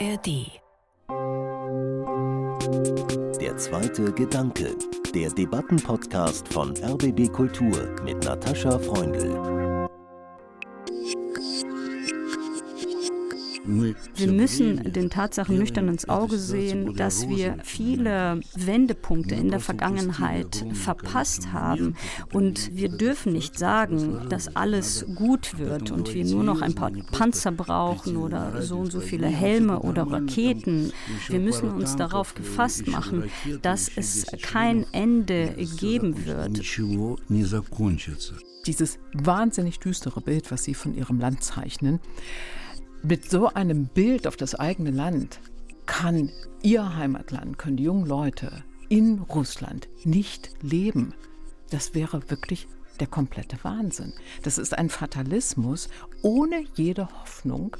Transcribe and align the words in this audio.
ARD. 0.00 0.60
Der 3.40 3.56
zweite 3.56 4.12
Gedanke, 4.12 4.76
der 5.12 5.30
Debattenpodcast 5.30 6.46
von 6.52 6.72
RBB 6.76 7.32
Kultur 7.32 7.96
mit 8.04 8.22
Natascha 8.22 8.78
Freundl. 8.78 9.57
Wir 13.68 14.32
müssen 14.32 14.92
den 14.92 15.10
Tatsachen 15.10 15.58
nüchtern 15.58 15.88
ins 15.88 16.08
Auge 16.08 16.38
sehen, 16.38 16.96
dass 16.96 17.28
wir 17.28 17.58
viele 17.62 18.40
Wendepunkte 18.54 19.34
in 19.34 19.50
der 19.50 19.60
Vergangenheit 19.60 20.64
verpasst 20.72 21.52
haben. 21.52 21.94
Und 22.32 22.74
wir 22.74 22.88
dürfen 22.88 23.34
nicht 23.34 23.58
sagen, 23.58 24.28
dass 24.30 24.56
alles 24.56 25.04
gut 25.14 25.58
wird 25.58 25.90
und 25.90 26.14
wir 26.14 26.24
nur 26.24 26.44
noch 26.44 26.62
ein 26.62 26.74
paar 26.74 26.90
Panzer 27.12 27.52
brauchen 27.52 28.16
oder 28.16 28.62
so 28.62 28.78
und 28.78 28.90
so 28.90 29.00
viele 29.00 29.26
Helme 29.26 29.80
oder 29.80 30.10
Raketen. 30.10 30.92
Wir 31.28 31.40
müssen 31.40 31.70
uns 31.70 31.96
darauf 31.96 32.34
gefasst 32.34 32.86
machen, 32.86 33.24
dass 33.60 33.90
es 33.94 34.26
kein 34.40 34.86
Ende 34.92 35.54
geben 35.78 36.24
wird. 36.24 36.62
Dieses 38.66 38.98
wahnsinnig 39.12 39.78
düstere 39.78 40.20
Bild, 40.20 40.50
was 40.50 40.64
Sie 40.64 40.74
von 40.74 40.94
Ihrem 40.94 41.20
Land 41.20 41.42
zeichnen, 41.42 42.00
mit 43.02 43.30
so 43.30 43.48
einem 43.48 43.86
Bild 43.86 44.26
auf 44.26 44.36
das 44.36 44.54
eigene 44.54 44.90
Land 44.90 45.40
kann 45.86 46.30
ihr 46.62 46.96
Heimatland, 46.96 47.58
können 47.58 47.76
die 47.76 47.84
jungen 47.84 48.06
Leute 48.06 48.64
in 48.88 49.20
Russland 49.20 49.88
nicht 50.04 50.50
leben. 50.62 51.14
Das 51.70 51.94
wäre 51.94 52.30
wirklich 52.30 52.66
der 53.00 53.06
komplette 53.06 53.58
Wahnsinn. 53.62 54.12
Das 54.42 54.58
ist 54.58 54.76
ein 54.76 54.90
Fatalismus 54.90 55.88
ohne 56.22 56.64
jede 56.74 57.08
Hoffnung. 57.20 57.76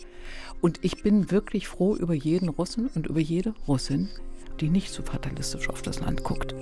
Und 0.60 0.78
ich 0.82 1.02
bin 1.02 1.30
wirklich 1.30 1.68
froh 1.68 1.96
über 1.96 2.14
jeden 2.14 2.48
Russen 2.48 2.88
und 2.94 3.06
über 3.06 3.20
jede 3.20 3.54
Russin, 3.66 4.08
die 4.60 4.68
nicht 4.68 4.92
so 4.92 5.02
fatalistisch 5.02 5.68
auf 5.68 5.82
das 5.82 6.00
Land 6.00 6.24
guckt. 6.24 6.54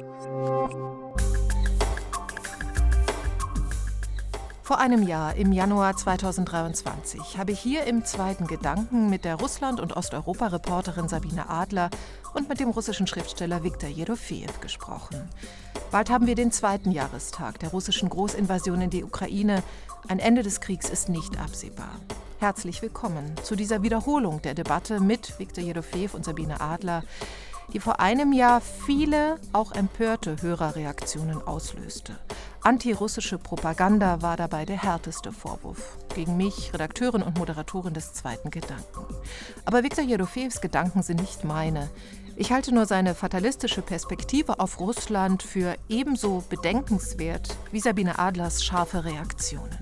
Vor 4.67 4.81
einem 4.81 5.05
Jahr, 5.05 5.37
im 5.37 5.53
Januar 5.53 5.97
2023, 5.97 7.39
habe 7.39 7.53
ich 7.53 7.61
hier 7.61 7.85
im 7.85 8.05
zweiten 8.05 8.49
Gedanken 8.49 9.09
mit 9.09 9.25
der 9.25 9.37
Russland- 9.37 9.79
und 9.79 9.97
Osteuropa-Reporterin 9.97 11.07
Sabine 11.07 11.49
Adler 11.49 11.89
und 12.35 12.49
mit 12.49 12.59
dem 12.59 12.71
russischen 12.71 13.07
Schriftsteller 13.07 13.63
Viktor 13.63 13.89
Jedofejew 13.89 14.51
gesprochen. 14.61 15.29
Bald 15.93 16.11
haben 16.11 16.27
wir 16.27 16.35
den 16.35 16.51
zweiten 16.51 16.91
Jahrestag 16.91 17.61
der 17.61 17.69
russischen 17.69 18.09
Großinvasion 18.09 18.81
in 18.81 18.91
die 18.91 19.05
Ukraine. 19.05 19.63
Ein 20.09 20.19
Ende 20.19 20.43
des 20.43 20.61
Kriegs 20.61 20.91
ist 20.91 21.09
nicht 21.09 21.39
absehbar. 21.39 22.01
Herzlich 22.41 22.83
willkommen 22.83 23.37
zu 23.45 23.55
dieser 23.55 23.85
Wiederholung 23.85 24.43
der 24.43 24.55
Debatte 24.55 24.99
mit 24.99 25.39
Viktor 25.39 25.63
Jedofejew 25.63 26.11
und 26.13 26.25
Sabine 26.25 26.61
Adler, 26.61 27.05
die 27.73 27.79
vor 27.79 28.01
einem 28.01 28.33
Jahr 28.33 28.61
viele, 28.61 29.39
auch 29.53 29.71
empörte 29.71 30.43
Hörerreaktionen 30.43 31.41
auslöste. 31.47 32.19
Antirussische 32.67 33.39
Propaganda 33.39 34.23
war 34.23 34.37
dabei 34.37 34.65
der 34.65 34.83
härteste 34.83 35.31
Vorwurf. 35.31 35.99
Gegen 36.17 36.37
mich, 36.37 36.73
Redakteurin 36.75 37.23
und 37.23 37.39
Moderatorin 37.39 37.95
des 37.95 38.13
zweiten 38.13 38.51
Gedanken. 38.51 39.07
Aber 39.65 39.85
Viktor 39.85 40.03
Jedofejews 40.03 40.61
Gedanken 40.61 41.05
sind 41.05 41.21
nicht 41.21 41.45
meine. 41.45 41.89
Ich 42.35 42.51
halte 42.51 42.75
nur 42.75 42.87
seine 42.87 43.15
fatalistische 43.15 43.83
Perspektive 43.83 44.59
auf 44.59 44.81
Russland 44.81 45.45
für 45.45 45.77
ebenso 45.89 46.43
bedenkenswert 46.51 47.57
wie 47.71 47.79
Sabine 47.79 48.19
Adlers 48.19 48.65
scharfe 48.65 49.05
Reaktionen. 49.05 49.79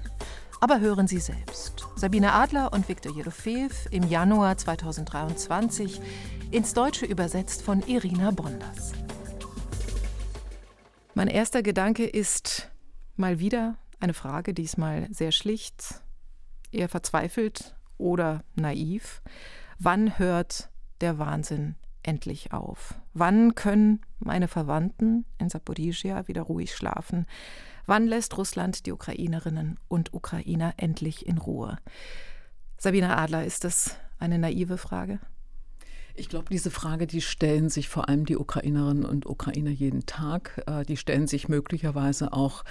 Aber 0.60 0.78
hören 0.78 1.06
Sie 1.06 1.20
selbst. 1.20 1.86
Sabine 1.96 2.34
Adler 2.34 2.74
und 2.74 2.86
Viktor 2.86 3.16
Jedofejew 3.16 3.72
im 3.92 4.02
Januar 4.10 4.58
2023 4.58 6.02
ins 6.50 6.74
Deutsche 6.74 7.06
übersetzt 7.06 7.62
von 7.62 7.80
Irina 7.86 8.30
Bonders. 8.30 8.92
Mein 11.14 11.28
erster 11.28 11.62
Gedanke 11.62 12.04
ist, 12.04 12.73
Mal 13.16 13.38
wieder 13.38 13.76
eine 14.00 14.14
Frage, 14.14 14.54
diesmal 14.54 15.06
sehr 15.10 15.30
schlicht, 15.30 16.02
eher 16.72 16.88
verzweifelt 16.88 17.76
oder 17.96 18.42
naiv. 18.56 19.22
Wann 19.78 20.18
hört 20.18 20.68
der 21.00 21.18
Wahnsinn 21.18 21.76
endlich 22.02 22.52
auf? 22.52 22.94
Wann 23.12 23.54
können 23.54 24.00
meine 24.18 24.48
Verwandten 24.48 25.24
in 25.38 25.48
Saporizhia 25.48 26.26
wieder 26.26 26.42
ruhig 26.42 26.74
schlafen? 26.74 27.26
Wann 27.86 28.06
lässt 28.06 28.36
Russland 28.36 28.84
die 28.84 28.92
Ukrainerinnen 28.92 29.78
und 29.86 30.12
Ukrainer 30.12 30.74
endlich 30.76 31.24
in 31.24 31.38
Ruhe? 31.38 31.78
Sabine 32.78 33.16
Adler, 33.16 33.44
ist 33.44 33.62
das 33.62 33.96
eine 34.18 34.38
naive 34.38 34.76
Frage? 34.76 35.20
Ich 36.16 36.28
glaube, 36.28 36.46
diese 36.50 36.70
Frage, 36.70 37.08
die 37.08 37.20
stellen 37.20 37.68
sich 37.68 37.88
vor 37.88 38.08
allem 38.08 38.24
die 38.24 38.36
Ukrainerinnen 38.36 39.04
und 39.04 39.26
Ukrainer 39.26 39.70
jeden 39.70 40.06
Tag. 40.06 40.62
Äh, 40.66 40.84
die 40.84 40.96
stellen 40.96 41.26
sich 41.26 41.48
möglicherweise 41.48 42.32
auch 42.32 42.64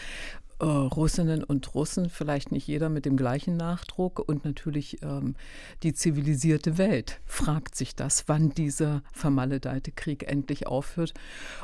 äh, 0.59 0.66
Russinnen 0.66 1.44
und 1.44 1.74
Russen, 1.75 2.09
vielleicht 2.09 2.52
nicht 2.52 2.68
jeder 2.68 2.90
mit 2.90 3.06
dem 3.06 3.18
gleichen 3.18 3.58
Nachdruck 3.58 4.19
und 4.19 4.46
natürlich 4.46 5.02
ähm, 5.02 5.36
die 5.84 5.94
zivilisierte 5.94 6.78
Welt 6.78 7.19
fragt 7.25 7.75
sich 7.75 7.96
das, 7.96 8.25
wann 8.28 8.50
dieser 8.50 9.03
vermaledeite 9.12 9.91
Krieg 9.91 10.30
endlich 10.30 10.68
aufhört. 10.68 11.14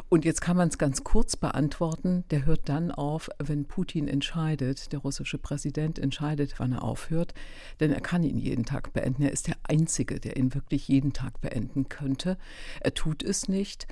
Und 0.10 0.26
jetzt 0.26 0.42
kann 0.42 0.58
man 0.58 0.70
es 0.70 0.78
ganz 0.78 1.04
kurz 1.04 1.36
beantworten, 1.36 2.24
der 2.32 2.46
hört 2.46 2.70
dann 2.70 2.92
auf, 2.92 3.30
wenn 3.40 3.66
Putin 3.66 4.08
entscheidet, 4.08 4.92
der 4.92 5.00
russische 5.00 5.38
Präsident 5.38 6.00
entscheidet, 6.00 6.56
wann 6.58 6.74
er 6.74 6.84
aufhört, 6.84 7.34
denn 7.80 7.92
er 7.92 8.02
kann 8.02 8.24
ihn 8.24 8.38
jeden 8.38 8.66
Tag 8.66 8.94
beenden. 8.94 9.24
Er 9.24 9.32
ist 9.32 9.48
der 9.48 9.58
Einzige, 9.64 10.20
der 10.20 10.38
ihn 10.38 10.54
wirklich 10.54 10.88
jeden 10.88 11.14
Tag 11.14 11.42
beenden 11.42 11.90
könnte. 11.90 12.38
Er 12.82 12.94
tut 12.94 13.24
es 13.24 13.48
nicht. 13.48 13.88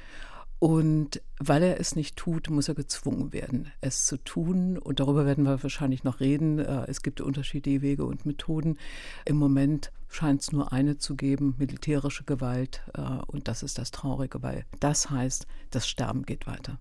Und 0.59 1.21
weil 1.39 1.61
er 1.61 1.79
es 1.79 1.95
nicht 1.95 2.15
tut, 2.15 2.49
muss 2.49 2.67
er 2.67 2.73
gezwungen 2.73 3.31
werden, 3.31 3.71
es 3.81 4.05
zu 4.05 4.17
tun. 4.17 4.77
Und 4.79 4.99
darüber 4.99 5.25
werden 5.25 5.43
wir 5.43 5.61
wahrscheinlich 5.61 6.03
noch 6.03 6.19
reden. 6.19 6.57
Äh, 6.57 6.85
es 6.87 7.03
gibt 7.03 7.21
unterschiedliche 7.21 7.81
Wege 7.81 8.05
und 8.05 8.25
Methoden. 8.25 8.77
Im 9.25 9.37
Moment 9.37 9.91
scheint 10.09 10.41
es 10.41 10.51
nur 10.51 10.73
eine 10.73 10.97
zu 10.97 11.15
geben, 11.15 11.55
militärische 11.59 12.23
Gewalt. 12.23 12.81
Äh, 12.95 13.01
und 13.27 13.47
das 13.47 13.61
ist 13.61 13.77
das 13.77 13.91
Traurige, 13.91 14.41
weil 14.41 14.65
das 14.79 15.11
heißt, 15.11 15.45
das 15.69 15.87
Sterben 15.87 16.23
geht 16.23 16.47
weiter. 16.47 16.79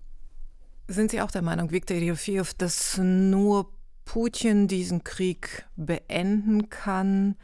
Sind 0.87 1.11
Sie 1.11 1.21
auch 1.21 1.31
der 1.31 1.43
Meinung, 1.43 1.71
Viktor 1.71 1.97
Jofiev, 1.97 2.53
dass 2.55 2.97
nur 2.97 3.69
Putin 4.05 4.67
diesen 4.67 5.03
Krieg 5.03 5.67
beenden 5.75 6.69
kann? 6.69 7.35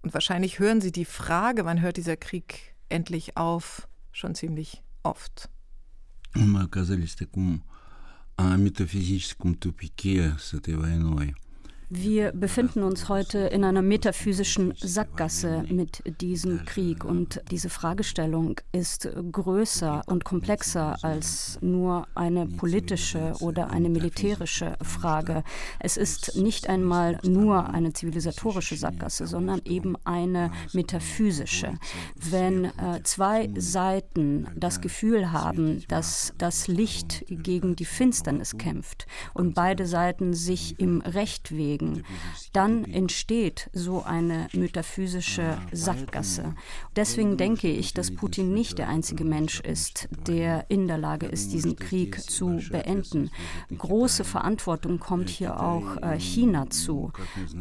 Und 0.00 0.14
wahrscheinlich 0.14 0.58
hören 0.58 0.80
Sie 0.80 0.92
die 0.92 1.04
Frage, 1.04 1.66
wann 1.66 1.82
hört 1.82 1.98
dieser 1.98 2.16
Krieg 2.16 2.74
endlich 2.88 3.36
auf, 3.36 3.88
schon 4.12 4.34
ziemlich 4.34 4.82
oft 5.02 5.50
мы 6.34 6.62
оказались 6.62 7.14
в 7.14 7.18
таком 7.18 7.62
а, 8.36 8.56
метафизическом 8.56 9.54
тупике 9.54 10.36
с 10.40 10.54
этой 10.54 10.76
войной– 10.76 11.36
Wir 11.94 12.32
befinden 12.32 12.84
uns 12.84 13.10
heute 13.10 13.38
in 13.38 13.64
einer 13.64 13.82
metaphysischen 13.82 14.72
Sackgasse 14.80 15.62
mit 15.68 16.02
diesem 16.22 16.64
Krieg 16.64 17.04
und 17.04 17.42
diese 17.50 17.68
Fragestellung 17.68 18.58
ist 18.72 19.10
größer 19.30 20.02
und 20.06 20.24
komplexer 20.24 20.96
als 21.02 21.58
nur 21.60 22.06
eine 22.14 22.46
politische 22.46 23.34
oder 23.40 23.68
eine 23.68 23.90
militärische 23.90 24.78
Frage. 24.80 25.44
Es 25.80 25.98
ist 25.98 26.34
nicht 26.34 26.66
einmal 26.66 27.18
nur 27.24 27.68
eine 27.68 27.92
zivilisatorische 27.92 28.76
Sackgasse, 28.76 29.26
sondern 29.26 29.60
eben 29.66 29.94
eine 30.04 30.50
metaphysische. 30.72 31.74
Wenn 32.16 32.64
äh, 32.64 33.02
zwei 33.02 33.50
Seiten 33.54 34.46
das 34.56 34.80
Gefühl 34.80 35.30
haben, 35.30 35.84
dass 35.88 36.32
das 36.38 36.68
Licht 36.68 37.26
gegen 37.28 37.76
die 37.76 37.84
Finsternis 37.84 38.56
kämpft 38.56 39.06
und 39.34 39.54
beide 39.54 39.86
Seiten 39.86 40.32
sich 40.32 40.80
im 40.80 41.02
Recht 41.02 41.54
wegen, 41.54 41.81
bewegen, 41.82 42.04
dann 42.52 42.84
entsteht 42.84 43.70
so 43.72 44.02
eine 44.02 44.48
metaphysische 44.52 45.58
Sackgasse. 45.72 46.54
Deswegen 46.96 47.36
denke 47.36 47.68
ich, 47.68 47.94
dass 47.94 48.14
Putin 48.14 48.52
nicht 48.52 48.78
der 48.78 48.88
einzige 48.88 49.24
Mensch 49.24 49.60
ist, 49.60 50.08
der 50.26 50.66
in 50.68 50.86
der 50.86 50.98
Lage 50.98 51.26
ist, 51.26 51.52
diesen 51.52 51.76
Krieg 51.76 52.20
zu 52.20 52.60
beenden. 52.70 53.30
Große 53.76 54.24
Verantwortung 54.24 54.98
kommt 54.98 55.30
hier 55.30 55.60
auch 55.60 55.96
äh, 56.02 56.18
China 56.18 56.68
zu, 56.68 57.12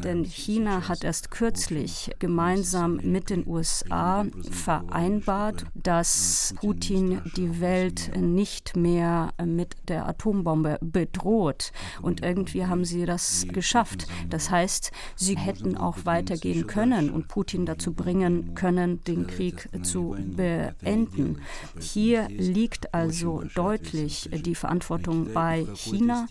denn 0.04 0.26
China 0.26 0.88
hat 0.88 1.04
erst 1.04 1.32
kürzlich 1.32 2.12
gemeinsam 2.20 3.00
mit 3.04 3.30
den 3.30 3.48
USA 3.48 4.26
vereinbart, 4.50 5.66
dass 5.74 6.54
Putin 6.60 7.22
die 7.38 7.62
Welt 7.62 8.12
nicht 8.18 8.76
mehr 8.76 9.34
mit 9.44 9.76
der 9.88 10.08
Atombombe 10.08 10.78
bedroht. 10.82 11.72
Und 12.02 12.24
irgendwie 12.24 12.66
haben 12.66 12.84
sie 12.84 13.06
das 13.06 13.46
geschafft. 13.48 14.08
Das 14.30 14.50
heißt, 14.50 14.92
sie 15.16 15.38
hätten 15.38 15.78
auch 15.78 16.06
weitergehen 16.06 16.68
können 16.68 17.10
und 17.10 17.28
Putin 17.28 17.66
dazu 17.66 17.94
bringen 17.94 18.56
können, 18.56 19.04
den 19.04 19.28
Krieg 19.28 19.70
zu 19.84 20.16
beenden. 20.20 21.42
Hier 21.80 22.28
liegt 22.30 22.94
also 22.94 23.44
deutlich 23.56 24.30
die 24.34 24.56
Verantwortung 24.56 25.34
bei 25.34 25.66
China 25.76 26.28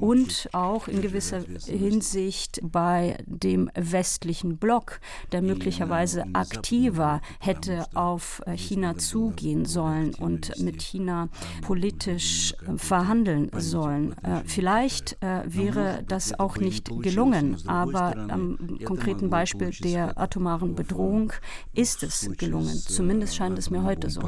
und 0.00 0.48
auch 0.52 0.88
in 0.88 1.02
gewisser 1.02 1.40
Hinsicht 1.66 2.60
bei 2.62 3.16
dem 3.26 3.70
westlichen 3.74 4.56
Block, 4.56 5.00
der 5.32 5.42
möglicherweise 5.42 6.24
aktiver 6.32 7.20
hätte 7.40 7.86
auf 7.94 8.42
China 8.56 8.96
zugehen 8.98 9.64
sollen 9.64 10.14
und 10.14 10.58
mit 10.60 10.82
China 10.82 11.28
politisch 11.62 12.54
verhandeln 12.76 13.50
sollen. 13.56 14.12
Äh, 14.22 14.42
vielleicht 14.44 15.16
äh, 15.22 15.42
wäre 15.46 16.04
das 16.06 16.38
auch 16.38 16.56
nicht 16.56 16.90
gelungen, 17.02 17.21
aber 17.66 18.16
am 18.30 18.78
konkreten 18.84 19.30
Beispiel 19.30 19.70
der 19.70 20.18
atomaren 20.18 20.74
Bedrohung 20.74 21.32
ist 21.72 22.02
es 22.02 22.30
gelungen. 22.36 22.74
Zumindest 22.76 23.36
scheint 23.36 23.58
es 23.58 23.70
mir 23.70 23.82
heute 23.82 24.10
so. 24.10 24.20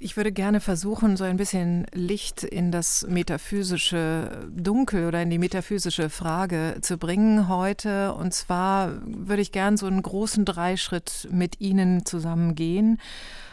Ich 0.00 0.16
würde 0.16 0.30
gerne 0.30 0.60
versuchen, 0.60 1.16
so 1.16 1.24
ein 1.24 1.36
bisschen 1.36 1.84
Licht 1.92 2.44
in 2.44 2.70
das 2.70 3.04
metaphysische 3.08 4.48
Dunkel 4.48 5.08
oder 5.08 5.20
in 5.20 5.28
die 5.28 5.38
metaphysische 5.38 6.08
Frage 6.08 6.76
zu 6.82 6.98
bringen 6.98 7.48
heute. 7.48 8.14
Und 8.14 8.32
zwar 8.32 8.92
würde 9.04 9.42
ich 9.42 9.50
gerne 9.50 9.76
so 9.76 9.86
einen 9.86 10.00
großen 10.00 10.44
Dreischritt 10.44 11.26
mit 11.32 11.60
Ihnen 11.60 12.06
zusammen 12.06 12.54
gehen. 12.54 13.00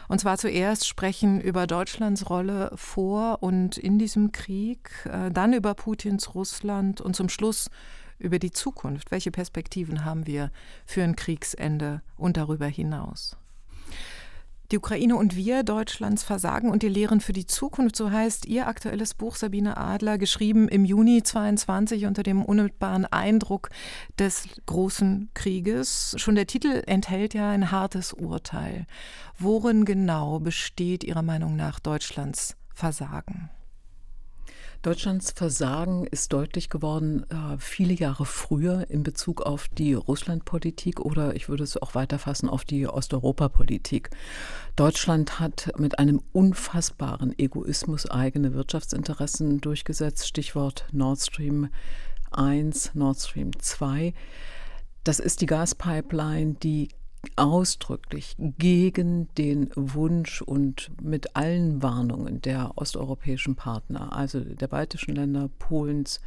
Und 0.08 0.22
zwar 0.22 0.38
zuerst 0.38 0.88
sprechen 0.88 1.42
über 1.42 1.66
Deutschlands 1.66 2.30
Rolle 2.30 2.72
vor 2.76 3.42
und 3.42 3.80
in 3.80 3.98
diesem 3.98 4.32
Krieg, 4.32 4.92
äh, 5.06 5.32
dann 5.32 5.52
über 5.52 5.74
Putins 5.74 6.36
Russland 6.36 7.02
und 7.02 7.16
zum 7.16 7.28
Schluss 7.28 7.72
über 8.20 8.38
die 8.38 8.52
Zukunft. 8.52 9.10
Welche 9.10 9.32
Perspektiven 9.32 10.06
haben 10.06 10.28
wir 10.28 10.52
für 10.86 11.02
ein 11.02 11.16
Kriegsende 11.16 12.04
und 12.18 12.38
darüber 12.38 12.68
hinaus? 12.68 13.36
Die 14.76 14.80
Ukraine 14.80 15.16
und 15.16 15.38
wir, 15.38 15.64
Deutschlands 15.64 16.24
Versagen 16.24 16.70
und 16.70 16.84
die 16.84 16.90
Lehren 16.90 17.22
für 17.22 17.32
die 17.32 17.46
Zukunft, 17.46 17.96
so 17.96 18.12
heißt 18.12 18.46
Ihr 18.46 18.68
aktuelles 18.68 19.14
Buch 19.14 19.38
Sabine 19.38 19.78
Adler, 19.78 20.18
geschrieben 20.18 20.68
im 20.68 20.84
Juni 20.84 21.24
22 21.24 22.06
unter 22.08 22.24
dem 22.24 22.44
unmittelbaren 22.44 23.06
Eindruck 23.06 23.70
des 24.20 24.50
großen 24.66 25.30
Krieges. 25.34 26.14
Schon 26.18 26.36
der 26.36 26.46
Titel 26.46 26.84
enthält 26.88 27.34
ja 27.34 27.52
ein 27.52 27.72
hartes 27.72 28.12
Urteil. 28.12 28.86
Worin 29.40 29.86
genau 29.86 30.42
besteht 30.42 31.06
Ihrer 31.06 31.22
Meinung 31.22 31.56
nach 31.56 31.80
Deutschlands 31.80 32.58
Versagen? 32.74 33.50
Deutschlands 34.86 35.32
Versagen 35.32 36.06
ist 36.06 36.32
deutlich 36.32 36.70
geworden 36.70 37.26
äh, 37.32 37.58
viele 37.58 37.96
Jahre 37.96 38.24
früher 38.24 38.88
in 38.88 39.02
Bezug 39.02 39.42
auf 39.42 39.68
die 39.68 39.96
Russlandpolitik 39.96 41.00
oder 41.00 41.36
ich 41.36 41.50
würde 41.50 41.64
es 41.64 41.76
auch 41.76 41.96
weiterfassen 41.96 42.48
auf 42.48 42.66
die 42.66 42.86
Osteuropapolitik. 42.88 44.12
Deutschland 44.76 45.40
hat 45.40 45.72
mit 45.80 45.98
einem 45.98 46.22
unfassbaren 46.34 47.34
Egoismus 47.40 48.08
eigene 48.08 48.54
Wirtschaftsinteressen 48.54 49.60
durchgesetzt. 49.60 50.28
Stichwort 50.28 50.86
Nord 50.92 51.20
Stream 51.20 51.70
1, 52.30 52.94
Nord 52.94 53.20
Stream 53.20 53.58
2. 53.58 54.14
Das 55.04 55.18
ist 55.18 55.42
die 55.42 55.48
Gaspipeline, 55.48 56.58
die 56.62 56.90
ausdrücklich 57.36 58.36
gegen 58.38 59.28
den 59.36 59.70
Wunsch 59.76 60.42
und 60.42 60.92
mit 61.02 61.36
allen 61.36 61.82
Warnungen 61.82 62.42
der 62.42 62.72
osteuropäischen 62.76 63.56
Partner, 63.56 64.16
also 64.16 64.40
der 64.40 64.68
baltischen 64.68 65.16
Länder, 65.16 65.50
Polens, 65.60 66.22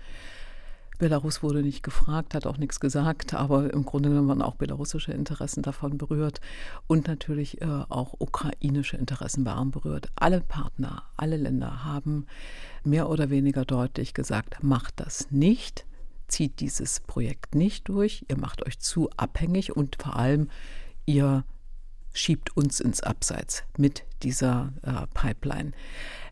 Belarus 0.98 1.44
wurde 1.44 1.62
nicht 1.62 1.84
gefragt, 1.84 2.34
hat 2.34 2.44
auch 2.44 2.58
nichts 2.58 2.80
gesagt, 2.80 3.32
aber 3.32 3.72
im 3.72 3.84
Grunde 3.84 4.08
genommen 4.08 4.28
waren 4.28 4.42
auch 4.42 4.56
belarussische 4.56 5.12
Interessen 5.12 5.62
davon 5.62 5.96
berührt 5.96 6.40
und 6.88 7.06
natürlich 7.06 7.62
äh, 7.62 7.66
auch 7.88 8.14
ukrainische 8.18 8.96
Interessen 8.96 9.46
waren 9.46 9.70
berührt. 9.70 10.08
Alle 10.16 10.40
Partner, 10.40 11.04
alle 11.16 11.36
Länder 11.36 11.84
haben 11.84 12.26
mehr 12.82 13.08
oder 13.08 13.30
weniger 13.30 13.64
deutlich 13.64 14.12
gesagt, 14.12 14.62
macht 14.62 14.98
das 14.98 15.30
nicht, 15.30 15.86
zieht 16.26 16.58
dieses 16.58 16.98
Projekt 17.00 17.54
nicht 17.54 17.88
durch, 17.88 18.24
ihr 18.28 18.36
macht 18.36 18.66
euch 18.66 18.80
zu 18.80 19.08
abhängig 19.16 19.76
und 19.76 19.96
vor 20.02 20.16
allem 20.16 20.48
ihr 21.08 21.44
schiebt 22.12 22.56
uns 22.56 22.80
ins 22.80 23.02
Abseits 23.02 23.64
mit 23.76 24.04
dieser 24.22 24.72
äh, 24.82 25.06
Pipeline. 25.14 25.72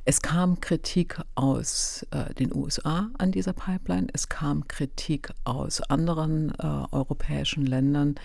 Es 0.05 0.20
kam 0.20 0.61
Kritik 0.61 1.19
aus 1.34 2.06
äh, 2.11 2.32
den 2.34 2.55
USA 2.55 3.08
an 3.19 3.32
dieser 3.32 3.55
Pipeline, 3.55 4.08
es 4.12 4.28
kam 4.28 4.69
Kritik 4.69 5.32
aus 5.44 5.81
anderen 5.81 6.50
äh, 6.58 6.62
europäischen 6.93 7.64
Ländern, 7.67 8.17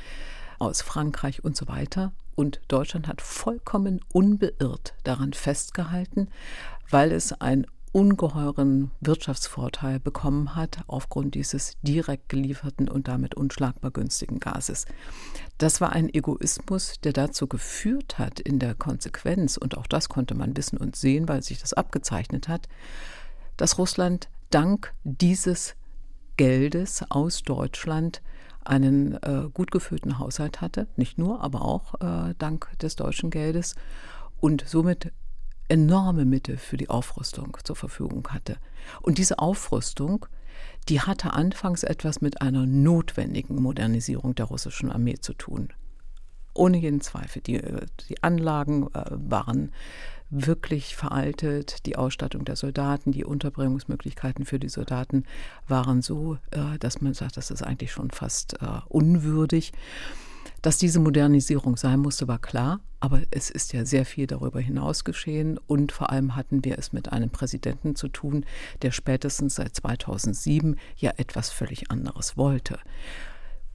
aus 0.59 0.81
Frankreich 0.81 1.43
und 1.43 1.55
so 1.55 1.67
weiter. 1.67 2.11
Und 2.35 2.61
Deutschland 2.67 3.07
hat 3.07 3.21
vollkommen 3.21 4.01
unbeirrt 4.11 4.93
daran 5.03 5.33
festgehalten, 5.33 6.29
weil 6.89 7.11
es 7.11 7.33
ein 7.33 7.65
ungeheuren 7.91 8.91
Wirtschaftsvorteil 9.01 9.99
bekommen 9.99 10.55
hat 10.55 10.79
aufgrund 10.87 11.35
dieses 11.35 11.73
direkt 11.81 12.29
gelieferten 12.29 12.87
und 12.87 13.07
damit 13.07 13.35
unschlagbar 13.35 13.91
günstigen 13.91 14.39
Gases. 14.39 14.85
Das 15.57 15.81
war 15.81 15.91
ein 15.91 16.13
Egoismus, 16.13 16.95
der 17.03 17.13
dazu 17.13 17.47
geführt 17.47 18.17
hat 18.17 18.39
in 18.39 18.59
der 18.59 18.75
Konsequenz, 18.75 19.57
und 19.57 19.77
auch 19.77 19.87
das 19.87 20.07
konnte 20.07 20.35
man 20.35 20.55
wissen 20.55 20.77
und 20.77 20.95
sehen, 20.95 21.27
weil 21.27 21.43
sich 21.43 21.59
das 21.59 21.73
abgezeichnet 21.73 22.47
hat, 22.47 22.67
dass 23.57 23.77
Russland 23.77 24.29
dank 24.49 24.93
dieses 25.03 25.75
Geldes 26.37 27.03
aus 27.09 27.43
Deutschland 27.43 28.21
einen 28.63 29.21
äh, 29.21 29.49
gut 29.53 29.71
geführten 29.71 30.17
Haushalt 30.17 30.61
hatte, 30.61 30.87
nicht 30.95 31.17
nur, 31.17 31.41
aber 31.41 31.63
auch 31.63 31.95
äh, 31.95 32.35
dank 32.37 32.69
des 32.79 32.95
deutschen 32.95 33.31
Geldes 33.31 33.75
und 34.39 34.63
somit 34.67 35.11
enorme 35.71 36.25
Mittel 36.25 36.57
für 36.57 36.75
die 36.75 36.89
Aufrüstung 36.89 37.57
zur 37.63 37.77
Verfügung 37.77 38.27
hatte. 38.29 38.57
Und 39.01 39.17
diese 39.17 39.39
Aufrüstung, 39.39 40.25
die 40.89 40.99
hatte 40.99 41.31
anfangs 41.31 41.83
etwas 41.83 42.19
mit 42.19 42.41
einer 42.41 42.65
notwendigen 42.65 43.61
Modernisierung 43.61 44.35
der 44.35 44.45
russischen 44.45 44.91
Armee 44.91 45.15
zu 45.19 45.33
tun. 45.33 45.69
Ohne 46.53 46.77
jeden 46.77 46.99
Zweifel. 46.99 47.41
Die, 47.41 47.61
die 48.09 48.21
Anlagen 48.21 48.87
äh, 48.93 49.05
waren 49.11 49.71
wirklich 50.29 50.97
veraltet, 50.97 51.85
die 51.85 51.95
Ausstattung 51.95 52.43
der 52.43 52.57
Soldaten, 52.57 53.13
die 53.13 53.23
Unterbringungsmöglichkeiten 53.23 54.45
für 54.45 54.59
die 54.59 54.69
Soldaten 54.69 55.23
waren 55.69 56.01
so, 56.01 56.37
äh, 56.51 56.77
dass 56.79 56.99
man 56.99 57.13
sagt, 57.13 57.37
das 57.37 57.49
ist 57.49 57.63
eigentlich 57.63 57.93
schon 57.93 58.11
fast 58.11 58.61
äh, 58.61 58.81
unwürdig. 58.89 59.71
Dass 60.61 60.77
diese 60.77 60.99
Modernisierung 60.99 61.75
sein 61.75 61.99
musste, 61.99 62.27
war 62.27 62.37
klar, 62.39 62.81
aber 62.99 63.21
es 63.31 63.49
ist 63.49 63.73
ja 63.73 63.83
sehr 63.83 64.05
viel 64.05 64.27
darüber 64.27 64.59
hinaus 64.59 65.03
geschehen 65.03 65.57
und 65.57 65.91
vor 65.91 66.11
allem 66.11 66.35
hatten 66.35 66.63
wir 66.63 66.77
es 66.77 66.93
mit 66.93 67.11
einem 67.11 67.31
Präsidenten 67.31 67.95
zu 67.95 68.07
tun, 68.09 68.45
der 68.83 68.91
spätestens 68.91 69.55
seit 69.55 69.75
2007 69.75 70.77
ja 70.97 71.13
etwas 71.17 71.49
völlig 71.49 71.89
anderes 71.89 72.37
wollte. 72.37 72.77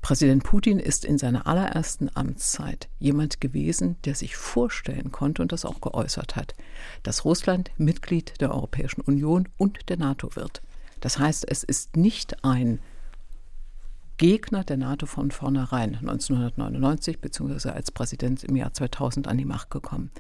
Präsident 0.01 0.45
Putin 0.45 0.79
ist 0.79 1.05
in 1.05 1.19
seiner 1.19 1.49
allerersten 1.49 2.09
Amtszeit 2.15 2.89
jemand 3.01 3.41
gewesen, 3.41 3.97
der 4.05 4.15
sich 4.15 4.37
vorstellen 4.37 5.11
konnte 5.11 5.43
und 5.43 5.51
das 5.51 5.65
auch 5.65 5.81
geäußert 5.81 6.37
hat, 6.37 6.55
dass 7.03 7.25
Russland 7.25 7.73
Mitglied 7.79 8.41
der 8.41 8.55
Europäischen 8.55 9.01
Union 9.01 9.49
und 9.57 9.89
der 9.89 9.97
NATO 9.97 10.37
wird. 10.37 10.63
Das 11.01 11.19
heißt, 11.19 11.51
es 11.51 11.65
ist 11.65 11.97
nicht 11.97 12.45
ein 12.45 12.79
Gegner 14.17 14.65
der 14.65 14.79
NATO 14.79 15.07
von 15.07 15.31
vornherein 15.31 15.97
1999 15.97 17.21
bzw. 17.21 17.71
als 17.71 17.91
Präsident 17.91 18.45
im 18.45 18.57
Jahr 18.57 18.73
2000 18.73 19.29
an 19.29 19.37
die 19.37 19.45
Macht 19.45 19.71
gekommen, 19.71 20.11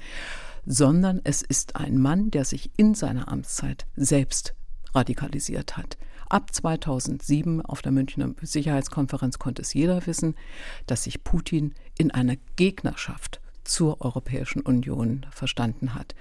sondern 0.66 1.20
es 1.24 1.42
ist 1.42 1.76
ein 1.76 1.98
Mann, 1.98 2.30
der 2.30 2.44
sich 2.44 2.70
in 2.76 2.94
seiner 2.94 3.28
Amtszeit 3.28 3.86
selbst 3.96 4.54
radikalisiert 4.94 5.76
hat. 5.76 5.96
Ab 6.28 6.52
2007 6.52 7.62
auf 7.62 7.82
der 7.82 7.92
Münchner 7.92 8.34
Sicherheitskonferenz 8.42 9.38
konnte 9.38 9.62
es 9.62 9.72
jeder 9.72 10.06
wissen, 10.06 10.34
dass 10.86 11.04
sich 11.04 11.22
Putin 11.22 11.74
in 11.96 12.10
einer 12.10 12.36
Gegnerschaft 12.56 13.40
zur 13.62 14.00
Europäischen 14.00 14.60
Union 14.62 15.26
verstanden 15.30 15.94
hat. 15.94 16.14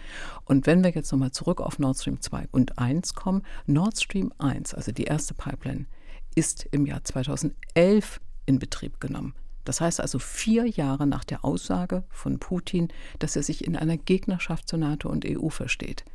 Und 0.45 0.67
wenn 0.67 0.83
wir 0.83 0.91
jetzt 0.91 1.11
nochmal 1.11 1.31
zurück 1.31 1.61
auf 1.61 1.79
Nord 1.79 1.97
Stream 1.97 2.21
2 2.21 2.47
und 2.51 2.77
1 2.77 3.13
kommen, 3.15 3.43
Nord 3.65 3.99
Stream 3.99 4.31
1, 4.37 4.73
also 4.73 4.91
die 4.91 5.05
erste 5.05 5.33
Pipeline, 5.33 5.85
ist 6.35 6.67
im 6.71 6.85
Jahr 6.85 7.03
2011 7.03 8.19
in 8.45 8.59
Betrieb 8.59 8.99
genommen. 8.99 9.33
Das 9.63 9.81
heißt 9.81 9.99
also 9.99 10.19
vier 10.19 10.67
Jahre 10.67 11.07
nach 11.07 11.23
der 11.23 11.43
Aussage 11.43 12.03
von 12.09 12.39
Putin, 12.39 12.89
dass 13.19 13.35
er 13.35 13.43
sich 13.43 13.65
in 13.65 13.75
einer 13.75 13.97
Gegnerschaft 13.97 14.69
zur 14.69 14.79
NATO 14.79 15.09
und 15.09 15.25
EU 15.25 15.49
versteht. 15.49 16.05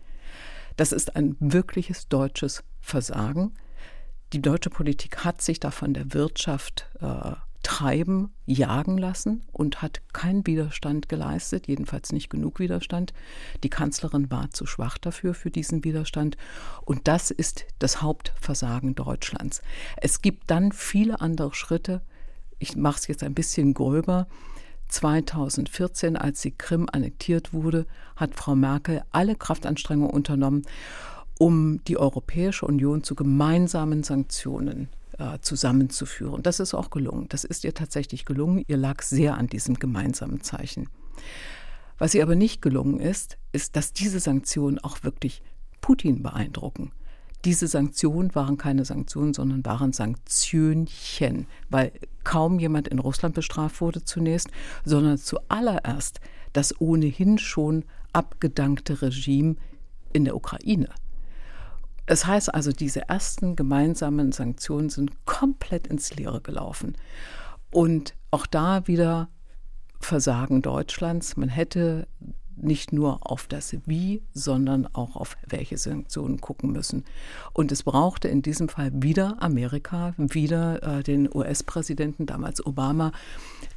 Das 0.77 0.93
ist 0.93 1.17
ein 1.17 1.37
wirkliches 1.41 2.09
deutsches 2.09 2.63
Versagen. 2.81 3.53
Die 4.33 4.41
deutsche 4.41 4.71
Politik 4.71 5.25
hat 5.25 5.43
sich 5.43 5.59
da 5.59 5.73
von 5.73 5.93
der 5.93 6.15
Wirtschaft 6.15 6.89
äh, 7.01 7.33
treiben, 7.63 8.33
jagen 8.47 8.97
lassen 8.97 9.43
und 9.53 9.83
hat 9.83 10.01
keinen 10.13 10.47
Widerstand 10.47 11.09
geleistet, 11.09 11.67
jedenfalls 11.67 12.13
nicht 12.13 12.31
genug 12.31 12.59
Widerstand. 12.59 13.13
Die 13.63 13.69
Kanzlerin 13.69 14.31
war 14.31 14.51
zu 14.51 14.67
schwach 14.67 14.99
dafür, 14.99 15.35
für 15.35 15.51
diesen 15.51 15.85
Widerstand. 15.85 16.37
Und 16.85 17.07
das 17.07 17.31
ist 17.31 17.67
das 17.79 18.03
Hauptversagen 18.03 18.95
Deutschlands. 18.95 19.63
Es 19.97 20.23
gibt 20.23 20.51
dann 20.51 20.73
viele 20.73 21.21
andere 21.21 21.55
Schritte. 21.55 22.01
Ich 22.59 22.77
mache 22.77 22.99
es 22.99 23.07
jetzt 23.07 23.23
ein 23.23 23.35
bisschen 23.35 23.75
gröber. 23.75 24.27
2014, 24.89 26.17
als 26.17 26.41
die 26.41 26.57
Krim 26.57 26.89
annektiert 26.91 27.53
wurde, 27.53 27.87
hat 28.17 28.35
Frau 28.35 28.57
Merkel 28.57 29.03
alle 29.13 29.37
Kraftanstrengungen 29.37 30.11
unternommen, 30.11 30.63
um 31.39 31.83
die 31.85 31.97
Europäische 31.97 32.67
Union 32.67 33.05
zu 33.05 33.15
gemeinsamen 33.15 34.03
Sanktionen 34.03 34.89
äh, 35.21 35.39
zusammenzuführen. 35.43 36.43
Das 36.43 36.61
ist 36.61 36.73
auch 36.73 36.91
gelungen. 36.91 37.27
Das 37.29 37.45
ist 37.45 37.63
ihr 37.65 37.75
tatsächlich 37.75 38.25
gelungen. 38.25 38.65
Ihr 38.67 38.79
lag 38.79 39.03
sehr 39.03 39.37
an 39.37 39.49
diesem 39.49 39.75
gemeinsamen 39.75 40.41
Zeichen. 40.41 40.89
Was 41.99 42.15
ihr 42.15 42.23
aber 42.23 42.35
nicht 42.35 42.63
gelungen 42.63 42.99
ist, 42.99 43.37
ist, 43.53 43.77
dass 43.77 43.93
diese 43.93 44.19
Sanktionen 44.19 44.79
auch 44.79 45.05
wirklich 45.05 45.43
Putin 45.83 46.23
beeindrucken. 46.23 46.93
Diese 47.45 47.69
Sanktionen 47.69 48.35
waren 48.35 48.57
keine 48.57 48.87
Sanktionen, 48.87 49.35
sondern 49.35 49.65
waren 49.67 49.93
Sanktionchen, 49.93 51.47
weil 51.69 51.93
kaum 52.25 52.59
jemand 52.59 52.89
in 52.89 52.99
Russland 52.99 53.35
bestraft 53.35 53.83
wurde 53.83 54.03
zunächst, 54.03 54.49
sondern 54.85 55.19
zuallererst 55.19 56.21
das 56.55 56.81
ohnehin 56.81 57.37
schon 57.37 57.85
abgedankte 58.15 59.03
Regime 59.03 59.57
in 60.13 60.25
der 60.25 60.35
Ukraine. 60.35 60.89
Das 62.07 62.27
heißt 62.27 62.55
also, 62.55 62.73
diese 62.73 63.09
ersten 63.09 63.57
gemeinsamen 63.57 64.33
Sanktionen 64.33 64.91
sind 64.91 65.25
komplett 65.27 65.87
ins 65.87 66.15
Leere 66.15 66.41
gelaufen. 66.41 66.97
Und 67.71 68.15
auch 68.31 68.47
da 68.47 68.87
wieder 68.87 69.29
Versagen 70.01 70.63
Deutschlands. 70.63 71.37
Man 71.37 71.49
hätte 71.49 72.09
nicht 72.57 72.93
nur 72.93 73.31
auf 73.31 73.47
das 73.47 73.77
Wie, 73.87 74.23
sondern 74.33 74.87
auch 74.93 75.17
auf 75.17 75.37
welche 75.47 75.79
Sanktionen 75.79 76.41
gucken 76.41 76.73
müssen. 76.73 77.05
Und 77.53 77.73
es 77.73 77.83
brauchte 77.83 78.29
in 78.29 78.43
diesem 78.43 78.69
Fall 78.69 78.91
wieder 78.95 79.43
Amerika, 79.43 80.15
wieder 80.17 80.83
äh, 80.83 81.03
den 81.03 81.29
US-Präsidenten, 81.35 82.27
damals 82.27 82.65
Obama, 82.65 83.13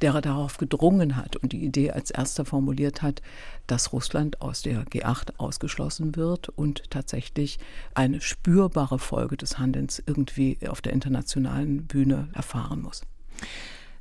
der 0.02 0.20
darauf 0.20 0.58
gedrungen 0.58 1.16
hat 1.16 1.36
und 1.36 1.52
die 1.52 1.64
Idee 1.64 1.90
als 1.90 2.10
erster 2.10 2.44
formuliert 2.44 3.02
hat, 3.02 3.22
dass 3.66 3.92
Russland 3.92 4.40
aus 4.42 4.62
der 4.62 4.84
G8 4.84 5.38
ausgeschlossen 5.38 6.16
wird 6.16 6.48
und 6.50 6.90
tatsächlich 6.90 7.58
eine 7.94 8.20
spürbare 8.20 8.98
Folge 8.98 9.36
des 9.36 9.58
Handelns 9.58 10.02
irgendwie 10.06 10.58
auf 10.68 10.82
der 10.82 10.92
internationalen 10.92 11.86
Bühne 11.86 12.28
erfahren 12.34 12.82
muss. 12.82 13.02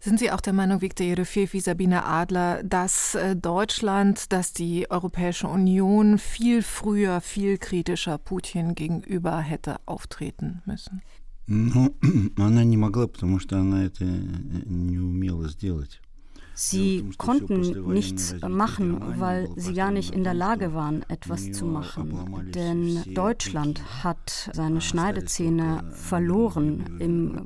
Sind 0.03 0.21
Sie 0.21 0.31
auch 0.31 0.41
der 0.41 0.53
Meinung, 0.53 0.81
Viktor 0.81 1.07
Jerofeev 1.07 1.53
wie 1.53 1.61
Sabine 1.61 2.05
Adler, 2.05 2.63
dass 2.63 3.17
äh, 3.17 3.35
Deutschland, 3.35 4.33
dass 4.33 4.53
die 4.53 4.89
Europäische 4.91 5.49
Union 5.49 6.19
viel 6.19 6.63
früher, 6.63 7.21
viel 7.21 7.59
kritischer 7.59 8.17
Putin 8.17 8.77
gegenüber 8.77 9.41
hätte 9.41 9.77
auftreten 9.87 10.63
müssen? 10.67 11.03
Ну, 11.51 11.95
она 12.37 12.63
не 12.63 12.77
могла, 12.77 13.07
потому 13.07 13.41
что 13.41 13.59
она 13.59 13.85
это 13.85 14.05
не 14.05 14.99
умела 14.99 15.49
сделать. 15.49 16.01
Sie 16.61 17.09
konnten 17.19 17.61
nichts 17.93 18.35
machen, 18.49 19.21
weil 19.21 19.49
sie 19.55 19.75
gar 19.75 19.93
nicht 19.93 20.13
in 20.13 20.25
der 20.25 20.35
Lage 20.35 20.75
waren, 20.75 21.05
etwas 21.09 21.53
zu 21.53 21.65
machen. 21.65 22.51
Denn 22.53 23.05
Deutschland 23.15 23.81
hat 24.03 24.51
seine 24.53 24.81
Schneidezähne 24.81 25.85
verloren 25.93 26.97
im 26.99 27.45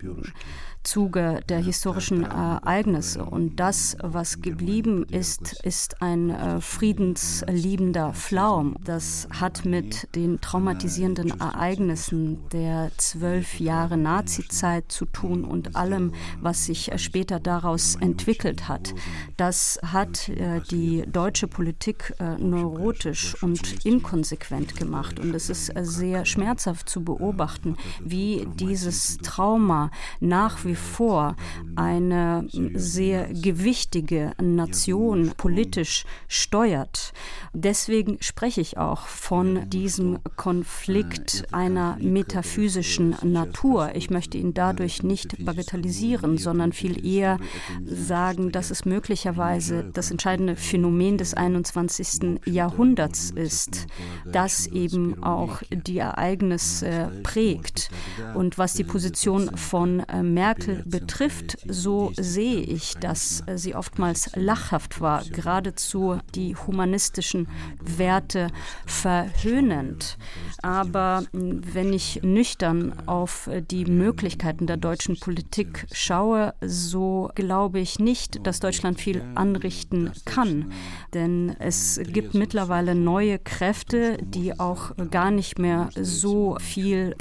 Zuge 0.83 1.41
der 1.49 1.59
historischen 1.59 2.23
Ereignisse. 2.23 3.25
Und 3.25 3.59
das, 3.59 3.97
was 4.01 4.41
geblieben 4.41 5.05
ist, 5.09 5.61
ist 5.63 6.01
ein 6.01 6.29
äh, 6.29 6.61
friedensliebender 6.61 8.13
Flaum. 8.13 8.75
Das 8.83 9.27
hat 9.31 9.65
mit 9.65 10.07
den 10.15 10.39
traumatisierenden 10.39 11.39
Ereignissen 11.39 12.47
der 12.51 12.91
zwölf 12.97 13.59
Jahre 13.59 13.97
Nazizeit 13.97 14.91
zu 14.91 15.05
tun 15.05 15.43
und 15.43 15.75
allem, 15.75 16.13
was 16.39 16.65
sich 16.65 16.91
äh, 16.91 16.97
später 16.97 17.39
daraus 17.39 17.95
entwickelt 17.95 18.69
hat. 18.69 18.93
Das 19.35 19.79
hat 19.83 20.29
äh, 20.29 20.61
die 20.71 21.03
deutsche 21.07 21.47
Politik 21.47 22.13
neurotisch 22.39 23.41
und 23.41 23.85
inkonsequent 23.85 24.75
gemacht. 24.75 25.19
Und 25.19 25.33
es 25.33 25.49
ist 25.49 25.71
sehr 25.75 26.25
schmerzhaft 26.25 26.89
zu 26.89 27.03
beobachten, 27.03 27.75
wie 28.01 28.47
dieses 28.55 29.17
Trauma 29.17 29.91
nach 30.19 30.63
wie 30.65 30.75
vor 30.77 31.35
eine 31.75 32.47
sehr 32.73 33.27
gewichtige 33.33 34.31
Nation 34.41 35.33
politisch 35.37 36.05
steuert. 36.27 37.13
Deswegen 37.53 38.17
spreche 38.21 38.61
ich 38.61 38.77
auch 38.77 39.01
von 39.07 39.69
diesem 39.69 40.19
Konflikt 40.35 41.45
einer 41.51 41.97
metaphysischen 41.99 43.15
Natur. 43.23 43.91
Ich 43.95 44.09
möchte 44.09 44.37
ihn 44.37 44.53
dadurch 44.53 45.03
nicht 45.03 45.43
bagatellisieren, 45.43 46.37
sondern 46.37 46.71
viel 46.71 47.05
eher 47.05 47.39
sagen, 47.83 48.51
dass 48.51 48.71
es 48.71 48.85
möglicherweise 48.85 49.83
das 49.93 50.11
entscheidende 50.11 50.55
Phänomen 50.55 51.17
des 51.17 51.33
21. 51.33 52.39
Jahrhunderts 52.45 53.31
ist, 53.31 53.87
das 54.25 54.67
eben 54.67 55.23
auch 55.23 55.61
die 55.71 55.97
Ereignisse 55.97 57.11
prägt. 57.23 57.89
Und 58.33 58.57
was 58.57 58.73
die 58.73 58.83
Position 58.83 59.55
von 59.57 59.99
äh, 60.01 60.23
Merkel 60.23 60.83
betrifft, 60.85 61.57
so 61.67 62.11
sehe 62.15 62.61
ich, 62.61 62.93
dass 62.95 63.43
sie 63.55 63.75
oftmals 63.75 64.31
lachhaft 64.35 65.01
war, 65.01 65.23
geradezu 65.25 66.19
die 66.35 66.55
humanistischen 66.55 67.47
Werte 67.81 68.47
verhöhnend. 68.85 70.17
Aber 70.61 71.23
wenn 71.31 71.93
ich 71.93 72.21
nüchtern 72.23 72.93
auf 73.07 73.49
die 73.71 73.85
Möglichkeiten 73.85 74.67
der 74.67 74.77
deutschen 74.77 75.19
Politik 75.19 75.85
schaue, 75.91 76.53
so 76.61 77.29
glaube 77.35 77.79
ich 77.79 77.99
nicht, 77.99 78.45
dass 78.45 78.59
Deutschland 78.59 78.99
viel 78.99 79.23
anrichten 79.35 80.11
kann. 80.25 80.71
Denn 81.13 81.55
es 81.59 81.99
gibt 82.05 82.33
mittlerweile 82.33 82.95
neue 82.95 83.39
Kräfte, 83.39 84.17
die 84.21 84.59
auch 84.59 84.95
gar 85.11 85.31
nicht 85.31 85.59
mehr 85.59 85.89
so 85.95 86.57
viel 86.59 87.15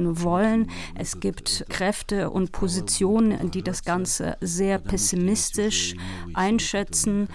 dagegenhalten 0.00 0.22
wollen. 0.22 0.70
Es 0.94 1.20
gibt 1.20 1.64
Kräfte 1.68 2.30
und 2.30 2.52
Positionen, 2.52 3.50
die 3.50 3.62
das 3.62 3.84
Ganze 3.84 4.36
sehr 4.40 4.78
pessimistisch 4.78 5.94
einschätzen. 6.34 7.28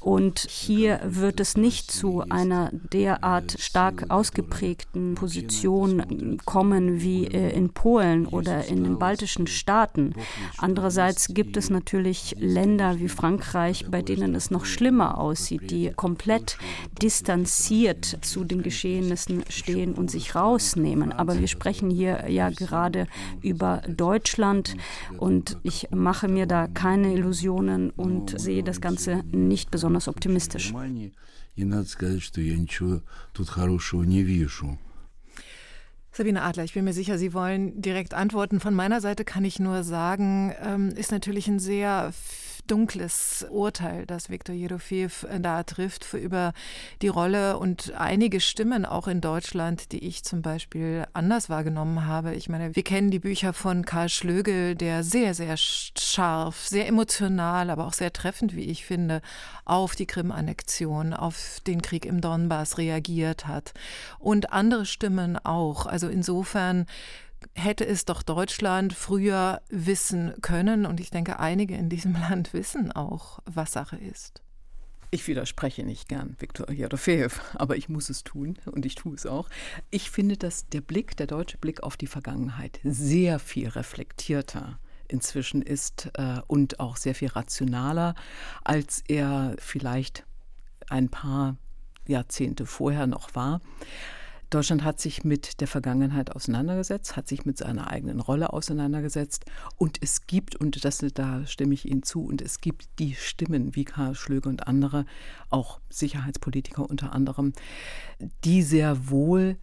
Und 0.00 0.40
hier 0.40 1.00
wird 1.04 1.40
es 1.40 1.56
nicht 1.56 1.90
zu 1.90 2.24
einer 2.28 2.70
derart 2.92 3.56
stark 3.58 4.06
ausgeprägten 4.10 5.14
Position 5.14 6.38
kommen 6.44 7.00
wie 7.00 7.26
äh, 7.26 7.50
in 7.52 7.70
Polen 7.70 8.26
oder 8.26 8.66
in 8.66 8.84
den 8.84 8.98
baltischen 8.98 9.46
Staaten. 9.46 10.14
Andererseits 10.58 11.28
gibt 11.28 11.56
es 11.56 11.70
natürlich 11.70 12.34
Länder 12.38 12.98
wie 12.98 13.08
Frankreich, 13.08 13.86
bei 13.90 14.02
denen 14.02 14.34
es 14.34 14.50
noch 14.50 14.64
schlimmer 14.64 15.18
aussieht, 15.18 15.70
die 15.70 15.92
komplett 15.94 16.58
distanziert 17.00 18.18
zu 18.22 18.44
den 18.44 18.62
Geschehnissen 18.62 19.44
stehen 19.48 19.94
und 19.94 20.10
sich 20.10 20.34
rausnehmen. 20.34 21.12
Aber 21.12 21.38
wir 21.38 21.48
sprechen 21.48 21.90
hier 21.90 22.11
ja 22.28 22.50
gerade 22.50 23.06
über 23.42 23.82
Deutschland 23.88 24.52
Land 24.52 24.76
und 25.18 25.58
ich 25.62 25.88
mache 25.90 26.28
mir 26.28 26.46
da 26.46 26.66
keine 26.66 27.12
Illusionen 27.14 27.90
und 27.90 28.38
sehe 28.38 28.62
das 28.62 28.80
Ganze 28.80 29.22
nicht 29.30 29.70
besonders 29.70 30.08
optimistisch. 30.08 30.72
Sabine 36.14 36.42
Adler, 36.42 36.64
ich 36.64 36.74
bin 36.74 36.84
mir 36.84 36.92
sicher, 36.92 37.16
Sie 37.16 37.32
wollen 37.32 37.80
direkt 37.80 38.12
antworten. 38.12 38.60
Von 38.60 38.74
meiner 38.74 39.00
Seite 39.00 39.24
kann 39.24 39.46
ich 39.46 39.58
nur 39.58 39.82
sagen, 39.82 40.52
ähm, 40.62 40.88
ist 40.90 41.10
natürlich 41.10 41.48
ein 41.48 41.58
sehr 41.58 42.12
dunkles 42.66 43.46
Urteil, 43.50 44.06
das 44.06 44.30
Viktor 44.30 44.54
Jerofeev 44.54 45.24
äh, 45.24 45.40
da 45.40 45.62
trifft 45.62 46.12
über 46.14 46.52
die 47.02 47.08
Rolle 47.08 47.58
und 47.58 47.92
einige 47.96 48.40
Stimmen 48.40 48.84
auch 48.84 49.08
in 49.08 49.20
Deutschland, 49.20 49.92
die 49.92 50.04
ich 50.06 50.24
zum 50.24 50.42
Beispiel 50.42 51.04
anders 51.12 51.50
wahrgenommen 51.50 52.06
habe. 52.06 52.34
Ich 52.34 52.48
meine, 52.48 52.74
wir 52.74 52.82
kennen 52.82 53.10
die 53.10 53.18
Bücher 53.18 53.52
von 53.52 53.84
Karl 53.84 54.08
Schlögel, 54.08 54.74
der 54.74 55.02
sehr, 55.02 55.34
sehr 55.34 55.56
scharf, 55.56 56.66
sehr 56.66 56.86
emotional, 56.86 57.70
aber 57.70 57.86
auch 57.86 57.92
sehr 57.92 58.12
treffend, 58.12 58.54
wie 58.54 58.64
ich 58.64 58.84
finde, 58.84 59.22
auf 59.64 59.94
die 59.94 60.06
Krim-Annexion, 60.06 61.14
auf 61.14 61.58
den 61.66 61.82
Krieg 61.82 62.06
im 62.06 62.20
Donbass 62.20 62.78
reagiert 62.78 63.46
hat. 63.46 63.74
Und 64.18 64.52
andere 64.52 64.86
Stimmen 64.86 65.36
auch. 65.36 65.86
Also 65.86 66.08
insofern 66.08 66.86
hätte 67.54 67.86
es 67.86 68.04
doch 68.04 68.22
Deutschland 68.22 68.92
früher 68.92 69.62
wissen 69.68 70.34
können. 70.42 70.86
Und 70.86 71.00
ich 71.00 71.10
denke, 71.10 71.38
einige 71.38 71.74
in 71.74 71.88
diesem 71.88 72.12
Land 72.30 72.52
wissen 72.52 72.92
auch, 72.92 73.40
was 73.44 73.72
Sache 73.72 73.96
ist. 73.96 74.42
Ich 75.14 75.28
widerspreche 75.28 75.84
nicht 75.84 76.08
gern 76.08 76.36
Viktor 76.38 76.70
Jerofeev, 76.70 77.38
aber 77.54 77.76
ich 77.76 77.90
muss 77.90 78.08
es 78.08 78.24
tun 78.24 78.56
und 78.64 78.86
ich 78.86 78.94
tue 78.94 79.14
es 79.14 79.26
auch. 79.26 79.50
Ich 79.90 80.10
finde, 80.10 80.38
dass 80.38 80.68
der 80.70 80.80
Blick, 80.80 81.18
der 81.18 81.26
deutsche 81.26 81.58
Blick 81.58 81.82
auf 81.82 81.98
die 81.98 82.06
Vergangenheit 82.06 82.80
sehr 82.82 83.38
viel 83.38 83.68
reflektierter 83.68 84.78
inzwischen 85.08 85.60
ist 85.60 86.10
äh, 86.14 86.40
und 86.46 86.80
auch 86.80 86.96
sehr 86.96 87.14
viel 87.14 87.28
rationaler, 87.28 88.14
als 88.64 89.04
er 89.06 89.54
vielleicht 89.58 90.24
ein 90.88 91.10
paar 91.10 91.56
Jahrzehnte 92.06 92.64
vorher 92.64 93.06
noch 93.06 93.34
war. 93.34 93.60
Deutschland 94.54 94.84
hat 94.84 95.00
sich 95.00 95.24
mit 95.24 95.60
der 95.60 95.68
Vergangenheit 95.68 96.34
auseinandergesetzt, 96.36 97.16
hat 97.16 97.26
sich 97.26 97.44
mit 97.46 97.56
seiner 97.58 97.90
eigenen 97.90 98.20
Rolle 98.20 98.52
auseinandergesetzt 98.52 99.46
und 99.76 99.98
es 100.02 100.26
gibt, 100.26 100.56
und 100.56 100.84
das, 100.84 101.04
da 101.14 101.46
stimme 101.46 101.74
ich 101.74 101.88
Ihnen 101.88 102.02
zu, 102.02 102.24
und 102.24 102.42
es 102.42 102.60
gibt 102.60 102.88
die 102.98 103.14
Stimmen 103.14 103.74
wie 103.74 103.84
Karl 103.84 104.14
Schlöge 104.14 104.48
und 104.48 104.66
andere, 104.66 105.06
auch 105.48 105.80
Sicherheitspolitiker 105.88 106.88
unter 106.88 107.12
anderem, 107.12 107.52
die 108.44 108.62
sehr 108.62 109.08
wohl 109.08 109.56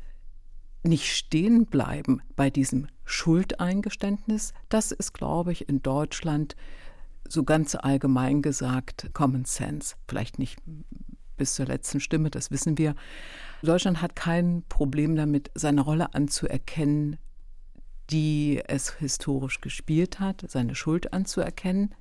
nicht 0.84 1.16
stehen 1.16 1.66
bleiben 1.66 2.22
bei 2.36 2.50
diesem 2.50 2.88
Schuldeingeständnis. 3.06 4.54
Das 4.70 4.92
ist, 4.92 5.14
glaube 5.14 5.52
ich, 5.52 5.70
in 5.70 5.82
Deutschland 5.82 6.56
so 7.28 7.44
ganz 7.44 7.76
allgemein 7.76 8.42
gesagt 8.42 9.12
Common 9.14 9.46
Sense. 9.46 9.96
Vielleicht 10.08 10.40
nicht 10.40 10.58
bis 11.38 11.56
zur 11.56 11.66
letzten 11.66 12.00
Stimme, 12.00 12.30
das 12.30 12.50
wissen 12.50 12.78
wir. 12.78 12.96
Deutschland 13.62 14.02
hat 14.02 14.16
kein 14.16 14.64
Problem 14.70 15.16
damit, 15.16 15.52
seine 15.54 15.82
Rolle 15.82 16.14
anzuerkennen, 16.14 17.18
die 18.10 18.62
es 18.66 18.94
historisch 18.96 19.62
gespielt 19.62 20.20
hat, 20.20 20.46
seine 20.48 20.76
Schuld 20.76 21.14
anzuerkennen. 21.14 21.94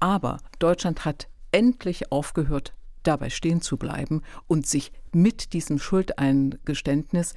Aber 0.00 0.38
Deutschland 0.58 1.04
hat 1.04 1.28
endlich 1.52 2.10
aufgehört, 2.12 2.74
dabei 3.02 3.30
stehen 3.30 3.60
zu 3.60 3.76
bleiben 3.76 4.22
und 4.46 4.66
sich 4.66 4.92
mit 5.12 5.52
diesem 5.52 5.78
Schuldeingeständnis 5.78 7.34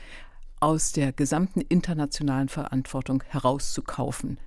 aus 0.59 0.91
der 0.91 1.11
gesamten 1.11 1.61
internationalen 1.61 2.49
Verantwortung 2.49 3.23
herauszukaufen. 3.27 4.39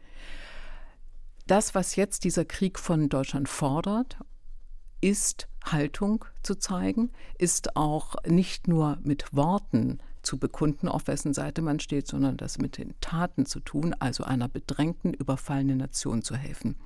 Das, 1.46 1.74
was 1.74 1.96
jetzt 1.96 2.24
dieser 2.24 2.44
Krieg 2.44 2.78
von 2.78 3.08
Deutschland 3.08 3.48
fordert 3.48 4.16
ist 5.04 5.48
Haltung 5.62 6.24
zu 6.42 6.54
zeigen, 6.54 7.10
ist 7.36 7.76
auch 7.76 8.16
nicht 8.26 8.68
nur 8.68 8.96
mit 9.02 9.36
Worten 9.36 9.98
zu 10.22 10.38
bekunden, 10.38 10.88
auf 10.88 11.08
wessen 11.08 11.34
Seite 11.34 11.60
man 11.60 11.78
steht, 11.78 12.06
sondern 12.06 12.38
das 12.38 12.56
mit 12.56 12.78
den 12.78 12.94
Taten 13.02 13.44
zu 13.44 13.60
tun, 13.60 13.94
also 13.98 14.24
einer 14.24 14.48
bedrängten, 14.48 15.12
überfallenen 15.12 15.76
Nation 15.76 16.22
zu 16.22 16.36
helfen. 16.36 16.76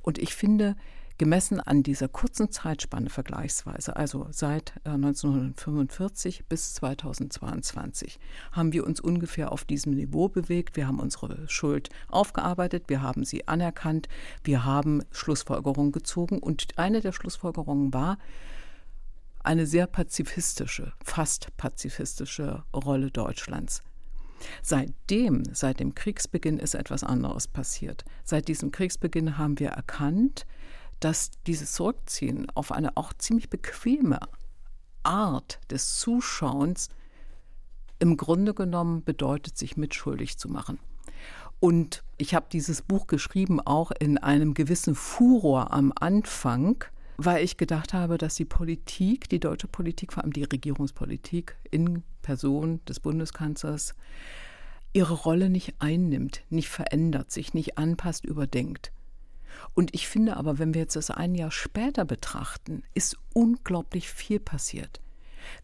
Und 0.00 0.16
ich 0.16 0.34
finde, 0.34 0.74
Gemessen 1.20 1.60
an 1.60 1.82
dieser 1.82 2.08
kurzen 2.08 2.50
Zeitspanne 2.50 3.10
vergleichsweise, 3.10 3.94
also 3.94 4.28
seit 4.30 4.72
1945 4.84 6.40
äh, 6.40 6.42
bis 6.48 6.72
2022, 6.72 8.18
haben 8.52 8.72
wir 8.72 8.86
uns 8.86 9.00
ungefähr 9.00 9.52
auf 9.52 9.66
diesem 9.66 9.92
Niveau 9.92 10.30
bewegt. 10.30 10.78
Wir 10.78 10.86
haben 10.86 10.98
unsere 10.98 11.46
Schuld 11.46 11.90
aufgearbeitet, 12.08 12.84
wir 12.86 13.02
haben 13.02 13.24
sie 13.24 13.46
anerkannt, 13.46 14.08
wir 14.44 14.64
haben 14.64 15.02
Schlussfolgerungen 15.10 15.92
gezogen 15.92 16.38
und 16.38 16.68
eine 16.78 17.02
der 17.02 17.12
Schlussfolgerungen 17.12 17.92
war, 17.92 18.16
eine 19.44 19.66
sehr 19.66 19.86
pazifistische, 19.86 20.94
fast 21.04 21.54
pazifistische 21.58 22.64
Rolle 22.72 23.10
Deutschlands. 23.10 23.82
Seitdem, 24.62 25.42
seit 25.52 25.80
dem 25.80 25.94
Kriegsbeginn 25.94 26.58
ist 26.58 26.74
etwas 26.74 27.04
anderes 27.04 27.46
passiert. 27.46 28.06
Seit 28.24 28.48
diesem 28.48 28.70
Kriegsbeginn 28.70 29.36
haben 29.36 29.58
wir 29.58 29.68
erkannt, 29.68 30.46
dass 31.00 31.30
dieses 31.46 31.72
Zurückziehen 31.72 32.48
auf 32.54 32.72
eine 32.72 32.96
auch 32.96 33.12
ziemlich 33.14 33.50
bequeme 33.50 34.20
Art 35.02 35.58
des 35.70 35.98
Zuschauens 35.98 36.88
im 37.98 38.16
Grunde 38.16 38.54
genommen 38.54 39.02
bedeutet, 39.04 39.58
sich 39.58 39.76
mitschuldig 39.76 40.38
zu 40.38 40.48
machen. 40.48 40.78
Und 41.58 42.02
ich 42.16 42.34
habe 42.34 42.46
dieses 42.50 42.80
Buch 42.82 43.06
geschrieben 43.06 43.60
auch 43.60 43.90
in 43.90 44.16
einem 44.16 44.54
gewissen 44.54 44.94
Furor 44.94 45.72
am 45.72 45.92
Anfang, 45.94 46.84
weil 47.18 47.44
ich 47.44 47.58
gedacht 47.58 47.92
habe, 47.92 48.16
dass 48.16 48.34
die 48.34 48.46
Politik, 48.46 49.28
die 49.28 49.40
deutsche 49.40 49.68
Politik, 49.68 50.14
vor 50.14 50.22
allem 50.22 50.32
die 50.32 50.44
Regierungspolitik 50.44 51.56
in 51.70 52.02
Person 52.22 52.80
des 52.86 53.00
Bundeskanzlers, 53.00 53.94
ihre 54.94 55.14
Rolle 55.14 55.50
nicht 55.50 55.74
einnimmt, 55.78 56.42
nicht 56.48 56.70
verändert, 56.70 57.30
sich 57.30 57.52
nicht 57.52 57.76
anpasst, 57.76 58.24
überdenkt. 58.24 58.90
Und 59.74 59.94
ich 59.94 60.08
finde 60.08 60.36
aber, 60.36 60.58
wenn 60.58 60.74
wir 60.74 60.82
jetzt 60.82 60.96
das 60.96 61.10
ein 61.10 61.34
Jahr 61.34 61.50
später 61.50 62.04
betrachten, 62.04 62.82
ist 62.94 63.16
unglaublich 63.32 64.10
viel 64.10 64.40
passiert. 64.40 65.00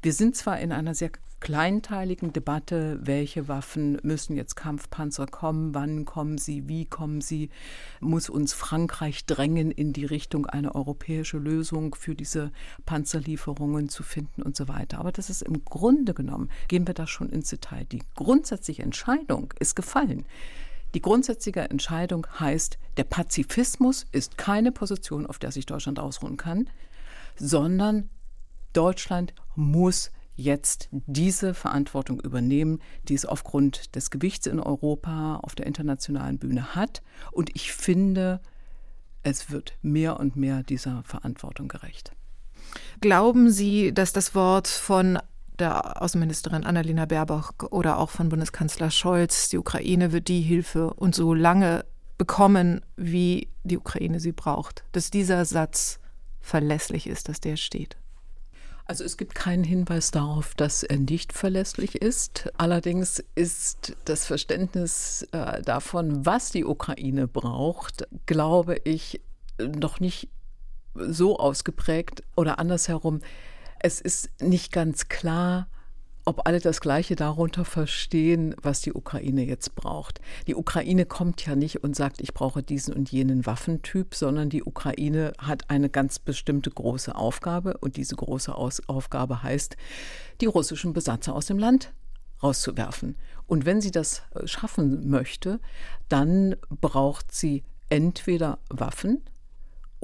Wir 0.03 0.13
sind 0.13 0.37
zwar 0.37 0.59
in 0.59 0.73
einer 0.73 0.95
sehr 0.95 1.11
kleinteiligen 1.41 2.33
Debatte, 2.33 2.99
welche 3.03 3.47
Waffen 3.47 3.99
müssen 4.03 4.37
jetzt 4.37 4.57
Kampfpanzer 4.57 5.27
kommen, 5.27 5.75
wann 5.75 6.05
kommen 6.05 6.39
sie, 6.39 6.67
wie 6.67 6.87
kommen 6.87 7.21
sie, 7.21 7.51
muss 8.01 8.31
uns 8.31 8.53
Frankreich 8.53 9.27
drängen, 9.27 9.71
in 9.71 9.93
die 9.93 10.07
Richtung 10.07 10.47
eine 10.47 10.75
europäische 10.75 11.39
Lösung 11.39 11.95
für 11.95 12.15
diese 12.15 12.53
Panzerlieferungen 12.87 13.89
zu 13.89 14.03
finden 14.03 14.43
und 14.43 14.57
so 14.57 14.67
weiter. 14.67 14.99
Aber 14.99 15.13
das 15.13 15.31
ist 15.31 15.43
im 15.43 15.65
Grunde 15.65 16.15
genommen, 16.15 16.51
gehen 16.69 16.87
wir 16.87 16.95
da 16.95 17.07
schon 17.07 17.29
ins 17.29 17.51
Detail, 17.51 17.85
die 17.85 18.03
grundsätzliche 18.15 18.83
Entscheidung 18.83 19.53
ist 19.61 19.77
gefallen. 19.77 20.25
Die 20.95 21.03
grundsätzliche 21.03 21.69
Entscheidung 21.71 22.27
heißt, 22.39 22.79
der 22.97 23.05
Pazifismus 23.05 24.07
ist 24.13 24.39
keine 24.39 24.73
Position, 24.73 25.27
auf 25.27 25.39
der 25.39 25.53
sich 25.53 25.67
Deutschland 25.67 25.99
ausruhen 25.99 26.37
kann, 26.37 26.71
sondern 27.37 28.09
Deutschland 28.73 29.35
muss 29.55 30.11
jetzt 30.37 30.89
diese 30.93 31.55
Verantwortung 31.55 32.21
übernehmen, 32.21 32.81
die 33.05 33.15
es 33.15 33.25
aufgrund 33.25 33.95
des 33.95 34.11
Gewichts 34.11 34.47
in 34.47 34.61
Europa 34.61 35.37
auf 35.37 35.55
der 35.55 35.67
internationalen 35.67 36.39
Bühne 36.39 36.75
hat. 36.75 37.03
Und 37.33 37.51
ich 37.55 37.73
finde, 37.73 38.41
es 39.23 39.51
wird 39.51 39.77
mehr 39.83 40.21
und 40.21 40.37
mehr 40.37 40.63
dieser 40.63 41.03
Verantwortung 41.05 41.69
gerecht. 41.69 42.13
Glauben 43.01 43.51
Sie, 43.51 43.93
dass 43.93 44.13
das 44.13 44.35
Wort 44.35 44.69
von 44.69 45.19
der 45.59 46.03
Außenministerin 46.03 46.65
Annalena 46.65 47.07
Baerbock 47.07 47.69
oder 47.71 47.99
auch 47.99 48.11
von 48.11 48.29
Bundeskanzler 48.29 48.91
Scholz, 48.91 49.49
die 49.49 49.59
Ukraine 49.59 50.13
wird 50.13 50.29
die 50.29 50.41
Hilfe 50.41 50.93
und 50.95 51.15
so 51.15 51.35
lange 51.35 51.85
bekommen, 52.19 52.81
wie 52.97 53.49
die 53.65 53.79
Ukraine 53.79 54.21
sie 54.21 54.33
braucht. 54.33 54.85
Dass 54.93 55.11
dieser 55.11 55.45
Satz 55.45 55.99
verlässlich 56.41 57.07
ist, 57.07 57.29
dass 57.29 57.41
der 57.41 57.57
steht. 57.57 57.97
Also 58.89 59.03
es 59.03 59.17
gibt 59.17 59.35
keinen 59.35 59.65
Hinweis 59.65 60.13
darauf, 60.13 60.55
dass 60.55 60.85
er 60.85 60.99
nicht 60.99 61.33
verlässlich 61.33 61.97
ist. 61.97 62.49
Allerdings 62.57 63.23
ist 63.35 63.97
das 64.05 64.25
Verständnis 64.25 65.27
äh, 65.33 65.61
davon, 65.63 66.25
was 66.25 66.53
die 66.53 66.65
Ukraine 66.65 67.27
braucht, 67.27 68.07
glaube 68.27 68.77
ich, 68.85 69.21
noch 69.59 69.99
nicht 69.99 70.29
so 70.95 71.39
ausgeprägt 71.39 72.23
oder 72.37 72.61
andersherum. 72.61 73.21
Es 73.81 74.01
ist 74.01 74.31
nicht 74.41 74.73
ganz 74.73 75.09
klar, 75.09 75.69
ob 76.25 76.47
alle 76.47 76.59
das 76.59 76.81
Gleiche 76.81 77.15
darunter 77.15 77.65
verstehen, 77.65 78.55
was 78.61 78.81
die 78.81 78.93
Ukraine 78.93 79.45
jetzt 79.45 79.77
braucht. 79.77 80.21
Die 80.49 80.57
Ukraine 80.57 81.07
kommt 81.07 81.47
ja 81.47 81.55
nicht 81.55 81.85
und 81.85 81.95
sagt, 81.95 82.21
ich 82.21 82.35
brauche 82.35 82.65
diesen 82.65 82.95
und 82.95 83.13
jenen 83.13 83.47
Waffentyp, 83.47 84.15
sondern 84.15 84.51
die 84.51 84.65
Ukraine 84.65 85.33
hat 85.39 85.71
eine 85.71 85.89
ganz 85.89 86.19
bestimmte 86.19 86.71
große 86.71 87.15
Aufgabe 87.15 87.77
und 87.79 87.97
diese 87.97 88.17
große 88.17 88.53
Aus 88.53 88.83
Aufgabe 88.89 89.45
heißt, 89.45 89.77
die 90.41 90.47
russischen 90.47 90.93
Besatzer 90.93 91.33
aus 91.33 91.47
dem 91.47 91.59
Land 91.59 91.93
rauszuwerfen. 92.43 93.17
Und 93.47 93.65
wenn 93.65 93.81
sie 93.81 93.93
das 93.93 94.23
äh, 94.35 94.47
schaffen 94.49 95.09
möchte, 95.09 95.61
dann 96.09 96.57
braucht 96.69 97.33
sie 97.33 97.63
entweder 97.89 98.59
Waffen, 98.69 99.23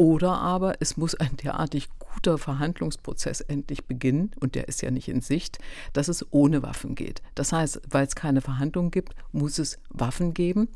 oder 0.03 0.33
aber 0.33 0.75
es 0.81 0.97
muss 0.97 1.15
ein 1.15 1.37
derartig 1.37 1.89
guter 2.01 2.37
Verhandlungsprozess 2.37 3.41
endlich 3.41 3.85
beginnen, 3.85 4.33
und 4.41 4.57
der 4.57 4.67
ist 4.67 4.83
ja 4.83 4.91
nicht 4.91 5.07
in 5.07 5.21
Sicht, 5.21 5.61
dass 5.93 6.09
es 6.09 6.27
ohne 6.33 6.65
Waffen 6.65 6.97
geht. 6.97 7.23
Das 7.37 7.53
heißt, 7.53 7.83
weil 7.89 8.05
es 8.05 8.17
keine 8.17 8.41
Verhandlungen 8.41 8.91
gibt, 8.91 9.15
muss 9.31 9.61
es 9.61 9.79
Waffen 9.91 10.35
geben. 10.35 10.67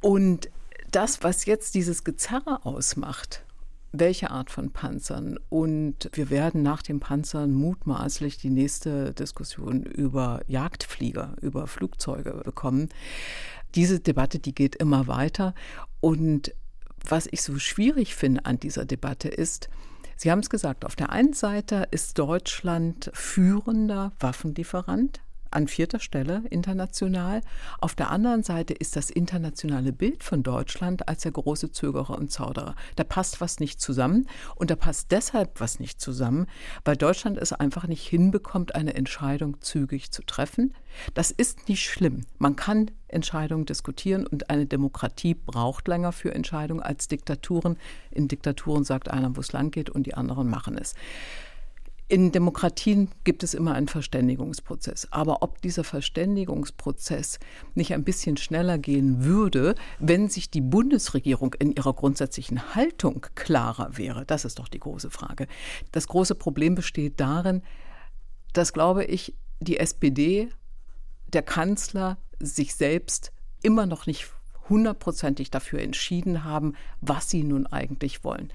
Und 0.00 0.50
das, 0.90 1.22
was 1.22 1.46
jetzt 1.46 1.76
dieses 1.76 2.02
Gezerre 2.02 2.66
ausmacht, 2.66 3.44
welche 3.92 4.32
Art 4.32 4.50
von 4.50 4.72
Panzern. 4.72 5.38
Und 5.48 6.10
wir 6.12 6.28
werden 6.28 6.64
nach 6.64 6.82
den 6.82 6.98
Panzern 6.98 7.52
mutmaßlich 7.52 8.36
die 8.38 8.50
nächste 8.50 9.14
Diskussion 9.14 9.84
über 9.84 10.40
Jagdflieger, 10.48 11.36
über 11.40 11.68
Flugzeuge 11.68 12.32
bekommen. 12.44 12.88
Diese 13.76 14.00
Debatte, 14.00 14.40
die 14.40 14.56
geht 14.56 14.74
immer 14.74 15.06
weiter. 15.06 15.54
Und 16.00 16.52
was 17.06 17.28
ich 17.30 17.42
so 17.42 17.58
schwierig 17.58 18.14
finde 18.14 18.44
an 18.44 18.58
dieser 18.58 18.84
Debatte 18.84 19.28
ist, 19.28 19.68
Sie 20.16 20.32
haben 20.32 20.40
es 20.40 20.50
gesagt, 20.50 20.84
auf 20.84 20.96
der 20.96 21.10
einen 21.10 21.32
Seite 21.32 21.86
ist 21.92 22.18
Deutschland 22.18 23.08
führender 23.14 24.12
Waffenlieferant 24.18 25.20
an 25.50 25.68
vierter 25.68 26.00
Stelle 26.00 26.42
international. 26.50 27.40
Auf 27.80 27.94
der 27.94 28.10
anderen 28.10 28.42
Seite 28.42 28.74
ist 28.74 28.96
das 28.96 29.10
internationale 29.10 29.92
Bild 29.92 30.22
von 30.22 30.42
Deutschland 30.42 31.08
als 31.08 31.22
der 31.22 31.32
große 31.32 31.72
Zögerer 31.72 32.18
und 32.18 32.30
Zauderer. 32.30 32.74
Da 32.96 33.04
passt 33.04 33.40
was 33.40 33.60
nicht 33.60 33.80
zusammen 33.80 34.28
und 34.54 34.70
da 34.70 34.76
passt 34.76 35.10
deshalb 35.12 35.60
was 35.60 35.80
nicht 35.80 36.00
zusammen, 36.00 36.46
weil 36.84 36.96
Deutschland 36.96 37.38
es 37.38 37.52
einfach 37.52 37.86
nicht 37.86 38.06
hinbekommt, 38.06 38.74
eine 38.74 38.94
Entscheidung 38.94 39.60
zügig 39.60 40.10
zu 40.10 40.22
treffen. 40.22 40.74
Das 41.14 41.30
ist 41.30 41.68
nicht 41.68 41.84
schlimm. 41.84 42.24
Man 42.38 42.56
kann 42.56 42.90
Entscheidungen 43.08 43.66
diskutieren 43.66 44.26
und 44.26 44.50
eine 44.50 44.66
Demokratie 44.66 45.34
braucht 45.34 45.88
länger 45.88 46.12
für 46.12 46.34
Entscheidungen 46.34 46.82
als 46.82 47.08
Diktaturen. 47.08 47.78
In 48.10 48.28
Diktaturen 48.28 48.84
sagt 48.84 49.10
einer, 49.10 49.36
wo 49.36 49.40
es 49.40 49.52
lang 49.52 49.70
geht 49.70 49.90
und 49.90 50.06
die 50.06 50.14
anderen 50.14 50.48
machen 50.48 50.76
es. 50.76 50.94
In 52.10 52.32
Demokratien 52.32 53.10
gibt 53.24 53.42
es 53.42 53.52
immer 53.52 53.74
einen 53.74 53.86
Verständigungsprozess. 53.86 55.08
Aber 55.10 55.42
ob 55.42 55.60
dieser 55.60 55.84
Verständigungsprozess 55.84 57.38
nicht 57.74 57.92
ein 57.92 58.02
bisschen 58.02 58.38
schneller 58.38 58.78
gehen 58.78 59.24
würde, 59.24 59.74
wenn 59.98 60.30
sich 60.30 60.50
die 60.50 60.62
Bundesregierung 60.62 61.52
in 61.58 61.72
ihrer 61.72 61.92
grundsätzlichen 61.92 62.74
Haltung 62.74 63.26
klarer 63.34 63.98
wäre, 63.98 64.24
das 64.24 64.46
ist 64.46 64.58
doch 64.58 64.68
die 64.68 64.80
große 64.80 65.10
Frage. 65.10 65.46
Das 65.92 66.08
große 66.08 66.34
Problem 66.34 66.74
besteht 66.74 67.20
darin, 67.20 67.62
dass, 68.54 68.72
glaube 68.72 69.04
ich, 69.04 69.34
die 69.60 69.78
SPD, 69.78 70.48
der 71.34 71.42
Kanzler 71.42 72.16
sich 72.40 72.74
selbst 72.74 73.32
immer 73.62 73.84
noch 73.84 74.06
nicht 74.06 74.30
hundertprozentig 74.70 75.50
dafür 75.50 75.80
entschieden 75.80 76.44
haben, 76.44 76.72
was 77.02 77.28
sie 77.28 77.44
nun 77.44 77.66
eigentlich 77.66 78.24
wollen. 78.24 78.50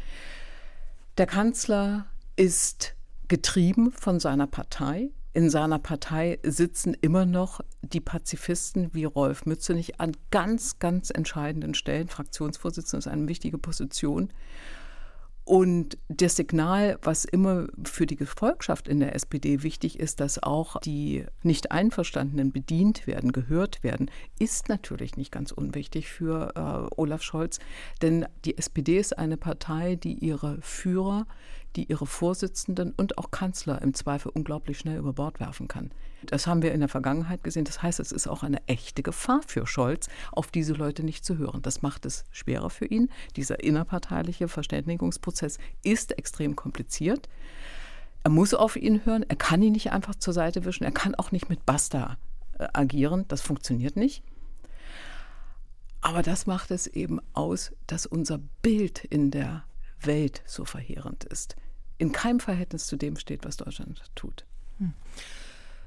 Der 1.19 1.27
Kanzler 1.27 2.07
ist 2.35 2.95
getrieben 3.27 3.91
von 3.91 4.19
seiner 4.19 4.47
Partei. 4.47 5.11
In 5.35 5.49
seiner 5.49 5.79
Partei 5.79 6.39
sitzen 6.43 6.95
immer 7.01 7.25
noch 7.25 7.61
die 7.81 8.01
Pazifisten 8.01 8.93
wie 8.93 9.05
Rolf 9.05 9.45
Mützenich 9.47 9.99
an 9.99 10.11
ganz, 10.29 10.77
ganz 10.77 11.09
entscheidenden 11.09 11.73
Stellen. 11.73 12.07
Fraktionsvorsitzender 12.07 12.99
ist 12.99 13.07
eine 13.07 13.27
wichtige 13.27 13.57
Position. 13.57 14.31
Und 15.45 15.97
das 16.07 16.37
Signal, 16.37 16.97
was 17.01 17.25
immer 17.25 17.67
für 17.83 18.05
die 18.05 18.15
Gefolgschaft 18.15 18.87
in 18.87 19.01
der 19.01 19.13
SPD 19.13 19.61
wichtig 19.61 19.99
ist, 19.99 20.21
dass 20.21 20.41
auch 20.41 20.79
die 20.79 21.25
Nicht-Einverstandenen 21.41 22.53
bedient 22.53 23.07
werden, 23.07 23.33
gehört 23.33 23.83
werden, 23.83 24.09
ist 24.39 24.69
natürlich 24.69 25.17
nicht 25.17 25.33
ganz 25.33 25.51
unwichtig 25.51 26.07
für 26.07 26.53
äh, 26.55 26.95
Olaf 26.95 27.23
Scholz. 27.23 27.59
Denn 28.01 28.25
die 28.45 28.57
SPD 28.57 28.97
ist 28.97 29.17
eine 29.17 29.35
Partei, 29.35 29.97
die 29.97 30.13
ihre 30.13 30.61
Führer, 30.61 31.27
die 31.75 31.85
ihre 31.85 32.05
Vorsitzenden 32.05 32.93
und 32.95 33.17
auch 33.17 33.31
Kanzler 33.31 33.81
im 33.81 33.93
Zweifel 33.93 34.31
unglaublich 34.33 34.79
schnell 34.79 34.97
über 34.97 35.13
Bord 35.13 35.39
werfen 35.39 35.67
kann. 35.67 35.91
Das 36.25 36.47
haben 36.47 36.61
wir 36.61 36.73
in 36.73 36.79
der 36.79 36.89
Vergangenheit 36.89 37.43
gesehen. 37.43 37.65
Das 37.65 37.81
heißt, 37.81 37.99
es 37.99 38.11
ist 38.11 38.27
auch 38.27 38.43
eine 38.43 38.65
echte 38.67 39.03
Gefahr 39.03 39.41
für 39.45 39.67
Scholz, 39.67 40.07
auf 40.31 40.51
diese 40.51 40.73
Leute 40.73 41.03
nicht 41.03 41.25
zu 41.25 41.37
hören. 41.37 41.61
Das 41.61 41.81
macht 41.81 42.05
es 42.05 42.25
schwerer 42.31 42.69
für 42.69 42.85
ihn. 42.85 43.09
Dieser 43.35 43.63
innerparteiliche 43.63 44.47
Verständigungsprozess 44.47 45.57
ist 45.83 46.17
extrem 46.17 46.55
kompliziert. 46.55 47.27
Er 48.23 48.31
muss 48.31 48.53
auf 48.53 48.75
ihn 48.75 49.05
hören. 49.05 49.25
Er 49.27 49.35
kann 49.35 49.61
ihn 49.61 49.73
nicht 49.73 49.91
einfach 49.91 50.15
zur 50.15 50.33
Seite 50.33 50.63
wischen. 50.65 50.85
Er 50.85 50.91
kann 50.91 51.15
auch 51.15 51.31
nicht 51.31 51.49
mit 51.49 51.65
Basta 51.65 52.17
äh, 52.57 52.67
agieren. 52.73 53.25
Das 53.27 53.41
funktioniert 53.41 53.97
nicht. 53.97 54.23
Aber 55.99 56.21
das 56.21 56.47
macht 56.47 56.71
es 56.71 56.87
eben 56.87 57.19
aus, 57.33 57.71
dass 57.87 58.05
unser 58.05 58.39
Bild 58.61 59.03
in 59.05 59.31
der 59.31 59.63
Welt 60.01 60.43
so 60.45 60.65
verheerend 60.65 61.23
ist. 61.23 61.55
In 61.97 62.11
keinem 62.11 62.39
Verhältnis 62.39 62.87
zu 62.87 62.97
dem 62.97 63.17
steht, 63.17 63.45
was 63.45 63.57
Deutschland 63.57 64.01
tut. 64.15 64.45
Hm. 64.79 64.93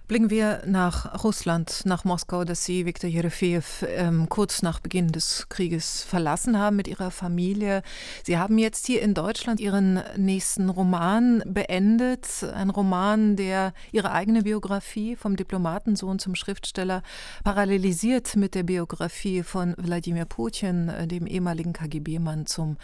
Blicken 0.09 0.31
wir 0.31 0.63
nach 0.67 1.25
Russland, 1.25 1.83
nach 1.85 2.05
Moskau, 2.05 2.45
das 2.45 2.65
Sie, 2.65 2.87
Viktor 2.87 3.11
Jerefejew, 3.11 3.65
ähm, 3.89 4.29
kurz 4.29 4.63
nach 4.63 4.79
Beginn 4.79 5.09
des 5.09 5.49
Krieges 5.49 6.05
verlassen 6.05 6.57
haben 6.61 6.77
mit 6.77 6.87
Ihrer 6.87 7.11
Familie. 7.11 7.83
Sie 8.23 8.39
haben 8.39 8.57
jetzt 8.57 8.87
hier 8.87 9.03
in 9.03 9.15
Deutschland 9.15 9.59
Ihren 9.59 10.01
nächsten 10.17 10.69
Roman 10.69 11.43
beendet. 11.45 12.45
Ein 12.55 12.71
Roman, 12.71 13.35
der 13.35 13.73
Ihre 13.91 14.13
eigene 14.13 14.43
Biografie 14.43 15.17
vom 15.17 15.35
Diplomatensohn 15.35 16.21
zum 16.21 16.37
Schriftsteller 16.37 17.03
parallelisiert 17.43 18.37
mit 18.37 18.55
der 18.55 18.63
Biografie 18.63 19.43
von 19.43 19.75
Wladimir 19.77 20.27
Putin, 20.27 20.89
äh, 20.89 21.09
dem 21.09 21.27
ehemaligen 21.27 21.73
KGB-Mann 21.73 22.47
zum 22.47 22.77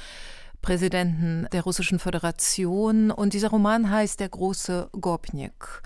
Präsidenten 0.61 1.47
der 1.51 1.63
Russischen 1.63 1.99
Föderation. 1.99 3.11
Und 3.11 3.33
dieser 3.33 3.49
Roman 3.49 3.89
heißt 3.89 4.19
Der 4.19 4.29
große 4.29 4.89
Gopnik. 4.91 5.81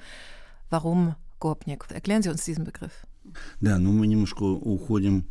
Warum 0.69 1.15
Gopnik? 1.39 1.85
Erklären 1.89 2.21
Sie 2.23 2.29
uns 2.29 2.45
diesen 2.45 2.63
Begriff. 2.63 3.05
Да, 3.61 3.77
ну 3.77 3.91
мы 3.91 4.07
немножко 4.07 4.43
уходим 4.43 5.25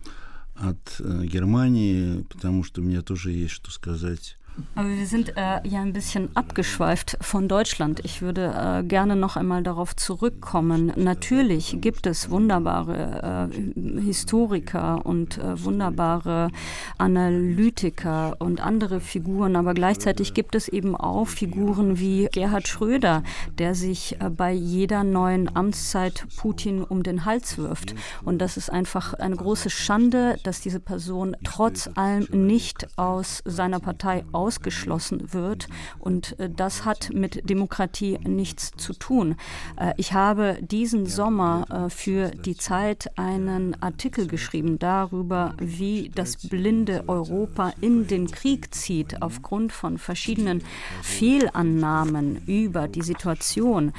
от 0.54 1.00
э, 1.00 1.24
Германии, 1.24 2.22
потому 2.30 2.64
что 2.64 2.80
у 2.80 2.84
меня 2.84 3.02
тоже 3.02 3.32
есть 3.32 3.52
что 3.52 3.70
сказать 3.70 4.36
aber 4.75 4.89
wir 4.89 5.05
sind 5.05 5.35
äh, 5.35 5.65
ja 5.67 5.81
ein 5.81 5.93
bisschen 5.93 6.29
abgeschweift 6.35 7.17
von 7.21 7.47
Deutschland. 7.47 8.01
Ich 8.03 8.21
würde 8.21 8.53
äh, 8.55 8.83
gerne 8.83 9.15
noch 9.15 9.35
einmal 9.35 9.63
darauf 9.63 9.95
zurückkommen. 9.95 10.93
Natürlich 10.95 11.77
gibt 11.81 12.07
es 12.07 12.29
wunderbare 12.29 13.49
äh, 13.51 14.01
Historiker 14.01 15.05
und 15.05 15.37
äh, 15.37 15.63
wunderbare 15.63 16.49
Analytiker 16.97 18.35
und 18.39 18.61
andere 18.61 18.99
Figuren, 19.01 19.55
aber 19.55 19.73
gleichzeitig 19.73 20.33
gibt 20.33 20.55
es 20.55 20.67
eben 20.67 20.95
auch 20.95 21.27
Figuren 21.27 21.99
wie 21.99 22.27
Gerhard 22.31 22.67
Schröder, 22.67 23.23
der 23.57 23.75
sich 23.75 24.19
äh, 24.21 24.29
bei 24.29 24.53
jeder 24.53 25.03
neuen 25.03 25.53
Amtszeit 25.53 26.27
Putin 26.37 26.81
um 26.83 27.03
den 27.03 27.25
Hals 27.25 27.57
wirft. 27.57 27.93
Und 28.23 28.39
das 28.39 28.55
ist 28.55 28.71
einfach 28.71 29.13
eine 29.13 29.35
große 29.35 29.69
Schande, 29.69 30.37
dass 30.43 30.61
diese 30.61 30.79
Person 30.79 31.35
trotz 31.43 31.89
allem 31.95 32.27
nicht 32.31 32.87
aus 32.97 33.41
seiner 33.45 33.79
Partei 33.79 34.23
aus 34.31 34.44
ausgeschlossen 34.45 35.33
wird. 35.33 35.67
Und 35.99 36.39
äh, 36.39 36.49
das 36.49 36.85
hat 36.85 37.09
mit 37.13 37.49
Demokratie 37.49 38.19
nichts 38.23 38.71
zu 38.77 38.93
tun. 38.93 39.35
Äh, 39.77 39.93
ich 39.97 40.13
habe 40.13 40.57
diesen 40.61 41.07
Sommer 41.07 41.65
äh, 41.69 41.89
für 41.89 42.29
die 42.29 42.55
Zeit 42.55 43.17
einen 43.17 43.81
Artikel 43.81 44.27
geschrieben 44.27 44.77
darüber, 44.77 45.55
wie 45.57 46.11
das 46.13 46.37
blinde 46.37 47.05
Europa 47.07 47.73
in 47.81 48.07
den 48.07 48.29
Krieg 48.29 48.73
zieht 48.73 49.21
aufgrund 49.21 49.71
von 49.71 49.97
verschiedenen 49.97 50.61
Fehlannahmen 51.01 52.43
über 52.45 52.87
die 52.87 53.01
Situation. 53.01 53.93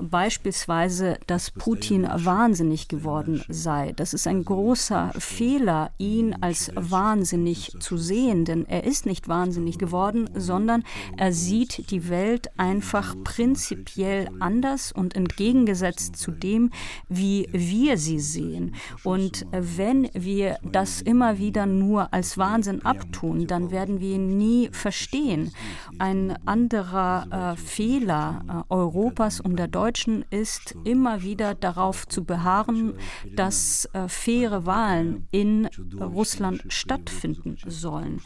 Beispielsweise, 0.00 1.18
dass 1.26 1.50
Putin 1.50 2.06
wahnsinnig 2.14 2.88
geworden 2.88 3.42
sei. 3.48 3.92
Das 3.96 4.14
ist 4.14 4.26
ein 4.26 4.44
großer 4.44 5.12
Fehler, 5.18 5.90
ihn 5.98 6.34
als 6.40 6.70
wahnsinnig 6.74 7.76
zu 7.80 7.96
sehen, 7.96 8.44
denn 8.44 8.66
er 8.66 8.84
ist 8.84 9.06
nicht 9.06 9.28
wahnsinnig 9.28 9.65
wahnsinnig 9.66 9.78
geworden, 9.78 10.30
sondern 10.34 10.84
er 11.16 11.32
sieht 11.32 11.90
die 11.90 12.08
Welt 12.08 12.48
einfach 12.56 13.14
prinzipiell 13.24 14.28
anders 14.40 14.92
und 14.92 15.16
entgegengesetzt 15.16 16.16
zu 16.16 16.30
dem, 16.30 16.70
wie 17.08 17.48
wir 17.52 17.98
sie 17.98 18.20
sehen. 18.20 18.74
Und 19.02 19.46
wenn 19.50 20.08
wir 20.12 20.58
das 20.62 21.00
immer 21.02 21.38
wieder 21.38 21.66
nur 21.66 22.12
als 22.12 22.38
Wahnsinn 22.38 22.84
abtun, 22.84 23.46
dann 23.46 23.70
werden 23.70 24.00
wir 24.00 24.14
ihn 24.14 24.36
nie 24.36 24.68
verstehen. 24.72 25.52
Ein 25.98 26.36
anderer 26.46 27.54
äh, 27.54 27.56
Fehler 27.56 28.64
äh, 28.68 28.72
Europas 28.72 29.40
und 29.40 29.56
der 29.56 29.68
Deutschen 29.68 30.24
ist 30.30 30.76
immer 30.84 31.22
wieder 31.22 31.54
darauf 31.54 32.06
zu 32.06 32.24
beharren, 32.24 32.94
dass 33.34 33.88
äh, 33.92 34.08
faire 34.08 34.66
Wahlen 34.66 35.26
in 35.30 35.68
Russland 36.00 36.62
stattfinden 36.68 37.56
sollen. 37.66 38.20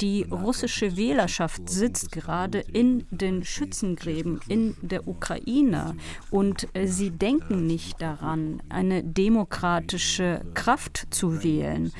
Die 0.00 0.24
russische 0.24 0.96
Wählerschaft 0.96 1.68
sitzt 1.70 2.10
gerade 2.10 2.58
in 2.58 3.06
den 3.10 3.44
Schützengräben 3.44 4.40
in 4.48 4.76
der 4.82 5.06
Ukraine 5.06 5.96
und 6.30 6.68
äh, 6.74 6.86
sie 6.86 7.10
denken 7.10 7.66
nicht 7.66 8.02
daran, 8.02 8.60
eine 8.68 9.04
demokratische 9.04 10.44
Kraft 10.54 10.93
zu 11.14 11.44
wählen. 11.44 11.92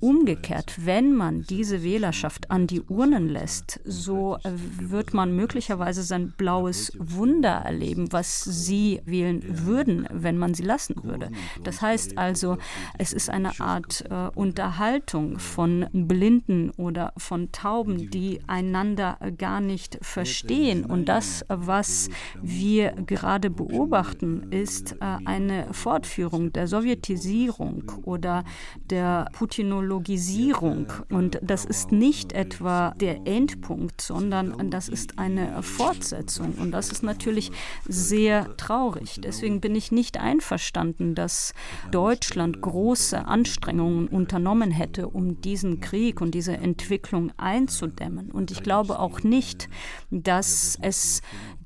Umgekehrt, 0.00 0.86
wenn 0.86 1.14
man 1.14 1.42
diese 1.42 1.82
Wählerschaft 1.82 2.50
an 2.50 2.66
die 2.66 2.80
Urnen 2.80 3.28
lässt, 3.28 3.80
so 3.84 4.38
wird 4.80 5.14
man 5.14 5.36
möglicherweise 5.36 6.02
sein 6.02 6.32
blaues 6.36 6.92
Wunder 6.98 7.62
erleben, 7.64 8.12
was 8.12 8.42
sie 8.42 9.00
wählen 9.04 9.42
würden, 9.66 10.08
wenn 10.10 10.38
man 10.38 10.54
sie 10.54 10.62
lassen 10.62 11.04
würde. 11.04 11.30
Das 11.64 11.82
heißt 11.82 12.16
also, 12.16 12.56
es 12.98 13.12
ist 13.12 13.28
eine 13.28 13.60
Art 13.60 14.04
äh, 14.10 14.28
Unterhaltung 14.34 15.38
von 15.38 15.86
Blinden 15.92 16.70
oder 16.70 17.12
von 17.18 17.52
Tauben, 17.52 18.10
die 18.10 18.22
die 18.22 18.40
einander 18.46 19.18
gar 19.36 19.60
nicht 19.60 19.98
verstehen. 20.00 20.84
Und 20.84 21.06
das, 21.06 21.44
was 21.48 22.08
wir 22.40 22.92
gerade 22.92 23.50
beobachten, 23.50 24.52
ist 24.52 24.92
äh, 24.92 25.18
eine 25.24 25.66
Fortführung 25.72 26.52
der 26.52 26.68
Sowjetisierung 26.68 27.90
oder 28.04 28.44
der 28.90 29.28
Putinologisierung. 29.32 30.92
Und 31.10 31.38
das 31.42 31.64
ist 31.64 31.92
nicht 31.92 32.32
etwa 32.32 32.94
der 33.00 33.26
Endpunkt, 33.26 34.00
sondern 34.00 34.70
das 34.70 34.88
ist 34.88 35.18
eine 35.18 35.62
Fortsetzung. 35.62 36.54
Und 36.54 36.72
das 36.72 36.90
ist 36.90 37.02
natürlich 37.02 37.52
sehr 37.86 38.56
traurig. 38.56 39.20
Deswegen 39.22 39.60
bin 39.60 39.74
ich 39.74 39.92
nicht 39.92 40.18
einverstanden, 40.18 41.14
dass 41.14 41.54
Deutschland 41.90 42.60
große 42.60 43.26
Anstrengungen 43.26 44.08
unternommen 44.08 44.70
hätte, 44.70 45.08
um 45.08 45.40
diesen 45.40 45.80
Krieg 45.80 46.20
und 46.20 46.32
diese 46.32 46.56
Entwicklung 46.56 47.32
einzudämmen. 47.36 48.30
Und 48.30 48.50
ich 48.50 48.62
glaube 48.62 48.98
auch 48.98 49.22
nicht, 49.22 49.68
dass 50.10 50.78
es 50.80 51.22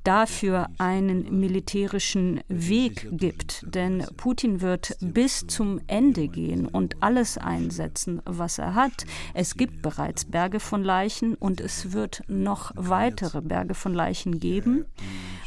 dafür 0.06 0.68
einen 0.78 1.40
militärischen 1.40 2.40
Weg 2.48 3.08
gibt. 3.10 3.64
Denn 3.74 4.04
Putin 4.16 4.60
wird 4.60 4.96
bis 5.00 5.46
zum 5.46 5.80
Ende 5.88 6.28
gehen 6.28 6.66
und 6.66 7.02
alles 7.02 7.38
einsetzen, 7.38 8.22
was 8.24 8.58
er 8.58 8.74
hat. 8.74 9.04
Es 9.34 9.56
gibt 9.56 9.82
bereits 9.82 10.24
Berge 10.24 10.60
von 10.60 10.84
Leichen 10.84 11.34
und 11.34 11.60
es 11.60 11.92
wird 11.92 12.22
noch 12.28 12.72
weitere 12.76 13.40
Berge 13.40 13.74
von 13.74 13.94
Leichen 13.94 14.38
geben. 14.38 14.86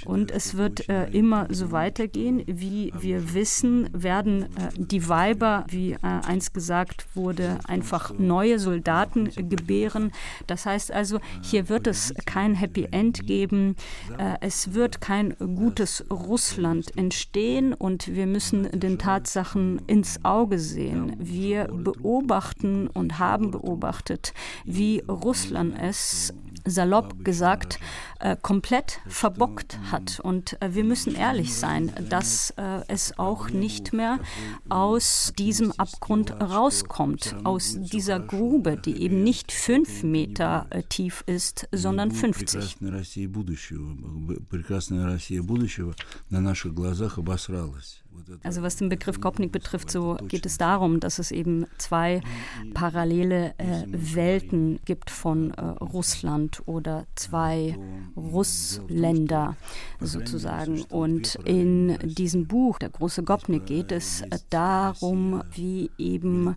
Und 0.06 0.32
es 0.32 0.56
wird 0.56 0.88
äh, 0.90 1.10
immer 1.10 1.48
so 1.50 1.72
weitergehen. 1.72 2.44
Wie 2.48 2.94
wir 2.98 3.34
wissen, 3.34 3.90
werden 3.92 4.44
äh, 4.44 4.70
die 4.78 5.08
Weiber, 5.10 5.66
wie 5.70 5.92
äh, 5.92 5.98
einst 6.02 6.54
gesagt 6.54 7.06
wurde, 7.16 7.60
einfach 7.68 8.14
neue 8.18 8.60
Soldaten 8.60 9.30
gebären. 9.50 10.12
Das 10.48 10.66
heißt 10.66 10.92
also, 10.92 11.20
hier 11.42 11.70
wird 11.70 11.88
es 11.88 12.14
kein 12.26 12.56
Happy 12.56 12.88
End 12.92 13.28
geben. 13.28 13.76
Äh, 14.18 14.38
es 14.50 14.74
wird 14.74 15.00
kein 15.00 15.36
gutes 15.38 16.04
Russland 16.10 16.98
entstehen 16.98 17.72
und 17.72 18.16
wir 18.16 18.26
müssen 18.26 18.68
den 18.80 18.98
Tatsachen 18.98 19.80
ins 19.86 20.26
Auge 20.26 20.58
sehen. 20.58 21.16
Wir 21.20 21.66
beobachten 21.66 22.88
und 22.88 23.20
haben 23.20 23.52
beobachtet, 23.52 24.34
wie 24.66 25.04
Russland 25.08 25.76
es 25.80 26.34
salopp 26.66 27.24
gesagt, 27.24 27.80
äh, 28.20 28.36
komplett 28.42 29.00
verbockt 29.08 29.80
hat. 29.92 30.20
Und 30.20 30.62
äh, 30.62 30.74
wir 30.74 30.84
müssen 30.84 31.16
ehrlich 31.16 31.56
sein, 31.56 31.92
dass 32.10 32.52
äh, 32.58 32.82
es 32.88 33.18
auch 33.18 33.50
nicht 33.50 33.94
mehr 33.94 34.20
aus 34.70 35.34
diesem 35.38 35.72
Abgrund 35.74 36.32
rauskommt, 36.42 37.36
aus 37.44 37.78
dieser 37.80 38.20
Grube, 38.20 38.78
die 38.78 39.02
eben 39.02 39.24
nicht 39.24 39.52
fünf 39.52 40.04
Meter 40.04 40.68
tief 40.90 41.24
ist, 41.28 41.68
sondern 41.72 42.12
50. 42.12 42.78
Also 48.44 48.62
was 48.62 48.76
den 48.76 48.90
Begriff 48.90 49.22
Kopnik 49.22 49.52
betrifft, 49.52 49.92
so 49.92 50.18
geht 50.28 50.46
es 50.46 50.58
darum, 50.58 51.00
dass 51.00 51.20
es 51.20 51.32
eben 51.32 51.66
zwei 51.78 52.22
parallele 52.74 53.54
äh, 53.58 53.84
Welten 53.88 54.80
gibt 54.86 55.10
von 55.10 55.52
äh, 55.52 55.62
Russland 55.62 56.62
oder 56.66 57.06
zwei 57.16 57.78
Russländer 58.16 59.56
sozusagen. 60.00 60.84
Und 60.90 61.36
in 61.46 61.98
diesem 62.04 62.48
Buch, 62.48 62.80
der 62.80 62.90
große 62.90 63.24
Gopnik, 63.24 63.66
geht 63.66 63.92
es 63.92 64.22
äh, 64.22 64.40
darum, 64.50 65.44
wie 65.52 65.92
eben 65.98 66.56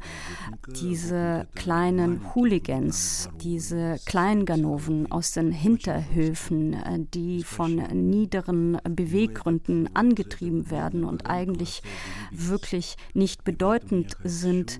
diese 0.80 1.46
kleinen 1.54 2.34
Hooligans, 2.34 3.28
diese 3.42 3.96
Kleinganoven 4.06 5.10
aus 5.10 5.32
den 5.32 5.52
Hinterhöfen, 5.52 6.74
äh, 6.74 7.00
die 7.14 7.42
von 7.42 7.76
niederen 7.76 8.78
Beweggründen 8.88 9.94
angetrieben 9.94 10.70
werden 10.70 11.04
und 11.04 11.26
eigentlich 11.26 11.41
eigentlich 11.42 11.82
wirklich 12.30 12.96
nicht 13.14 13.44
bedeutend 13.44 14.16
sind, 14.22 14.78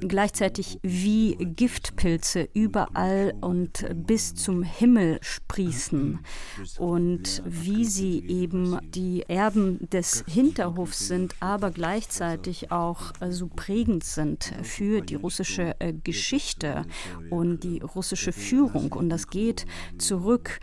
gleichzeitig 0.00 0.78
wie 0.82 1.34
Giftpilze 1.36 2.48
überall 2.54 3.34
und 3.40 3.86
bis 4.06 4.34
zum 4.34 4.62
Himmel 4.62 5.18
sprießen 5.22 6.20
und 6.78 7.42
wie 7.44 7.84
sie 7.84 8.24
eben 8.26 8.78
die 8.90 9.24
Erben 9.28 9.88
des 9.90 10.24
Hinterhofs 10.28 11.08
sind, 11.08 11.34
aber 11.40 11.70
gleichzeitig 11.72 12.70
auch 12.70 13.12
so 13.30 13.48
prägend 13.48 14.04
sind 14.04 14.54
für 14.62 15.00
die 15.00 15.16
russische 15.16 15.74
äh, 15.80 15.92
Geschichte 15.92 16.84
und 17.30 17.64
die 17.64 17.80
russische 17.80 18.32
Führung. 18.32 18.92
Und 18.92 19.08
das 19.08 19.28
geht 19.28 19.66
zurück 19.98 20.60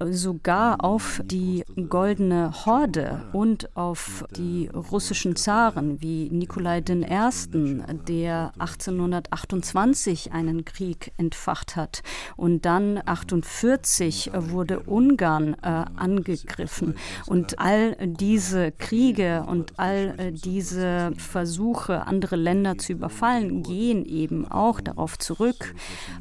äh, 0.00 0.12
sogar 0.12 0.84
auf 0.84 1.22
die 1.24 1.64
goldene 1.88 2.64
Horde 2.64 3.28
und 3.32 3.76
auf 3.76 4.24
die 4.36 4.68
russischen 4.90 5.36
Zaren 5.36 6.00
wie 6.00 6.28
Nikolai 6.30 6.78
I., 6.78 7.82
der 8.06 8.52
1828 8.58 10.32
einen 10.32 10.64
Krieg 10.64 11.12
entfacht 11.16 11.76
hat. 11.76 12.02
Und 12.36 12.64
dann 12.64 12.98
1848 12.98 14.30
wurde 14.34 14.80
Ungarn 14.80 15.54
äh, 15.62 15.84
angegriffen. 15.96 16.96
Und 17.26 17.58
all 17.58 17.96
diese 18.06 18.72
Kriege 18.72 19.44
und 19.46 19.78
all 19.78 20.14
äh, 20.18 20.32
diese 20.32 21.12
Versuche, 21.16 22.06
andere 22.06 22.36
Länder 22.36 22.78
zu 22.78 22.92
überfallen, 22.92 23.62
gehen 23.62 24.04
eben 24.04 24.46
auch 24.50 24.80
darauf 24.80 25.18
zurück. 25.18 25.74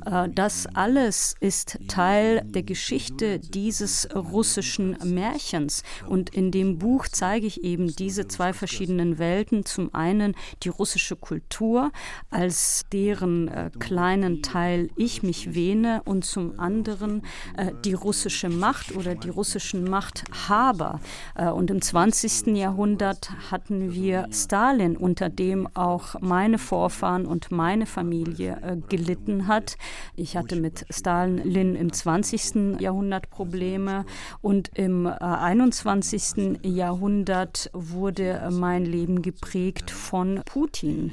Äh, 0.05 0.29
das 0.29 0.67
alles 0.67 1.35
ist 1.39 1.79
Teil 1.87 2.41
der 2.45 2.63
Geschichte 2.63 3.39
dieses 3.39 4.07
russischen 4.15 4.97
Märchens. 5.03 5.83
Und 6.07 6.29
in 6.29 6.51
dem 6.51 6.77
Buch 6.77 7.07
zeige 7.11 7.47
ich 7.47 7.63
eben 7.63 7.87
diese 7.95 8.27
zwei 8.27 8.53
verschiedenen 8.57 9.19
Welten. 9.19 9.65
Zum 9.65 9.93
einen 9.93 10.35
die 10.63 10.69
russische 10.69 11.15
Kultur, 11.15 11.91
als 12.29 12.85
deren 12.91 13.47
äh, 13.47 13.71
kleinen 13.79 14.41
Teil 14.41 14.89
ich 14.95 15.23
mich 15.23 15.53
wähne, 15.53 16.01
und 16.05 16.25
zum 16.25 16.59
anderen 16.59 17.23
äh, 17.57 17.71
die 17.85 17.93
russische 17.93 18.49
Macht 18.49 18.95
oder 18.95 19.15
die 19.15 19.29
russischen 19.29 19.89
Machthaber. 19.89 20.99
Äh, 21.35 21.49
und 21.49 21.69
im 21.71 21.81
20. 21.81 22.47
Jahrhundert 22.57 23.31
hatten 23.51 23.93
wir 23.93 24.27
Stalin, 24.31 24.97
unter 24.97 25.29
dem 25.29 25.67
auch 25.75 26.19
meine 26.21 26.57
Vorfahren 26.57 27.25
und 27.25 27.51
meine 27.51 27.85
Familie 27.85 28.59
äh, 28.61 28.77
gelitten 28.89 29.47
hat. 29.47 29.77
Ich 30.15 30.37
hatte 30.37 30.55
mit 30.55 30.85
Stalin 30.89 31.75
im 31.75 31.93
20. 31.93 32.79
Jahrhundert 32.79 33.29
Probleme 33.29 34.05
und 34.41 34.71
im 34.75 35.07
21. 35.07 36.57
Äh, 36.63 36.67
Jahrhundert 36.67 37.69
wurde 37.73 38.46
mein 38.51 38.85
Leben 38.85 39.21
geprägt 39.21 39.91
von 39.91 40.41
Putin. 40.45 41.11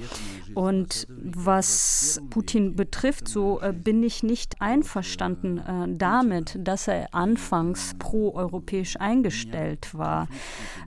Und 0.54 1.08
was 1.08 2.22
Putin 2.30 2.76
betrifft, 2.76 3.28
so 3.28 3.60
äh, 3.60 3.72
bin 3.72 4.02
ich 4.02 4.22
nicht 4.22 4.60
einverstanden 4.60 5.58
äh, 5.58 5.86
damit, 5.88 6.58
dass 6.60 6.86
er 6.86 7.12
anfangs 7.12 7.94
pro-europäisch 7.98 8.96
eingestellt 9.00 9.94
war. 9.94 10.28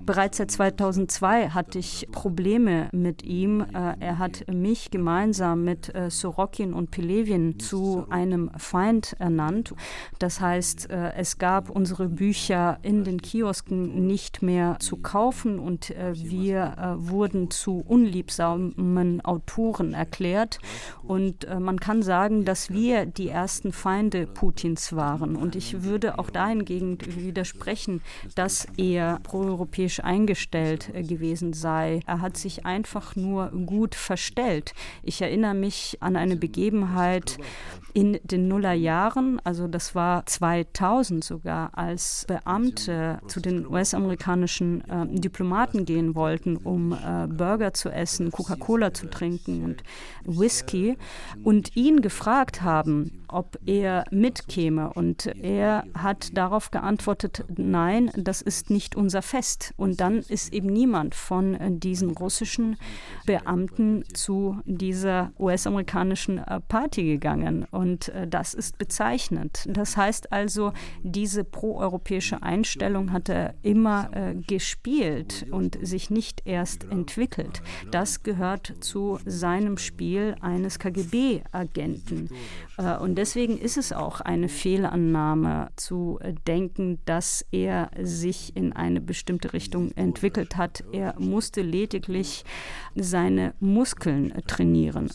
Bereits 0.06 0.38
seit 0.38 0.52
2002 0.52 1.50
hatte 1.50 1.80
ich 1.80 2.08
Probleme 2.12 2.88
mit 2.94 3.24
ihm. 3.24 3.62
Äh, 3.62 3.96
er 4.00 4.20
hat 4.20 4.46
mich 4.52 4.90
gemeinsam 4.92 5.64
mit 5.64 5.92
Sorokin 6.10 6.74
und 6.74 6.92
Pelevin 6.92 7.60
zu 7.60 8.06
einem 8.10 8.52
Feind 8.58 9.16
ernannt. 9.20 9.74
Das 10.20 10.40
heißt, 10.40 10.90
es 10.90 11.38
gab 11.38 11.70
unsere 11.70 12.08
Bücher 12.08 12.80
in 12.84 13.04
den 13.04 13.22
Kiosken 13.22 14.08
nicht 14.08 14.42
mehr 14.42 14.78
zu 14.80 14.98
kaufen 14.98 15.60
und 15.60 15.90
wir 15.90 16.37
wir 16.40 16.76
äh, 16.78 17.10
wurden 17.10 17.50
zu 17.50 17.84
unliebsamen 17.88 19.22
Autoren 19.22 19.94
erklärt. 19.94 20.60
Und 21.04 21.46
äh, 21.46 21.60
man 21.60 21.80
kann 21.80 22.04
sagen, 22.04 22.46
dass 22.46 22.70
wir 22.70 23.06
die 23.06 23.30
ersten 23.30 23.72
Feinde 23.72 24.28
Putins 24.28 24.94
waren. 24.94 25.36
Und 25.36 25.56
ich 25.56 25.84
würde 25.84 26.20
auch 26.20 26.30
dahingegen 26.30 26.98
widersprechen, 27.06 28.02
dass 28.36 28.68
er 28.78 29.20
proeuropäisch 29.24 30.04
eingestellt 30.04 30.92
äh, 30.94 31.04
gewesen 31.04 31.54
sei. 31.54 32.02
Er 32.06 32.22
hat 32.22 32.38
sich 32.38 32.66
einfach 32.66 33.16
nur 33.16 33.50
gut 33.66 33.96
verstellt. 33.96 34.74
Ich 35.04 35.22
erinnere 35.22 35.56
mich 35.56 35.98
an 36.02 36.16
eine 36.16 36.36
Begebenheit 36.36 37.38
in 37.94 38.20
den 38.24 38.48
Nullerjahren, 38.48 39.42
also 39.44 39.68
das 39.68 39.96
war 39.96 40.26
2000 40.26 41.24
sogar, 41.24 41.76
als 41.76 42.26
Beamte 42.28 43.20
zu 43.28 43.40
den 43.40 43.66
US-amerikanischen 43.66 44.82
äh, 44.88 45.08
Diplomaten 45.20 45.86
gehen 45.86 46.14
wollten 46.14 46.27
wollten, 46.28 46.58
um 46.58 46.92
äh, 46.92 47.28
Burger 47.28 47.74
zu 47.74 47.90
essen, 47.90 48.32
Coca-Cola 48.32 48.94
zu 48.94 49.10
trinken 49.10 49.64
und 49.64 49.84
Whisky 50.26 50.98
und 51.44 51.78
ihn 51.78 52.02
gefragt 52.02 52.62
haben, 52.62 53.24
ob 53.30 53.58
er 53.66 54.04
mitkäme. 54.12 54.92
Und 54.94 55.28
er 55.28 55.86
hat 55.94 56.38
darauf 56.38 56.72
geantwortet, 56.72 57.46
nein, 57.56 58.12
das 58.16 58.42
ist 58.42 58.70
nicht 58.70 58.96
unser 58.96 59.22
Fest. 59.22 59.74
Und 59.78 60.02
dann 60.02 60.20
ist 60.20 60.54
eben 60.54 60.68
niemand 60.68 61.16
von 61.16 61.80
diesen 61.80 62.12
russischen 62.12 62.78
Beamten 63.26 64.04
zu 64.14 64.58
dieser 64.66 65.32
US-amerikanischen 65.40 66.40
äh, 66.40 66.60
Party 66.60 67.04
gegangen. 67.04 67.66
Und 67.72 68.10
äh, 68.10 68.28
das 68.28 68.54
ist 68.54 68.78
bezeichnend. 68.78 69.66
Das 69.70 69.96
heißt 69.96 70.34
also, 70.34 70.74
diese 71.04 71.44
proeuropäische 71.44 72.44
Einstellung 72.44 73.12
hat 73.14 73.30
er 73.30 73.54
immer 73.62 74.10
äh, 74.14 74.36
gespielt 74.36 75.46
und 75.52 75.78
sich 75.82 76.10
nicht 76.18 76.42
erst 76.46 76.84
entwickelt. 76.86 77.62
Das 77.92 78.24
gehört 78.24 78.74
zu 78.80 79.20
seinem 79.24 79.78
Spiel 79.78 80.36
eines 80.42 80.80
KGB-Agenten. 80.80 82.30
Äh, 82.80 82.98
und 82.98 83.20
deswegen 83.20 83.56
ist 83.56 83.78
es 83.78 83.94
auch 83.94 84.20
eine 84.20 84.50
Fehlannahme 84.50 85.70
zu 85.76 86.20
denken, 86.48 86.98
dass 87.06 87.46
er 87.52 87.92
sich 88.02 88.56
in 88.56 88.74
eine 88.74 89.00
bestimmte 89.00 89.54
Richtung 89.54 89.92
entwickelt 89.92 90.58
hat. 90.58 90.84
Er 90.92 91.14
musste 91.20 91.62
lediglich 91.62 92.44
seine 92.96 93.54
Muskeln 93.60 94.34
trainieren. 94.48 95.12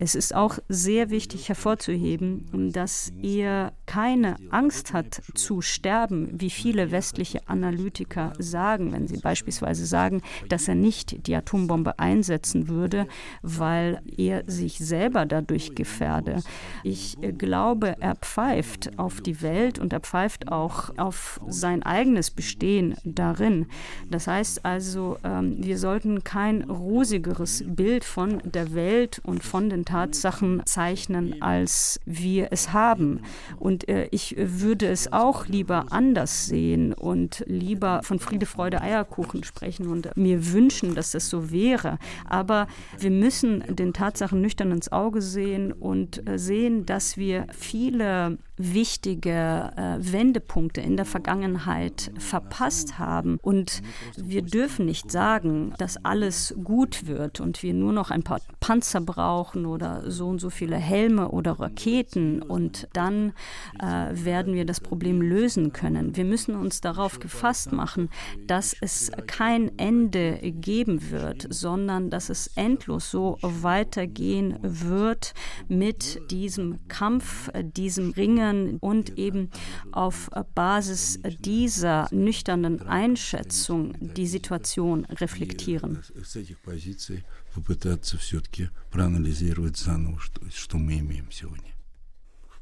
Es 0.00 0.16
ist 0.16 0.34
auch 0.34 0.58
sehr 0.68 1.10
wichtig 1.10 1.48
hervorzuheben, 1.48 2.72
dass 2.72 3.12
er 3.22 3.72
keine 3.86 4.34
Angst 4.50 4.92
hat 4.92 5.22
zu 5.34 5.62
sterben, 5.62 6.40
wie 6.40 6.50
viele 6.50 6.90
westliche 6.90 7.46
Analytiker 7.46 8.32
sagen, 8.38 8.92
wenn 8.92 9.06
sie 9.06 9.18
beispielsweise 9.18 9.86
sagen, 9.86 10.22
dass 10.48 10.68
er 10.68 10.74
nicht 10.74 11.26
die 11.26 11.34
Atombombe 11.34 11.98
einsetzen 11.98 12.68
würde, 12.68 13.06
weil 13.42 14.00
er 14.16 14.44
sich 14.46 14.78
selber 14.78 15.26
dadurch 15.26 15.74
gefährde. 15.74 16.42
Ich 16.84 17.16
glaube, 17.38 17.96
er 18.00 18.16
pfeift 18.16 18.98
auf 18.98 19.20
die 19.20 19.42
Welt 19.42 19.78
und 19.78 19.92
er 19.92 20.00
pfeift 20.00 20.50
auch 20.50 20.96
auf 20.96 21.40
sein 21.48 21.82
eigenes 21.82 22.30
Bestehen 22.30 22.96
darin. 23.04 23.66
Das 24.10 24.26
heißt 24.26 24.64
also, 24.64 25.18
ähm, 25.24 25.56
wir 25.58 25.78
sollten 25.78 26.24
kein 26.24 26.62
rosigeres 26.62 27.64
Bild 27.66 28.04
von 28.04 28.40
der 28.44 28.74
Welt 28.74 29.20
und 29.24 29.42
von 29.42 29.70
den 29.70 29.84
Tatsachen 29.84 30.62
zeichnen, 30.64 31.42
als 31.42 32.00
wir 32.04 32.48
es 32.50 32.72
haben. 32.72 33.22
Und 33.58 33.88
äh, 33.88 34.08
ich 34.10 34.36
würde 34.38 34.86
es 34.86 35.12
auch 35.12 35.46
lieber 35.46 35.86
anders 35.90 36.46
sehen 36.46 36.92
und 36.92 37.44
lieber 37.46 38.00
von 38.02 38.18
Friede, 38.18 38.46
Freude, 38.46 38.80
Eierkuchen 38.80 39.44
sprechen 39.44 39.88
und 39.88 40.16
mir 40.16 40.29
wünschen, 40.52 40.94
dass 40.94 41.12
das 41.12 41.28
so 41.28 41.50
wäre. 41.50 41.98
Aber 42.28 42.66
wir 42.98 43.10
müssen 43.10 43.64
den 43.68 43.92
Tatsachen 43.92 44.40
nüchtern 44.40 44.72
ins 44.72 44.92
Auge 44.92 45.22
sehen 45.22 45.72
und 45.72 46.28
äh, 46.28 46.38
sehen, 46.38 46.86
dass 46.86 47.16
wir 47.16 47.46
viele 47.52 48.38
wichtige 48.60 49.72
äh, 49.76 49.96
Wendepunkte 50.00 50.80
in 50.80 50.96
der 50.96 51.06
Vergangenheit 51.06 52.12
verpasst 52.18 52.98
haben. 52.98 53.38
Und 53.40 53.82
wir 54.16 54.42
dürfen 54.42 54.84
nicht 54.86 55.10
sagen, 55.10 55.72
dass 55.78 56.04
alles 56.04 56.54
gut 56.62 57.06
wird 57.06 57.40
und 57.40 57.62
wir 57.62 57.72
nur 57.72 57.92
noch 57.92 58.10
ein 58.10 58.22
paar 58.22 58.40
Panzer 58.60 59.00
brauchen 59.00 59.66
oder 59.66 60.10
so 60.10 60.28
und 60.28 60.40
so 60.40 60.50
viele 60.50 60.76
Helme 60.76 61.30
oder 61.30 61.52
Raketen 61.52 62.42
und 62.42 62.88
dann 62.92 63.32
äh, 63.78 64.08
werden 64.12 64.54
wir 64.54 64.66
das 64.66 64.80
Problem 64.80 65.22
lösen 65.22 65.72
können. 65.72 66.16
Wir 66.16 66.24
müssen 66.24 66.54
uns 66.54 66.80
darauf 66.80 67.18
gefasst 67.18 67.72
machen, 67.72 68.10
dass 68.46 68.76
es 68.80 69.10
kein 69.26 69.78
Ende 69.78 70.09
geben 70.10 71.10
wird, 71.10 71.46
sondern 71.50 72.10
dass 72.10 72.30
es 72.30 72.48
endlos 72.56 73.10
so 73.10 73.38
weitergehen 73.42 74.58
wird 74.62 75.34
mit 75.68 76.20
diesem 76.30 76.86
Kampf, 76.88 77.50
diesem 77.76 78.10
Ringen 78.10 78.78
und 78.80 79.18
eben 79.18 79.50
auf 79.92 80.30
Basis 80.54 81.20
dieser 81.40 82.08
nüchternen 82.10 82.82
Einschätzung 82.82 83.94
die 84.14 84.26
Situation 84.26 85.04
reflektieren. 85.06 85.98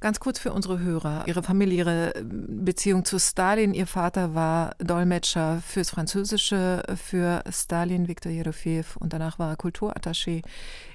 Ganz 0.01 0.21
kurz 0.21 0.39
für 0.39 0.53
unsere 0.53 0.79
Hörer. 0.79 1.25
Ihre 1.27 1.43
familiäre 1.43 2.13
Beziehung 2.23 3.05
zu 3.05 3.19
Stalin. 3.19 3.75
Ihr 3.75 3.89
Vater 3.89 4.33
war 4.33 4.77
Dolmetscher 4.79 5.61
fürs 5.67 5.91
Französische 5.91 6.85
für 6.95 7.43
Stalin, 7.51 8.07
Viktor 8.07 8.31
Jerofeev, 8.31 8.97
und 8.97 9.13
danach 9.13 9.41
war 9.41 9.51
er 9.51 9.57
Kulturattaché 9.57 10.43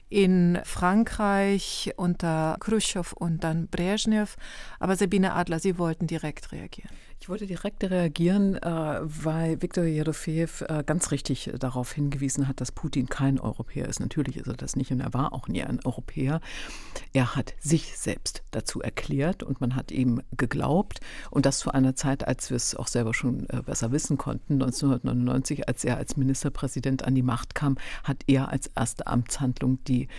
in 0.07 0.57
Frankreich 0.63 1.91
unter 1.97 2.55
Khrushchev 2.61 3.13
und 3.13 3.43
dann 3.43 3.67
Brezhnev. 3.67 4.37
Aber 4.79 4.95
Sabine 4.95 5.33
Adler, 5.33 5.59
Sie 5.59 5.77
wollten 5.77 6.07
direkt 6.07 6.53
reagieren. 6.53 6.91
Ich 7.23 7.29
wollte 7.29 7.47
direkt 7.47 7.81
reagieren, 7.85 8.55
äh, 8.55 8.99
weil 9.01 9.61
Viktor 9.61 9.85
Jerofeev 9.85 10.65
äh, 10.67 10.83
ganz 10.85 11.11
richtig 11.11 11.49
darauf 11.57 11.93
hingewiesen 11.93 12.49
hat, 12.49 12.59
dass 12.59 12.73
Putin 12.73 13.07
kein 13.07 13.39
Europäer 13.39 13.87
ist. 13.87 14.01
Natürlich 14.01 14.35
ist 14.35 14.47
er 14.47 14.55
das 14.55 14.75
nicht 14.75 14.91
und 14.91 14.99
er 14.99 15.13
war 15.13 15.31
auch 15.31 15.47
nie 15.47 15.63
ein 15.63 15.79
Europäer. 15.85 16.41
Er 17.13 17.37
hat 17.37 17.53
sich 17.61 17.97
selbst 17.97 18.43
dazu 18.51 18.81
erklärt 18.81 19.41
und 19.41 19.61
man 19.61 19.77
hat 19.77 19.89
ihm 19.89 20.21
geglaubt. 20.35 20.99
Und 21.31 21.45
das 21.45 21.59
zu 21.59 21.71
einer 21.71 21.95
Zeit, 21.95 22.27
als 22.27 22.49
wir 22.49 22.57
es 22.57 22.75
auch 22.75 22.87
selber 22.87 23.13
schon 23.13 23.47
äh, 23.47 23.61
besser 23.61 23.93
wissen 23.93 24.17
konnten. 24.17 24.55
1999, 24.55 25.69
als 25.69 25.85
er 25.85 25.95
als 25.95 26.17
Ministerpräsident 26.17 27.05
an 27.05 27.15
die 27.15 27.23
Macht 27.23 27.55
kam, 27.55 27.77
hat 28.03 28.17
er 28.27 28.49
als 28.49 28.69
erste 28.75 29.07
Amtshandlung 29.07 29.81
die 29.85 30.09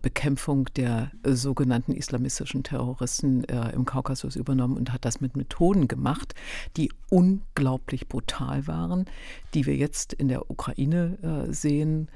Bekämpfung 0.00 0.64
der 0.76 1.10
sogenannten 1.26 1.92
islamistischen 1.92 2.62
Terroristen 2.62 3.44
im 3.44 3.86
Kaukasus 3.86 4.36
übernommen 4.36 4.76
und 4.76 4.92
hat 4.92 5.04
das 5.06 5.20
mit 5.22 5.34
Methoden 5.34 5.88
gemacht, 5.88 6.34
die 6.76 6.92
unglaublich 7.10 8.08
brutal 8.08 8.66
waren, 8.66 9.06
die 9.54 9.66
wir 9.66 9.76
jetzt 9.76 10.12
in 10.12 10.28
der 10.28 10.50
Ukraine 10.50 11.46
äh, 11.48 11.52
sehen, 11.52 12.08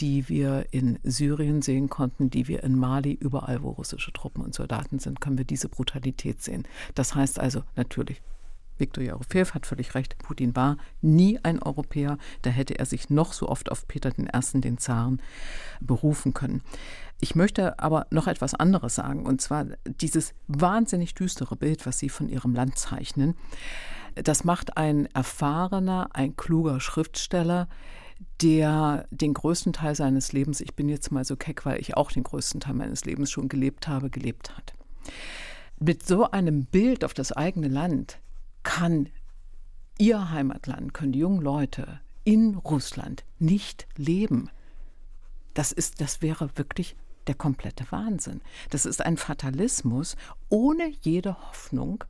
die 0.00 0.28
wir 0.28 0.66
in 0.72 0.98
Syrien 1.04 1.62
sehen 1.62 1.88
konnten, 1.88 2.30
die 2.30 2.48
wir 2.48 2.64
in 2.64 2.76
Mali, 2.76 3.12
überall, 3.12 3.62
wo 3.62 3.70
russische 3.70 4.12
Truppen 4.12 4.42
und 4.42 4.54
Soldaten 4.54 4.98
sind, 4.98 5.20
können 5.20 5.38
wir 5.38 5.44
diese 5.44 5.68
Brutalität 5.68 6.42
sehen. 6.42 6.64
Das 6.94 7.14
heißt 7.14 7.38
also 7.38 7.62
natürlich, 7.76 8.20
Viktor 8.76 9.04
Jarofeev 9.04 9.54
hat 9.54 9.66
völlig 9.66 9.94
recht, 9.94 10.18
Putin 10.18 10.56
war 10.56 10.78
nie 11.00 11.38
ein 11.42 11.62
Europäer, 11.62 12.18
da 12.42 12.50
hätte 12.50 12.78
er 12.78 12.86
sich 12.86 13.08
noch 13.08 13.32
so 13.32 13.48
oft 13.48 13.70
auf 13.70 13.86
Peter 13.86 14.10
I., 14.18 14.60
den 14.60 14.78
Zaren, 14.78 15.22
berufen 15.80 16.34
können. 16.34 16.62
Ich 17.24 17.34
möchte 17.34 17.78
aber 17.78 18.06
noch 18.10 18.26
etwas 18.26 18.52
anderes 18.52 18.96
sagen, 18.96 19.24
und 19.24 19.40
zwar 19.40 19.64
dieses 19.86 20.34
wahnsinnig 20.46 21.14
düstere 21.14 21.56
Bild, 21.56 21.86
was 21.86 21.98
Sie 21.98 22.10
von 22.10 22.28
Ihrem 22.28 22.52
Land 22.52 22.78
zeichnen. 22.78 23.34
Das 24.14 24.44
macht 24.44 24.76
ein 24.76 25.06
erfahrener, 25.06 26.10
ein 26.12 26.36
kluger 26.36 26.80
Schriftsteller, 26.80 27.66
der 28.42 29.06
den 29.10 29.32
größten 29.32 29.72
Teil 29.72 29.94
seines 29.94 30.34
Lebens, 30.34 30.60
ich 30.60 30.74
bin 30.74 30.90
jetzt 30.90 31.12
mal 31.12 31.24
so 31.24 31.34
keck, 31.34 31.64
weil 31.64 31.80
ich 31.80 31.96
auch 31.96 32.12
den 32.12 32.24
größten 32.24 32.60
Teil 32.60 32.74
meines 32.74 33.06
Lebens 33.06 33.30
schon 33.30 33.48
gelebt 33.48 33.88
habe, 33.88 34.10
gelebt 34.10 34.54
hat. 34.54 34.74
Mit 35.80 36.06
so 36.06 36.30
einem 36.30 36.66
Bild 36.66 37.06
auf 37.06 37.14
das 37.14 37.32
eigene 37.32 37.68
Land 37.68 38.18
kann 38.64 39.08
Ihr 39.96 40.30
Heimatland, 40.30 40.92
können 40.92 41.12
die 41.12 41.20
jungen 41.20 41.40
Leute 41.40 42.00
in 42.24 42.56
Russland 42.56 43.24
nicht 43.38 43.86
leben. 43.96 44.50
Das, 45.54 45.72
ist, 45.72 46.02
das 46.02 46.20
wäre 46.20 46.50
wirklich 46.56 46.96
der 47.26 47.34
komplette 47.34 47.84
Wahnsinn. 47.90 48.40
Das 48.70 48.86
ist 48.86 49.04
ein 49.04 49.16
Fatalismus 49.16 50.16
ohne 50.48 50.92
jede 51.02 51.36
Hoffnung. 51.48 52.04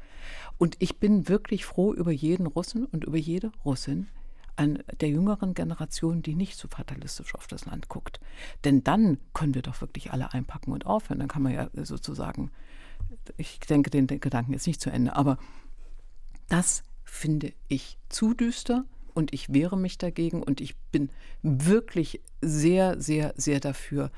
Und 0.58 0.76
ich 0.78 0.98
bin 0.98 1.28
wirklich 1.28 1.64
froh 1.64 1.92
über 1.92 2.12
jeden 2.12 2.46
Russen 2.46 2.86
und 2.86 3.04
über 3.04 3.18
jede 3.18 3.52
Russin 3.64 4.08
an 4.56 4.82
der 5.00 5.08
jüngeren 5.08 5.54
Generation, 5.54 6.22
die 6.22 6.34
nicht 6.34 6.58
so 6.58 6.68
fatalistisch 6.68 7.34
auf 7.34 7.46
das 7.46 7.66
Land 7.66 7.88
guckt. 7.88 8.20
Denn 8.64 8.84
dann 8.84 9.18
können 9.32 9.54
wir 9.54 9.62
doch 9.62 9.80
wirklich 9.80 10.12
alle 10.12 10.32
einpacken 10.32 10.72
und 10.72 10.86
aufhören. 10.86 11.18
Dann 11.18 11.28
kann 11.28 11.42
man 11.42 11.52
ja 11.52 11.68
sozusagen, 11.74 12.50
ich 13.36 13.58
denke, 13.60 13.90
den, 13.90 14.06
Gedanken 14.06 14.54
ist 14.54 14.66
nicht 14.66 14.80
zu 14.80 14.90
Ende, 14.90 15.16
aber 15.16 15.38
das 16.48 16.82
finde 17.04 17.52
ich 17.68 17.98
zu 18.08 18.34
düster 18.34 18.84
und 19.12 19.32
ich 19.32 19.52
wehre 19.52 19.76
mich 19.76 19.98
dagegen 19.98 20.42
und 20.42 20.60
ich 20.60 20.76
bin 20.92 21.10
wirklich 21.42 22.20
sehr, 22.40 23.00
sehr, 23.00 23.34
sehr 23.36 23.60
dafür, 23.60 24.10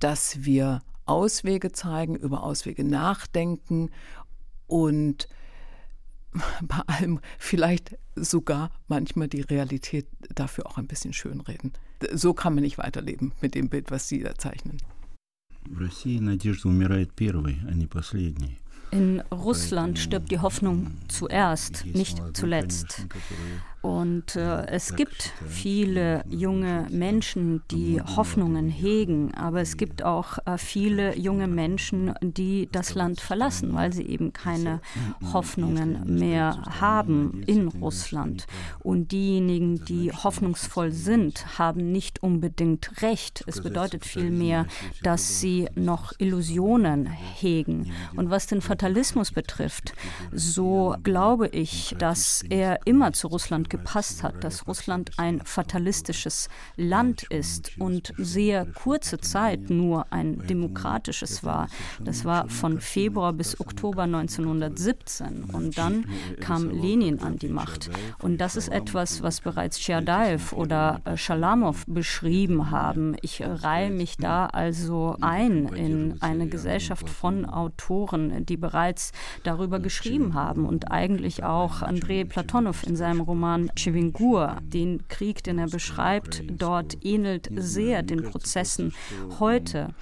dass 0.00 0.44
wir 0.44 0.80
Auswege 1.04 1.72
zeigen, 1.72 2.16
über 2.16 2.42
Auswege 2.42 2.84
nachdenken 2.84 3.90
und 4.66 5.28
bei 6.62 6.80
allem 6.86 7.20
vielleicht 7.38 7.96
sogar 8.14 8.70
manchmal 8.88 9.28
die 9.28 9.42
Realität 9.42 10.06
dafür 10.34 10.66
auch 10.66 10.78
ein 10.78 10.86
bisschen 10.86 11.12
schönreden. 11.12 11.72
So 12.12 12.34
kann 12.34 12.54
man 12.54 12.64
nicht 12.64 12.78
weiterleben 12.78 13.32
mit 13.40 13.54
dem 13.54 13.68
Bild, 13.68 13.90
was 13.90 14.08
Sie 14.08 14.22
da 14.22 14.34
zeichnen. 14.34 14.78
In 18.90 19.20
Russland 19.32 19.98
stirbt 19.98 20.30
die 20.30 20.38
Hoffnung 20.38 20.92
zuerst, 21.08 21.84
nicht 21.86 22.22
zuletzt. 22.34 23.06
Und 23.86 24.34
äh, 24.34 24.66
es 24.66 24.96
gibt 24.96 25.32
viele 25.46 26.24
junge 26.28 26.88
Menschen, 26.90 27.62
die 27.70 28.02
Hoffnungen 28.02 28.68
hegen, 28.68 29.32
aber 29.34 29.60
es 29.60 29.76
gibt 29.76 30.02
auch 30.02 30.38
äh, 30.44 30.58
viele 30.58 31.16
junge 31.16 31.46
Menschen, 31.46 32.12
die 32.20 32.68
das 32.72 32.96
Land 32.96 33.20
verlassen, 33.20 33.74
weil 33.74 33.92
sie 33.92 34.02
eben 34.02 34.32
keine 34.32 34.80
Hoffnungen 35.32 36.02
mehr 36.18 36.64
haben 36.80 37.44
in 37.46 37.68
Russland. 37.68 38.48
Und 38.80 39.12
diejenigen, 39.12 39.84
die 39.84 40.10
hoffnungsvoll 40.10 40.90
sind, 40.90 41.56
haben 41.56 41.92
nicht 41.92 42.24
unbedingt 42.24 43.02
recht. 43.02 43.44
Es 43.46 43.62
bedeutet 43.62 44.04
vielmehr, 44.04 44.66
dass 45.04 45.38
sie 45.38 45.68
noch 45.76 46.12
Illusionen 46.18 47.06
hegen. 47.06 47.92
Und 48.16 48.30
was 48.30 48.48
den 48.48 48.62
Fatalismus 48.62 49.30
betrifft, 49.30 49.94
so 50.32 50.96
glaube 51.04 51.46
ich, 51.46 51.94
dass 52.00 52.42
er 52.50 52.80
immer 52.84 53.12
zu 53.12 53.28
Russland 53.28 53.75
gepasst 53.76 54.22
hat, 54.22 54.42
dass 54.42 54.66
Russland 54.66 55.10
ein 55.18 55.40
fatalistisches 55.44 56.48
Land 56.76 57.24
ist 57.24 57.78
und 57.78 58.12
sehr 58.16 58.66
kurze 58.66 59.18
Zeit 59.18 59.70
nur 59.70 60.06
ein 60.10 60.46
demokratisches 60.46 61.44
war. 61.44 61.68
Das 62.00 62.24
war 62.24 62.48
von 62.48 62.80
Februar 62.80 63.32
bis 63.32 63.60
Oktober 63.60 64.02
1917 64.02 65.44
und 65.52 65.76
dann 65.76 66.06
kam 66.40 66.70
Lenin 66.70 67.20
an 67.20 67.36
die 67.36 67.48
Macht. 67.48 67.90
Und 68.20 68.38
das 68.38 68.56
ist 68.56 68.68
etwas, 68.68 69.22
was 69.22 69.40
bereits 69.40 69.78
Tscherdaev 69.78 70.54
oder 70.54 71.00
Schalamow 71.14 71.84
beschrieben 71.86 72.70
haben. 72.70 73.16
Ich 73.20 73.42
reihe 73.44 73.90
mich 73.90 74.16
da 74.16 74.46
also 74.46 75.16
ein 75.20 75.66
in 75.68 76.16
eine 76.20 76.48
Gesellschaft 76.48 77.10
von 77.10 77.44
Autoren, 77.44 78.46
die 78.46 78.56
bereits 78.56 79.12
darüber 79.42 79.80
geschrieben 79.80 80.34
haben 80.34 80.66
und 80.66 80.90
eigentlich 80.90 81.44
auch 81.44 81.82
Andrei 81.82 82.24
Platonow 82.24 82.82
in 82.84 82.96
seinem 82.96 83.20
Roman 83.20 83.65
Chivingur, 83.74 84.58
den 84.62 85.08
Krieg, 85.08 85.42
den 85.42 85.58
er 85.58 85.68
beschreibt, 85.68 86.42
dort 86.50 87.04
ähnelt 87.04 87.48
sehr 87.54 88.02
den 88.02 88.22
Prozessen 88.22 88.92
heute. 89.38 89.94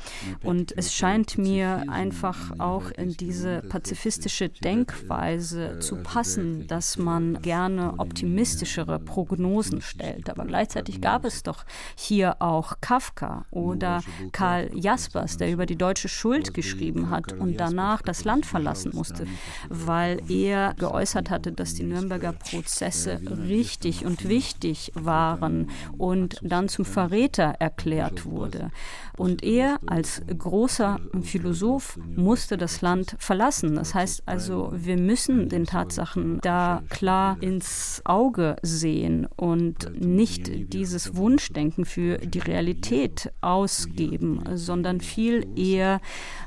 Und 0.43 0.77
es 0.77 0.95
scheint 0.95 1.39
mir 1.39 1.85
einfach 1.89 2.59
auch 2.59 2.91
in 2.91 3.17
diese 3.17 3.63
pazifistische 3.63 4.49
Denkweise 4.49 5.79
zu 5.81 5.97
passen, 5.97 6.67
dass 6.67 6.99
man 6.99 7.41
gerne 7.43 7.95
optimistischere 7.99 8.99
Prognosen 8.99 9.81
stellt. 9.81 10.31
Aber 10.31 10.45
gleichzeitig 10.45 11.01
gab 11.01 11.25
es 11.25 11.43
doch 11.43 11.65
hier 11.97 12.41
auch 12.41 12.75
Kafka 12.81 13.47
oder 13.51 14.03
Karl 14.33 14.71
Jaspers, 14.75 15.37
der 15.37 15.51
über 15.53 15.67
die 15.67 15.77
deutsche 15.77 16.09
Schuld 16.09 16.55
geschrieben 16.55 17.11
hat 17.11 17.33
und 17.33 17.59
danach 17.59 18.03
das 18.03 18.25
Land 18.25 18.47
verlassen 18.47 18.93
musste, 18.95 19.27
weil 19.69 20.21
er 20.29 20.75
geäußert 20.75 21.31
hatte, 21.31 21.53
dass 21.53 21.75
die 21.75 21.85
Nürnberger 21.85 22.33
Prozesse 22.33 23.21
richtig 23.45 24.05
und 24.05 24.29
wichtig 24.29 24.93
waren 24.95 25.71
und 25.99 26.39
dann 26.43 26.69
zum 26.69 26.85
Verräter 26.85 27.55
erklärt 27.59 28.27
wurde. 28.27 28.71
Und 29.17 29.43
er 29.45 29.79
als 29.87 30.23
großer 30.27 30.99
Philosoph 31.23 31.99
musste 32.17 32.57
das 32.57 32.81
Land 32.81 33.15
verlassen. 33.19 33.77
Das 33.77 33.95
heißt 33.95 34.25
also, 34.27 34.73
wir 34.75 34.97
müssen 34.97 35.49
den 35.49 35.67
Tatsachen 35.67 36.41
da 36.43 36.83
klar 36.91 37.37
ins 37.41 38.03
Auge 38.05 38.57
sehen 38.63 39.27
und 39.37 40.01
nicht 40.01 40.73
dieses 40.73 41.17
Wunschdenken 41.17 41.85
für 41.85 42.19
die 42.19 42.41
Realität 42.41 43.33
ausgeben, 43.41 44.43
sondern 44.55 45.01
viel 45.01 45.47
eher 45.57 46.01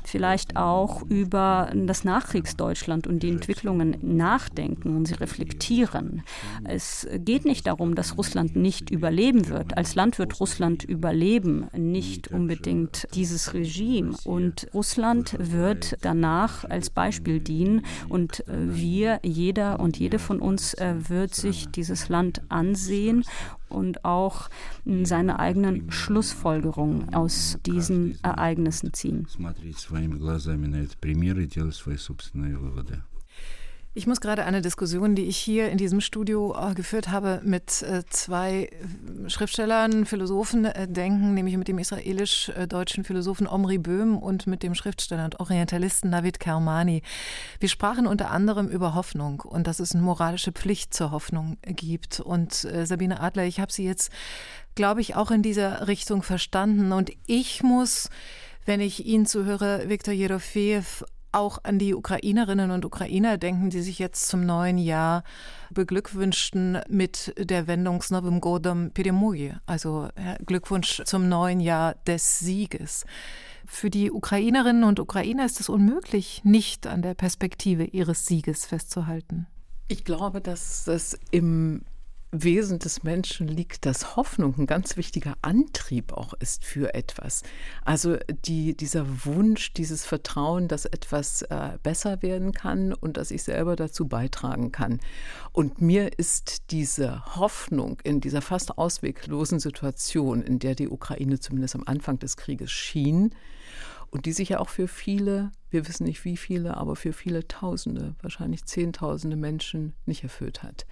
vielleicht 0.04 0.56
auch 0.56 1.02
über 1.08 1.70
das 1.74 2.04
Nachkriegsdeutschland 2.04 3.06
und 3.06 3.22
die 3.22 3.30
Entwicklungen 3.30 3.96
nachdenken 4.02 4.96
und 4.96 5.06
sie 5.06 5.14
reflektieren. 5.14 6.22
Es 6.64 6.87
geht 7.18 7.44
nicht 7.44 7.66
darum, 7.66 7.94
dass 7.94 8.16
Russland 8.16 8.56
nicht 8.56 8.90
überleben 8.90 9.48
wird. 9.48 9.76
Als 9.76 9.94
Land 9.94 10.18
wird 10.18 10.38
Russland 10.40 10.84
überleben, 10.84 11.66
nicht 11.76 12.28
unbedingt 12.28 13.06
dieses 13.14 13.54
Regime. 13.54 14.16
Und 14.24 14.68
Russland 14.74 15.36
wird 15.38 15.96
danach 16.00 16.64
als 16.64 16.90
Beispiel 16.90 17.40
dienen 17.40 17.84
und 18.08 18.44
wir, 18.46 19.20
jeder 19.22 19.80
und 19.80 19.98
jede 19.98 20.18
von 20.18 20.40
uns 20.40 20.74
äh, 20.74 20.94
wird 21.08 21.34
sich 21.34 21.68
dieses 21.68 22.08
Land 22.08 22.42
ansehen 22.48 23.24
und 23.68 24.04
auch 24.04 24.48
seine 25.02 25.38
eigenen 25.38 25.90
Schlussfolgerungen 25.90 27.14
aus 27.14 27.58
diesen 27.64 28.18
Ereignissen 28.22 28.92
ziehen. 28.92 29.26
Ich 33.98 34.06
muss 34.06 34.20
gerade 34.20 34.44
eine 34.44 34.62
Diskussion, 34.62 35.16
die 35.16 35.24
ich 35.24 35.36
hier 35.36 35.70
in 35.70 35.76
diesem 35.76 36.00
Studio 36.00 36.54
äh, 36.56 36.72
geführt 36.74 37.08
habe, 37.08 37.40
mit 37.42 37.82
äh, 37.82 38.04
zwei 38.08 38.70
äh, 38.70 39.28
Schriftstellern, 39.28 40.06
Philosophen 40.06 40.68
denken, 40.86 41.34
nämlich 41.34 41.56
mit 41.56 41.66
dem 41.66 41.80
israelisch-deutschen 41.80 43.02
Philosophen 43.02 43.48
Omri 43.48 43.78
Böhm 43.78 44.16
und 44.16 44.46
mit 44.46 44.62
dem 44.62 44.76
Schriftsteller 44.76 45.24
und 45.24 45.40
Orientalisten 45.40 46.12
David 46.12 46.38
Kermani. 46.38 47.02
Wir 47.58 47.68
sprachen 47.68 48.06
unter 48.06 48.30
anderem 48.30 48.68
über 48.68 48.94
Hoffnung 48.94 49.40
und 49.40 49.66
dass 49.66 49.80
es 49.80 49.96
eine 49.96 50.04
moralische 50.04 50.52
Pflicht 50.52 50.94
zur 50.94 51.10
Hoffnung 51.10 51.58
gibt. 51.66 52.20
Und 52.20 52.52
Sabine 52.52 53.18
Adler, 53.18 53.46
ich 53.46 53.58
habe 53.58 53.72
Sie 53.72 53.84
jetzt, 53.84 54.12
glaube 54.76 55.00
ich, 55.00 55.16
auch 55.16 55.32
in 55.32 55.42
dieser 55.42 55.88
Richtung 55.88 56.22
verstanden. 56.22 56.92
Und 56.92 57.10
ich 57.26 57.64
muss 57.64 58.10
wenn 58.64 58.82
ich 58.82 59.06
Ihnen 59.06 59.24
zuhöre, 59.24 59.88
Viktor 59.88 60.12
Jerofeev, 60.12 61.02
auch 61.38 61.58
an 61.62 61.78
die 61.78 61.94
Ukrainerinnen 61.94 62.70
und 62.70 62.84
Ukrainer 62.84 63.38
denken, 63.38 63.70
die 63.70 63.80
sich 63.80 63.98
jetzt 63.98 64.26
zum 64.26 64.44
neuen 64.44 64.78
Jahr 64.78 65.22
beglückwünschten 65.70 66.80
mit 66.88 67.32
der 67.38 67.66
Wendung 67.66 68.02
Novim 68.10 68.40
Godom 68.40 68.90
Peremugi, 68.90 69.54
also 69.66 70.08
Glückwunsch 70.44 71.02
zum 71.04 71.28
neuen 71.28 71.60
Jahr 71.60 71.94
des 72.06 72.38
Sieges. 72.38 73.04
Für 73.66 73.90
die 73.90 74.10
Ukrainerinnen 74.10 74.84
und 74.84 74.98
Ukrainer 74.98 75.44
ist 75.44 75.60
es 75.60 75.68
unmöglich, 75.68 76.42
nicht 76.44 76.86
an 76.86 77.02
der 77.02 77.14
Perspektive 77.14 77.84
ihres 77.84 78.24
Sieges 78.26 78.64
festzuhalten. 78.64 79.46
Ich 79.88 80.04
glaube, 80.04 80.40
dass 80.40 80.86
es 80.86 81.18
im 81.30 81.82
Wesen 82.30 82.78
des 82.78 83.04
Menschen 83.04 83.48
liegt, 83.48 83.86
dass 83.86 84.16
Hoffnung 84.16 84.54
ein 84.58 84.66
ganz 84.66 84.98
wichtiger 84.98 85.34
Antrieb 85.40 86.12
auch 86.12 86.34
ist 86.34 86.64
für 86.64 86.92
etwas. 86.92 87.42
Also 87.84 88.18
die, 88.44 88.76
dieser 88.76 89.24
Wunsch, 89.24 89.72
dieses 89.72 90.04
Vertrauen, 90.04 90.68
dass 90.68 90.84
etwas 90.84 91.42
äh, 91.42 91.78
besser 91.82 92.20
werden 92.20 92.52
kann 92.52 92.92
und 92.92 93.16
dass 93.16 93.30
ich 93.30 93.42
selber 93.42 93.76
dazu 93.76 94.08
beitragen 94.08 94.72
kann. 94.72 95.00
Und 95.52 95.80
mir 95.80 96.18
ist 96.18 96.70
diese 96.70 97.24
Hoffnung 97.36 97.98
in 98.04 98.20
dieser 98.20 98.42
fast 98.42 98.76
ausweglosen 98.76 99.58
Situation, 99.58 100.42
in 100.42 100.58
der 100.58 100.74
die 100.74 100.88
Ukraine 100.88 101.40
zumindest 101.40 101.76
am 101.76 101.84
Anfang 101.86 102.18
des 102.18 102.36
Krieges 102.36 102.70
schien, 102.70 103.34
und 104.10 104.24
die 104.24 104.32
sich 104.32 104.48
ja 104.48 104.58
auch 104.60 104.70
für 104.70 104.88
viele, 104.88 105.52
wir 105.70 105.86
wissen 105.86 106.04
nicht 106.04 106.24
wie 106.24 106.38
viele, 106.38 106.78
aber 106.78 106.96
für 106.96 107.12
viele 107.12 107.46
Tausende, 107.46 108.14
wahrscheinlich 108.22 108.64
Zehntausende 108.64 109.36
Menschen 109.36 109.92
nicht 110.06 110.22
erfüllt 110.22 110.62
hat 110.62 110.86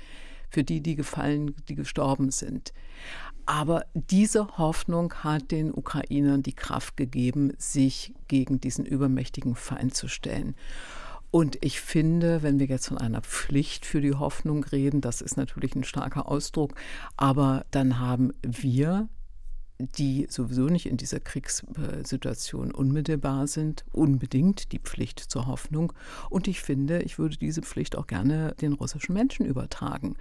für 0.50 0.64
die, 0.64 0.80
die 0.80 0.96
gefallen, 0.96 1.54
die 1.68 1.74
gestorben 1.74 2.30
sind. 2.30 2.72
Aber 3.46 3.84
diese 3.94 4.58
Hoffnung 4.58 5.14
hat 5.14 5.52
den 5.52 5.72
Ukrainern 5.72 6.42
die 6.42 6.52
Kraft 6.52 6.96
gegeben, 6.96 7.52
sich 7.58 8.12
gegen 8.26 8.60
diesen 8.60 8.84
übermächtigen 8.84 9.54
Feind 9.54 9.94
zu 9.94 10.08
stellen. 10.08 10.56
Und 11.30 11.58
ich 11.60 11.80
finde, 11.80 12.42
wenn 12.42 12.58
wir 12.58 12.66
jetzt 12.66 12.88
von 12.88 12.98
einer 12.98 13.20
Pflicht 13.20 13.86
für 13.86 14.00
die 14.00 14.14
Hoffnung 14.14 14.64
reden, 14.64 15.00
das 15.00 15.20
ist 15.20 15.36
natürlich 15.36 15.74
ein 15.76 15.84
starker 15.84 16.28
Ausdruck, 16.28 16.74
aber 17.16 17.66
dann 17.70 17.98
haben 17.98 18.32
wir 18.42 19.08
die 19.78 20.26
sowieso 20.30 20.66
nicht 20.66 20.86
in 20.86 20.96
dieser 20.96 21.20
Kriegssituation 21.20 22.72
unmittelbar 22.72 23.46
sind, 23.46 23.84
unbedingt 23.92 24.72
die 24.72 24.78
Pflicht 24.78 25.20
zur 25.20 25.46
Hoffnung. 25.46 25.92
Und 26.30 26.48
ich 26.48 26.60
finde, 26.60 27.02
ich 27.02 27.18
würde 27.18 27.36
diese 27.36 27.62
Pflicht 27.62 27.96
auch 27.96 28.06
gerne 28.06 28.54
den 28.60 28.72
russischen 28.72 29.12
Menschen 29.12 29.44
übertragen. 29.44 30.16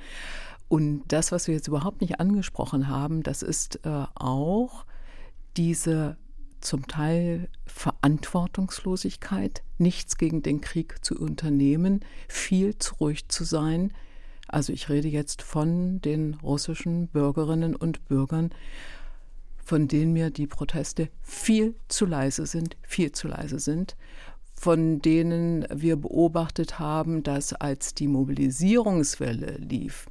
Und 0.67 1.03
das, 1.07 1.31
was 1.31 1.47
wir 1.47 1.55
jetzt 1.55 1.67
überhaupt 1.67 2.01
nicht 2.01 2.19
angesprochen 2.19 2.87
haben, 2.87 3.23
das 3.23 3.43
ist 3.43 3.79
äh, 3.85 4.05
auch 4.15 4.85
diese 5.57 6.17
zum 6.59 6.87
Teil 6.87 7.47
Verantwortungslosigkeit, 7.67 9.61
nichts 9.77 10.17
gegen 10.17 10.41
den 10.41 10.61
Krieg 10.61 11.05
zu 11.05 11.15
unternehmen, 11.15 11.99
viel 12.27 12.77
zu 12.79 12.95
ruhig 12.95 13.27
zu 13.29 13.43
sein. 13.43 13.93
Also 14.47 14.73
ich 14.73 14.89
rede 14.89 15.07
jetzt 15.07 15.41
von 15.43 16.01
den 16.01 16.33
russischen 16.35 17.07
Bürgerinnen 17.07 17.75
und 17.75 18.05
Bürgern, 18.05 18.51
von 19.65 19.87
denen 19.87 20.13
mir 20.13 20.29
die 20.29 20.47
Proteste 20.47 21.09
viel 21.23 21.75
zu 21.87 22.05
leise 22.05 22.45
sind, 22.45 22.77
viel 22.83 23.11
zu 23.11 23.27
leise 23.27 23.59
sind, 23.59 23.97
von 24.53 25.01
denen 25.01 25.65
wir 25.73 25.97
beobachtet 25.97 26.77
haben, 26.79 27.23
dass 27.23 27.51
als 27.51 27.95
die 27.95 28.07
Mobilisierungswelle 28.07 29.57
lief, 29.57 30.05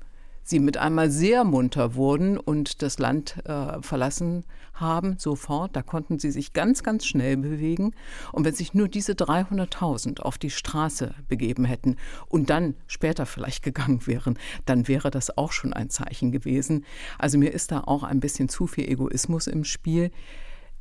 sie 0.44 0.60
mit 0.60 0.76
einmal 0.76 1.10
sehr 1.10 1.42
munter 1.42 1.94
wurden 1.94 2.38
und 2.38 2.82
das 2.82 2.98
Land 2.98 3.42
äh, 3.46 3.80
verlassen 3.80 4.44
haben, 4.74 5.16
sofort. 5.18 5.74
Da 5.74 5.82
konnten 5.82 6.18
sie 6.18 6.30
sich 6.30 6.52
ganz, 6.52 6.82
ganz 6.82 7.06
schnell 7.06 7.38
bewegen. 7.38 7.94
Und 8.32 8.44
wenn 8.44 8.54
sich 8.54 8.74
nur 8.74 8.88
diese 8.88 9.12
300.000 9.12 10.20
auf 10.20 10.36
die 10.36 10.50
Straße 10.50 11.14
begeben 11.28 11.64
hätten 11.64 11.96
und 12.28 12.50
dann 12.50 12.74
später 12.86 13.24
vielleicht 13.24 13.62
gegangen 13.62 14.06
wären, 14.06 14.38
dann 14.66 14.86
wäre 14.86 15.10
das 15.10 15.36
auch 15.36 15.52
schon 15.52 15.72
ein 15.72 15.90
Zeichen 15.90 16.30
gewesen. 16.30 16.84
Also 17.18 17.38
mir 17.38 17.52
ist 17.52 17.72
da 17.72 17.80
auch 17.80 18.02
ein 18.02 18.20
bisschen 18.20 18.48
zu 18.48 18.66
viel 18.66 18.88
Egoismus 18.88 19.46
im 19.46 19.64
Spiel. 19.64 20.10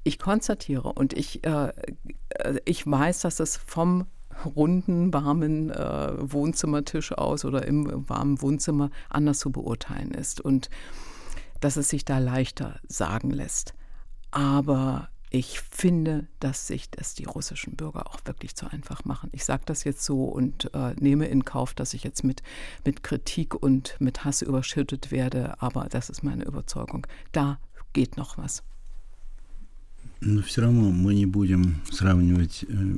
Ich 0.03 0.20
konstatiere 0.20 0.91
und 0.91 1.14
ich, 1.14 1.45
äh, 1.45 1.70
äh 2.30 2.59
ich 2.66 2.86
weiß, 2.86 3.22
dass 3.22 3.39
es 3.39 3.55
vom 3.55 4.07
runden, 4.55 5.13
warmen 5.13 5.69
äh, 5.69 6.13
Wohnzimmertisch 6.19 7.11
aus 7.13 7.45
oder 7.45 7.65
im 7.65 8.09
warmen 8.09 8.41
Wohnzimmer 8.41 8.89
anders 9.09 9.39
zu 9.39 9.51
beurteilen 9.51 10.11
ist 10.11 10.41
und 10.41 10.69
dass 11.59 11.77
es 11.77 11.89
sich 11.89 12.03
da 12.05 12.17
leichter 12.17 12.79
sagen 12.88 13.31
lässt. 13.31 13.73
Aber 14.31 15.09
ich 15.29 15.61
finde, 15.61 16.27
dass 16.39 16.67
sich 16.67 16.91
das 16.91 17.15
die 17.15 17.23
russischen 17.23 17.75
Bürger 17.75 18.07
auch 18.07 18.19
wirklich 18.25 18.55
zu 18.55 18.67
einfach 18.67 19.03
machen. 19.03 19.29
Ich 19.31 19.45
sage 19.45 19.63
das 19.65 19.84
jetzt 19.84 20.03
so 20.03 20.25
und 20.25 20.71
äh, 20.75 20.93
nehme 20.99 21.25
in 21.25 21.43
Kauf, 21.43 21.73
dass 21.73 21.95
ich 21.95 22.03
jetzt 22.03 22.23
mit, 22.23 22.43
mit 22.86 23.01
Kritik 23.01 23.55
und 23.55 23.95
mit 23.99 24.25
Hass 24.25 24.43
überschüttet 24.43 25.11
werde, 25.11 25.59
aber 25.59 25.88
das 25.89 26.11
ist 26.11 26.23
meine 26.23 26.43
Überzeugung. 26.43 27.07
Da 27.31 27.59
geht 27.93 28.15
noch 28.15 28.38
was. 28.38 28.63
Но 30.22 30.42
все 30.42 30.62
равно 30.62 30.90
мы 30.90 31.14
не 31.14 31.26
будем 31.26 31.76
сравнивать 31.92 32.64
э, 32.68 32.96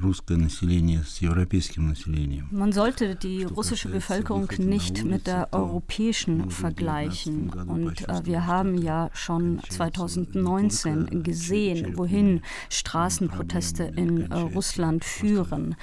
русское 0.00 0.38
население 0.38 1.02
с 1.06 1.18
европейским 1.18 1.88
населением. 1.88 2.48
Man 2.50 2.72
sollte 2.72 3.16
die 3.16 3.44
russische 3.44 3.90
Bevölkerung 3.90 4.48
nicht 4.56 5.04
mit 5.04 5.26
der 5.26 5.52
europäischen 5.52 6.50
vergleichen. 6.50 7.50
Und 7.50 8.08
äh, 8.08 8.24
wir 8.24 8.46
haben 8.46 8.78
ja 8.78 9.10
schon 9.12 9.60
2019 9.68 11.22
gesehen, 11.22 11.98
wohin 11.98 12.40
Straßenproteste 12.70 13.92
in 13.96 14.30
äh, 14.30 14.34
Russland 14.34 15.04
führen. 15.04 15.76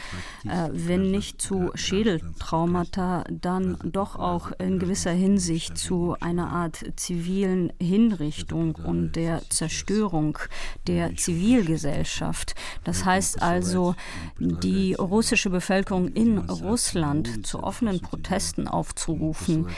Äh, 0.45 0.69
wenn 0.73 1.11
nicht 1.11 1.39
zu 1.39 1.69
Schädeltraumata, 1.75 3.23
dann 3.29 3.77
doch 3.83 4.15
auch 4.15 4.51
in 4.57 4.79
gewisser 4.79 5.11
Hinsicht 5.11 5.77
zu 5.77 6.15
einer 6.21 6.49
Art 6.49 6.83
zivilen 6.95 7.71
Hinrichtung 7.79 8.73
und 8.75 9.15
der 9.15 9.43
Zerstörung 9.49 10.39
der 10.86 11.16
Zivilgesellschaft. 11.16 12.54
Das 12.84 13.04
heißt 13.04 13.42
also, 13.42 13.94
die 14.38 14.94
russische 14.94 15.50
Bevölkerung 15.50 16.08
in 16.08 16.38
Russland 16.38 17.46
zu 17.46 17.62
offenen 17.62 18.00
Protesten 18.00 18.68
aufzurufen, 18.68 19.68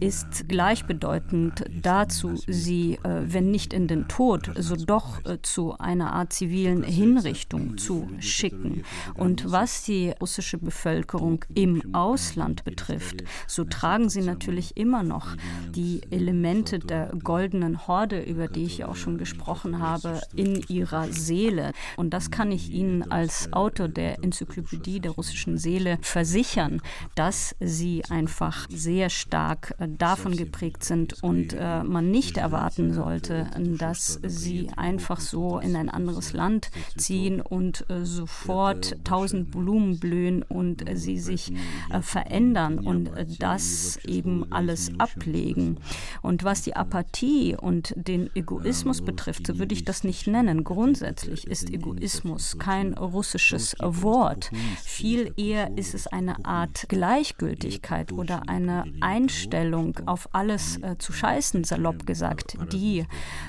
ist 0.00 0.48
gleichbedeutend 0.48 1.64
dazu, 1.70 2.34
sie, 2.46 2.98
äh, 3.02 3.22
wenn 3.24 3.50
nicht 3.50 3.72
in 3.72 3.88
den 3.88 4.08
Tod, 4.08 4.50
so 4.58 4.76
doch 4.76 5.24
äh, 5.24 5.38
zu 5.42 5.78
einer 5.78 6.12
Art 6.12 6.32
zivilen 6.32 6.82
Hinrichtung 6.82 7.78
zu 7.78 8.08
schicken. 8.18 8.84
Und 9.14 9.50
was 9.50 9.84
die 9.84 10.12
russische 10.20 10.58
Bevölkerung 10.58 11.44
im 11.54 11.94
Ausland 11.94 12.64
betrifft, 12.64 13.24
so 13.46 13.64
tragen 13.64 14.08
sie 14.08 14.22
natürlich 14.22 14.76
immer 14.76 15.02
noch 15.02 15.36
die 15.74 16.00
Elemente 16.10 16.78
der 16.78 17.12
goldenen 17.22 17.86
Horde, 17.86 18.20
über 18.20 18.48
die 18.48 18.64
ich 18.64 18.84
auch 18.84 18.96
schon 18.96 19.18
gesprochen 19.18 19.78
habe, 19.78 20.20
in 20.34 20.62
ihrer 20.68 21.12
Seele. 21.12 21.72
Und 21.96 22.10
das 22.10 22.30
kann 22.30 22.52
ich 22.52 22.70
Ihnen 22.70 23.10
als 23.10 23.52
Autor 23.52 23.88
der 23.88 24.22
Enzyklopädie 24.22 25.00
der 25.00 25.12
russischen 25.12 25.58
Seele 25.58 25.98
versichern, 26.02 26.80
dass 27.14 27.54
sie 27.60 28.02
einfach 28.08 28.66
sehr 28.70 29.10
stark 29.10 29.74
äh, 29.78 29.88
davon 29.88 30.36
geprägt 30.36 30.84
sind 30.84 31.22
und 31.22 31.52
äh, 31.52 31.82
man 31.82 32.10
nicht 32.10 32.36
erwarten 32.36 32.92
sollte, 32.92 33.46
dass 33.78 34.20
sie 34.22 34.70
einfach 34.76 35.20
so 35.20 35.58
in 35.58 35.76
ein 35.76 35.88
anderes 35.88 36.32
Land 36.32 36.70
ziehen 36.96 37.40
und 37.40 37.88
äh, 37.90 38.04
sofort 38.04 38.96
tausend 39.04 39.50
Blumen 39.50 39.98
blühen 39.98 40.42
und 40.42 40.88
äh, 40.88 40.96
sie 40.96 41.18
sich 41.18 41.52
äh, 41.90 42.00
verändern 42.00 42.78
und 42.78 43.08
äh, 43.08 43.26
das 43.38 43.98
eben 44.04 44.52
alles 44.52 44.92
ablegen. 44.98 45.78
Und 46.22 46.44
was 46.44 46.62
die 46.62 46.76
Apathie 46.76 47.56
und 47.56 47.94
den 47.96 48.30
Egoismus 48.34 49.02
betrifft, 49.02 49.46
so 49.46 49.58
würde 49.58 49.74
ich 49.74 49.84
das 49.84 50.04
nicht 50.04 50.13
nennen. 50.26 50.64
Grundsätzlich 50.64 51.46
ist 51.46 51.70
Egoismus 51.70 52.58
kein 52.58 52.94
russisches 52.94 53.76
Wort. 53.80 54.50
Viel 54.82 55.32
eher 55.36 55.76
ist 55.76 55.94
es 55.94 56.06
eine 56.06 56.44
Art 56.44 56.86
Gleichgültigkeit 56.88 58.12
oder 58.12 58.48
eine 58.48 58.84
Einstellung 59.00 59.98
auf 60.06 60.28
alles 60.32 60.78
äh, 60.82 60.96
zu 60.98 61.12
scheißen, 61.12 61.64
salopp 61.64 62.06
gesagt, 62.06 62.56
die 62.72 63.04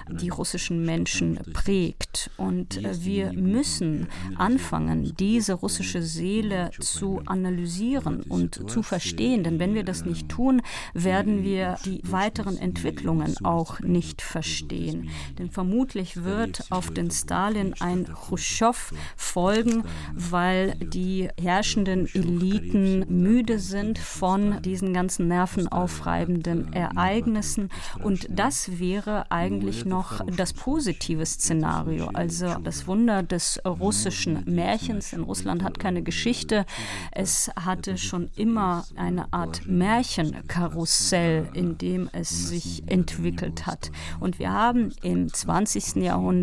die 0.10 0.30
russischen 0.30 0.86
Menschen 0.86 1.40
prägt. 1.54 2.30
Und 2.38 2.84
äh, 2.84 3.04
wir 3.04 3.34
müssen 3.34 4.08
anfangen, 4.36 5.14
diese 5.20 5.54
russische 5.54 6.02
Seele 6.02 6.72
zu 6.80 7.22
analysieren 7.26 8.22
und 8.24 8.70
zu 8.70 8.84
verstehen. 8.84 9.44
Denn 9.44 9.60
wenn 9.60 9.74
wir 9.74 9.84
das 9.84 10.06
nicht 10.06 10.30
tun, 10.30 10.62
werden 10.94 11.44
wir 11.44 11.78
die 11.86 12.02
weiteren 12.04 12.58
Entwicklungen 12.58 13.36
auch 13.44 13.80
nicht 13.80 14.22
verstehen. 14.22 15.10
Denn 15.38 15.50
vermutlich 15.50 16.24
wird 16.24 16.45
auf 16.70 16.92
den 16.92 17.12
Stalin 17.12 17.74
ein 17.80 18.06
Khrushchev 18.06 18.94
folgen, 19.16 19.84
weil 20.14 20.76
die 20.76 21.30
herrschenden 21.42 22.08
Eliten 22.14 23.06
müde 23.10 23.60
sind 23.60 23.98
von 24.00 24.62
diesen 24.62 24.94
ganzen 24.94 25.28
nervenaufreibenden 25.28 26.74
Ereignissen. 26.74 27.70
Und 28.04 28.28
das 28.30 28.80
wäre 28.80 29.32
eigentlich 29.32 29.86
noch 29.86 30.22
das 30.38 30.54
positive 30.54 31.26
Szenario. 31.26 32.10
Also 32.14 32.56
das 32.64 32.88
Wunder 32.88 33.24
des 33.24 33.60
russischen 33.66 34.44
Märchens. 34.46 35.14
In 35.14 35.24
Russland 35.24 35.64
hat 35.64 35.80
keine 35.80 36.02
Geschichte. 36.02 36.66
Es 37.12 37.52
hatte 37.56 37.98
schon 37.98 38.30
immer 38.36 38.86
eine 38.96 39.32
Art 39.34 39.66
Märchenkarussell, 39.66 41.50
in 41.54 41.78
dem 41.78 42.10
es 42.12 42.50
sich 42.50 42.84
entwickelt 42.88 43.66
hat. 43.66 43.92
Und 44.20 44.40
wir 44.40 44.52
haben 44.52 44.94
im 45.02 45.32
20. 45.32 45.98
Jahrhundert 45.98 46.35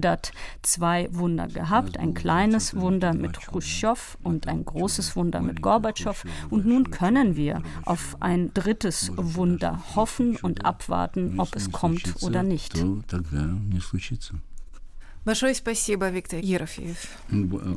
zwei 0.62 1.08
Wunder 1.12 1.48
gehabt. 1.48 1.98
Ein 1.98 2.14
kleines 2.14 2.76
Wunder 2.76 3.14
mit 3.14 3.40
Khrushchev 3.40 4.18
und 4.24 4.48
ein 4.48 4.66
großes 4.66 5.16
Wunder 5.16 5.42
mit 5.42 5.62
Gorbatschow. 5.62 6.24
Und 6.50 6.66
nun 6.66 6.92
können 6.92 7.36
wir 7.36 7.62
auf 7.86 8.18
ein 8.20 8.54
drittes 8.54 9.12
Wunder 9.16 9.84
hoffen 9.96 10.38
und 10.38 10.66
abwarten, 10.66 11.40
ob 11.40 11.56
es 11.56 11.72
kommt 11.72 12.22
oder 12.22 12.44
nicht. 12.44 12.84
Большое 15.28 15.54
спасибо, 15.54 16.10
Виктор 16.10 16.40
Ерофеев. 16.40 17.18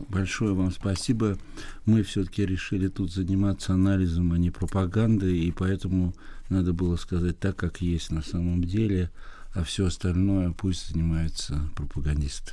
Большое 0.09 0.55
вам 0.55 0.71
спасибо. 0.71 1.37
Мы 1.85 2.05
все-таки 2.05 2.47
решили 2.47 2.87
тут 2.87 3.13
заниматься 3.13 3.73
анализом, 3.73 4.31
а 4.31 4.39
не 4.39 4.51
пропагандой, 4.51 5.37
и 5.37 5.51
поэтому 5.51 6.15
надо 6.49 6.73
было 6.73 6.95
сказать 6.95 7.41
так, 7.41 7.57
как 7.57 7.81
есть 7.81 8.13
на 8.13 8.23
самом 8.23 8.63
деле, 8.63 9.11
а 9.55 9.63
все 9.65 9.87
остальное 9.87 10.53
пусть 10.53 10.89
занимаются 10.89 11.61
пропагандисты. 11.75 12.53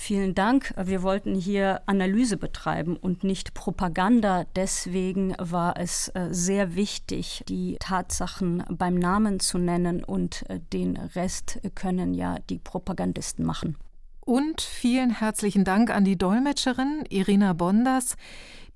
Vielen 0.00 0.36
Dank. 0.36 0.72
Wir 0.80 1.02
wollten 1.02 1.34
hier 1.34 1.82
Analyse 1.86 2.36
betreiben 2.36 2.96
und 2.96 3.24
nicht 3.24 3.52
Propaganda. 3.52 4.44
Deswegen 4.54 5.34
war 5.38 5.76
es 5.76 6.06
äh, 6.10 6.28
sehr 6.30 6.76
wichtig, 6.76 7.42
die 7.48 7.78
Tatsachen 7.80 8.62
beim 8.70 8.94
Namen 8.94 9.40
zu 9.40 9.58
nennen 9.58 10.04
und 10.04 10.48
äh, 10.48 10.60
den 10.72 10.96
Rest 10.96 11.58
können 11.74 12.14
ja 12.14 12.38
die 12.48 12.60
Propagandisten 12.60 13.44
machen. 13.44 13.76
Und 14.20 14.60
vielen 14.60 15.10
herzlichen 15.10 15.64
Dank 15.64 15.90
an 15.90 16.04
die 16.04 16.16
Dolmetscherin 16.16 17.04
Irina 17.08 17.52
Bondas, 17.52 18.14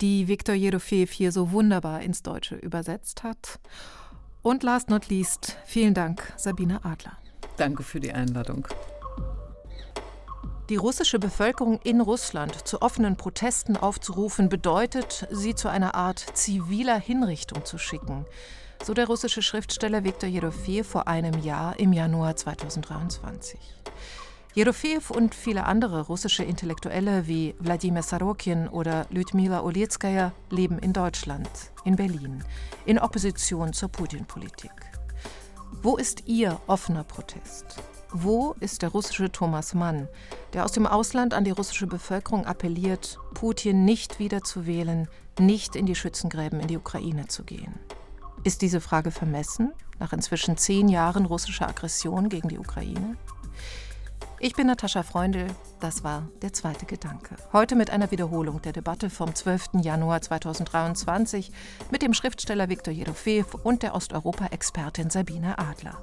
die 0.00 0.26
Viktor 0.26 0.56
Jerofeev 0.56 1.12
hier 1.12 1.30
so 1.30 1.52
wunderbar 1.52 2.00
ins 2.02 2.24
Deutsche 2.24 2.56
übersetzt 2.56 3.22
hat. 3.22 3.60
Und 4.42 4.64
last 4.64 4.90
not 4.90 5.08
least, 5.08 5.56
vielen 5.66 5.94
Dank, 5.94 6.32
Sabine 6.36 6.84
Adler. 6.84 7.16
Danke 7.57 7.83
für 7.83 7.99
die 7.99 8.11
Einladung. 8.11 8.67
Die 10.69 10.75
russische 10.75 11.17
Bevölkerung 11.17 11.79
in 11.83 12.01
Russland 12.01 12.67
zu 12.67 12.81
offenen 12.81 13.15
Protesten 13.15 13.77
aufzurufen, 13.77 14.49
bedeutet, 14.49 15.25
sie 15.31 15.55
zu 15.55 15.69
einer 15.69 15.95
Art 15.95 16.19
ziviler 16.33 16.99
Hinrichtung 16.99 17.63
zu 17.63 17.77
schicken, 17.77 18.25
so 18.83 18.93
der 18.93 19.07
russische 19.07 19.41
Schriftsteller 19.41 20.03
Viktor 20.03 20.29
Jerofeev 20.29 20.87
vor 20.87 21.07
einem 21.07 21.41
Jahr 21.41 21.79
im 21.79 21.93
Januar 21.93 22.35
2023. 22.35 23.59
Jerofeev 24.55 25.11
und 25.11 25.33
viele 25.33 25.65
andere 25.65 26.01
russische 26.01 26.43
Intellektuelle 26.43 27.27
wie 27.27 27.55
Wladimir 27.59 28.03
Sarokin 28.03 28.67
oder 28.67 29.05
Lyudmila 29.09 29.63
Olietskaya 29.63 30.33
leben 30.49 30.79
in 30.79 30.93
Deutschland, 30.93 31.49
in 31.85 31.95
Berlin, 31.95 32.43
in 32.85 32.99
Opposition 32.99 33.71
zur 33.71 33.89
Putin-Politik. 33.89 34.96
Wo 35.71 35.97
ist 35.97 36.27
Ihr 36.27 36.59
offener 36.67 37.03
Protest? 37.03 37.77
Wo 38.11 38.55
ist 38.59 38.81
der 38.81 38.89
russische 38.89 39.31
Thomas 39.31 39.73
Mann, 39.73 40.07
der 40.53 40.63
aus 40.63 40.71
dem 40.71 40.87
Ausland 40.87 41.33
an 41.33 41.43
die 41.43 41.51
russische 41.51 41.87
Bevölkerung 41.87 42.45
appelliert, 42.45 43.19
Putin 43.33 43.85
nicht 43.85 44.19
wieder 44.19 44.43
zu 44.43 44.65
wählen, 44.65 45.07
nicht 45.39 45.75
in 45.75 45.85
die 45.85 45.95
Schützengräben 45.95 46.59
in 46.59 46.67
die 46.67 46.77
Ukraine 46.77 47.27
zu 47.27 47.43
gehen? 47.43 47.75
Ist 48.43 48.61
diese 48.61 48.81
Frage 48.81 49.11
vermessen, 49.11 49.73
nach 49.99 50.13
inzwischen 50.13 50.57
zehn 50.57 50.87
Jahren 50.87 51.25
russischer 51.25 51.67
Aggression 51.67 52.29
gegen 52.29 52.47
die 52.47 52.59
Ukraine? 52.59 53.17
Ich 54.39 54.53
bin 54.53 54.67
Natascha 54.67 55.01
Freundl, 55.01 55.47
das 55.79 56.03
war 56.03 56.29
der 56.43 56.53
zweite 56.53 56.85
Gedanke. 56.85 57.35
Heute 57.53 57.75
mit 57.75 57.89
einer 57.89 58.11
Wiederholung 58.11 58.61
der 58.61 58.71
Debatte 58.71 59.09
vom 59.09 59.33
12. 59.33 59.81
Januar 59.81 60.21
2023 60.21 61.51
mit 61.89 62.03
dem 62.03 62.13
Schriftsteller 62.13 62.69
Viktor 62.69 62.93
Jedofeev 62.93 63.55
und 63.63 63.81
der 63.81 63.95
Osteuropa-Expertin 63.95 65.09
Sabine 65.09 65.57
Adler. 65.57 65.97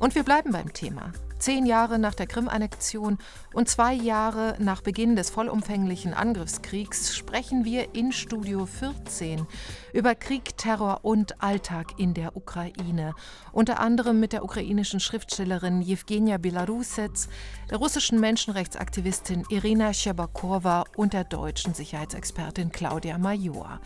Und 0.00 0.16
wir 0.16 0.24
bleiben 0.24 0.50
beim 0.50 0.72
Thema. 0.72 1.12
Zehn 1.38 1.64
Jahre 1.64 1.98
nach 1.98 2.14
der 2.14 2.26
Krim-Annexion 2.26 3.18
und 3.54 3.68
zwei 3.68 3.94
Jahre 3.94 4.56
nach 4.58 4.82
Beginn 4.82 5.14
des 5.14 5.30
vollumfänglichen 5.30 6.12
Angriffskriegs 6.12 7.14
sprechen 7.14 7.64
wir 7.64 7.94
in 7.94 8.10
Studio 8.10 8.66
14 8.66 9.46
über 9.92 10.14
Krieg, 10.14 10.56
Terror 10.56 11.00
und 11.02 11.42
Alltag 11.42 11.98
in 11.98 12.14
der 12.14 12.36
Ukraine. 12.36 13.14
Unter 13.52 13.80
anderem 13.80 14.20
mit 14.20 14.32
der 14.32 14.44
ukrainischen 14.44 15.00
Schriftstellerin 15.00 15.82
Jewgenia 15.82 16.38
Belarusets, 16.38 17.28
der 17.70 17.78
russischen 17.78 18.20
Menschenrechtsaktivistin 18.20 19.44
Irina 19.48 19.92
Schebakowa 19.92 20.84
und 20.96 21.12
der 21.12 21.24
deutschen 21.24 21.74
Sicherheitsexpertin 21.74 22.72
Claudia 22.72 23.18
Major. 23.18 23.80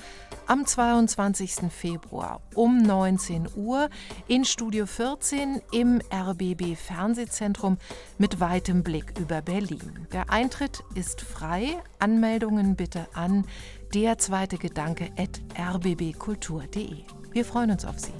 Am 0.47 0.67
22. 0.67 1.71
Februar 1.71 2.41
um 2.55 2.83
19 2.83 3.49
Uhr 3.57 3.89
in 4.29 4.45
Studio 4.45 4.87
14 4.87 5.63
im 5.73 6.01
RBB 6.13 6.77
Fernsehzentrum 6.77 7.79
mit 8.19 8.41
weitem 8.41 8.83
Blick 8.83 9.19
über 9.19 9.41
Berlin. 9.41 10.07
Der 10.13 10.31
Eintritt 10.31 10.85
ist 10.95 11.23
frei. 11.23 11.83
Anmeldungen 11.99 12.77
bitte 12.77 13.07
an 13.15 13.47
der 13.95 14.19
zweite 14.19 14.59
Gedanke 14.59 15.11
at 15.17 15.41
rbbkultur.de. 15.57 16.97
Wir 17.33 17.45
freuen 17.45 17.71
uns 17.71 17.85
auf 17.85 17.99
Sie. 18.01 18.13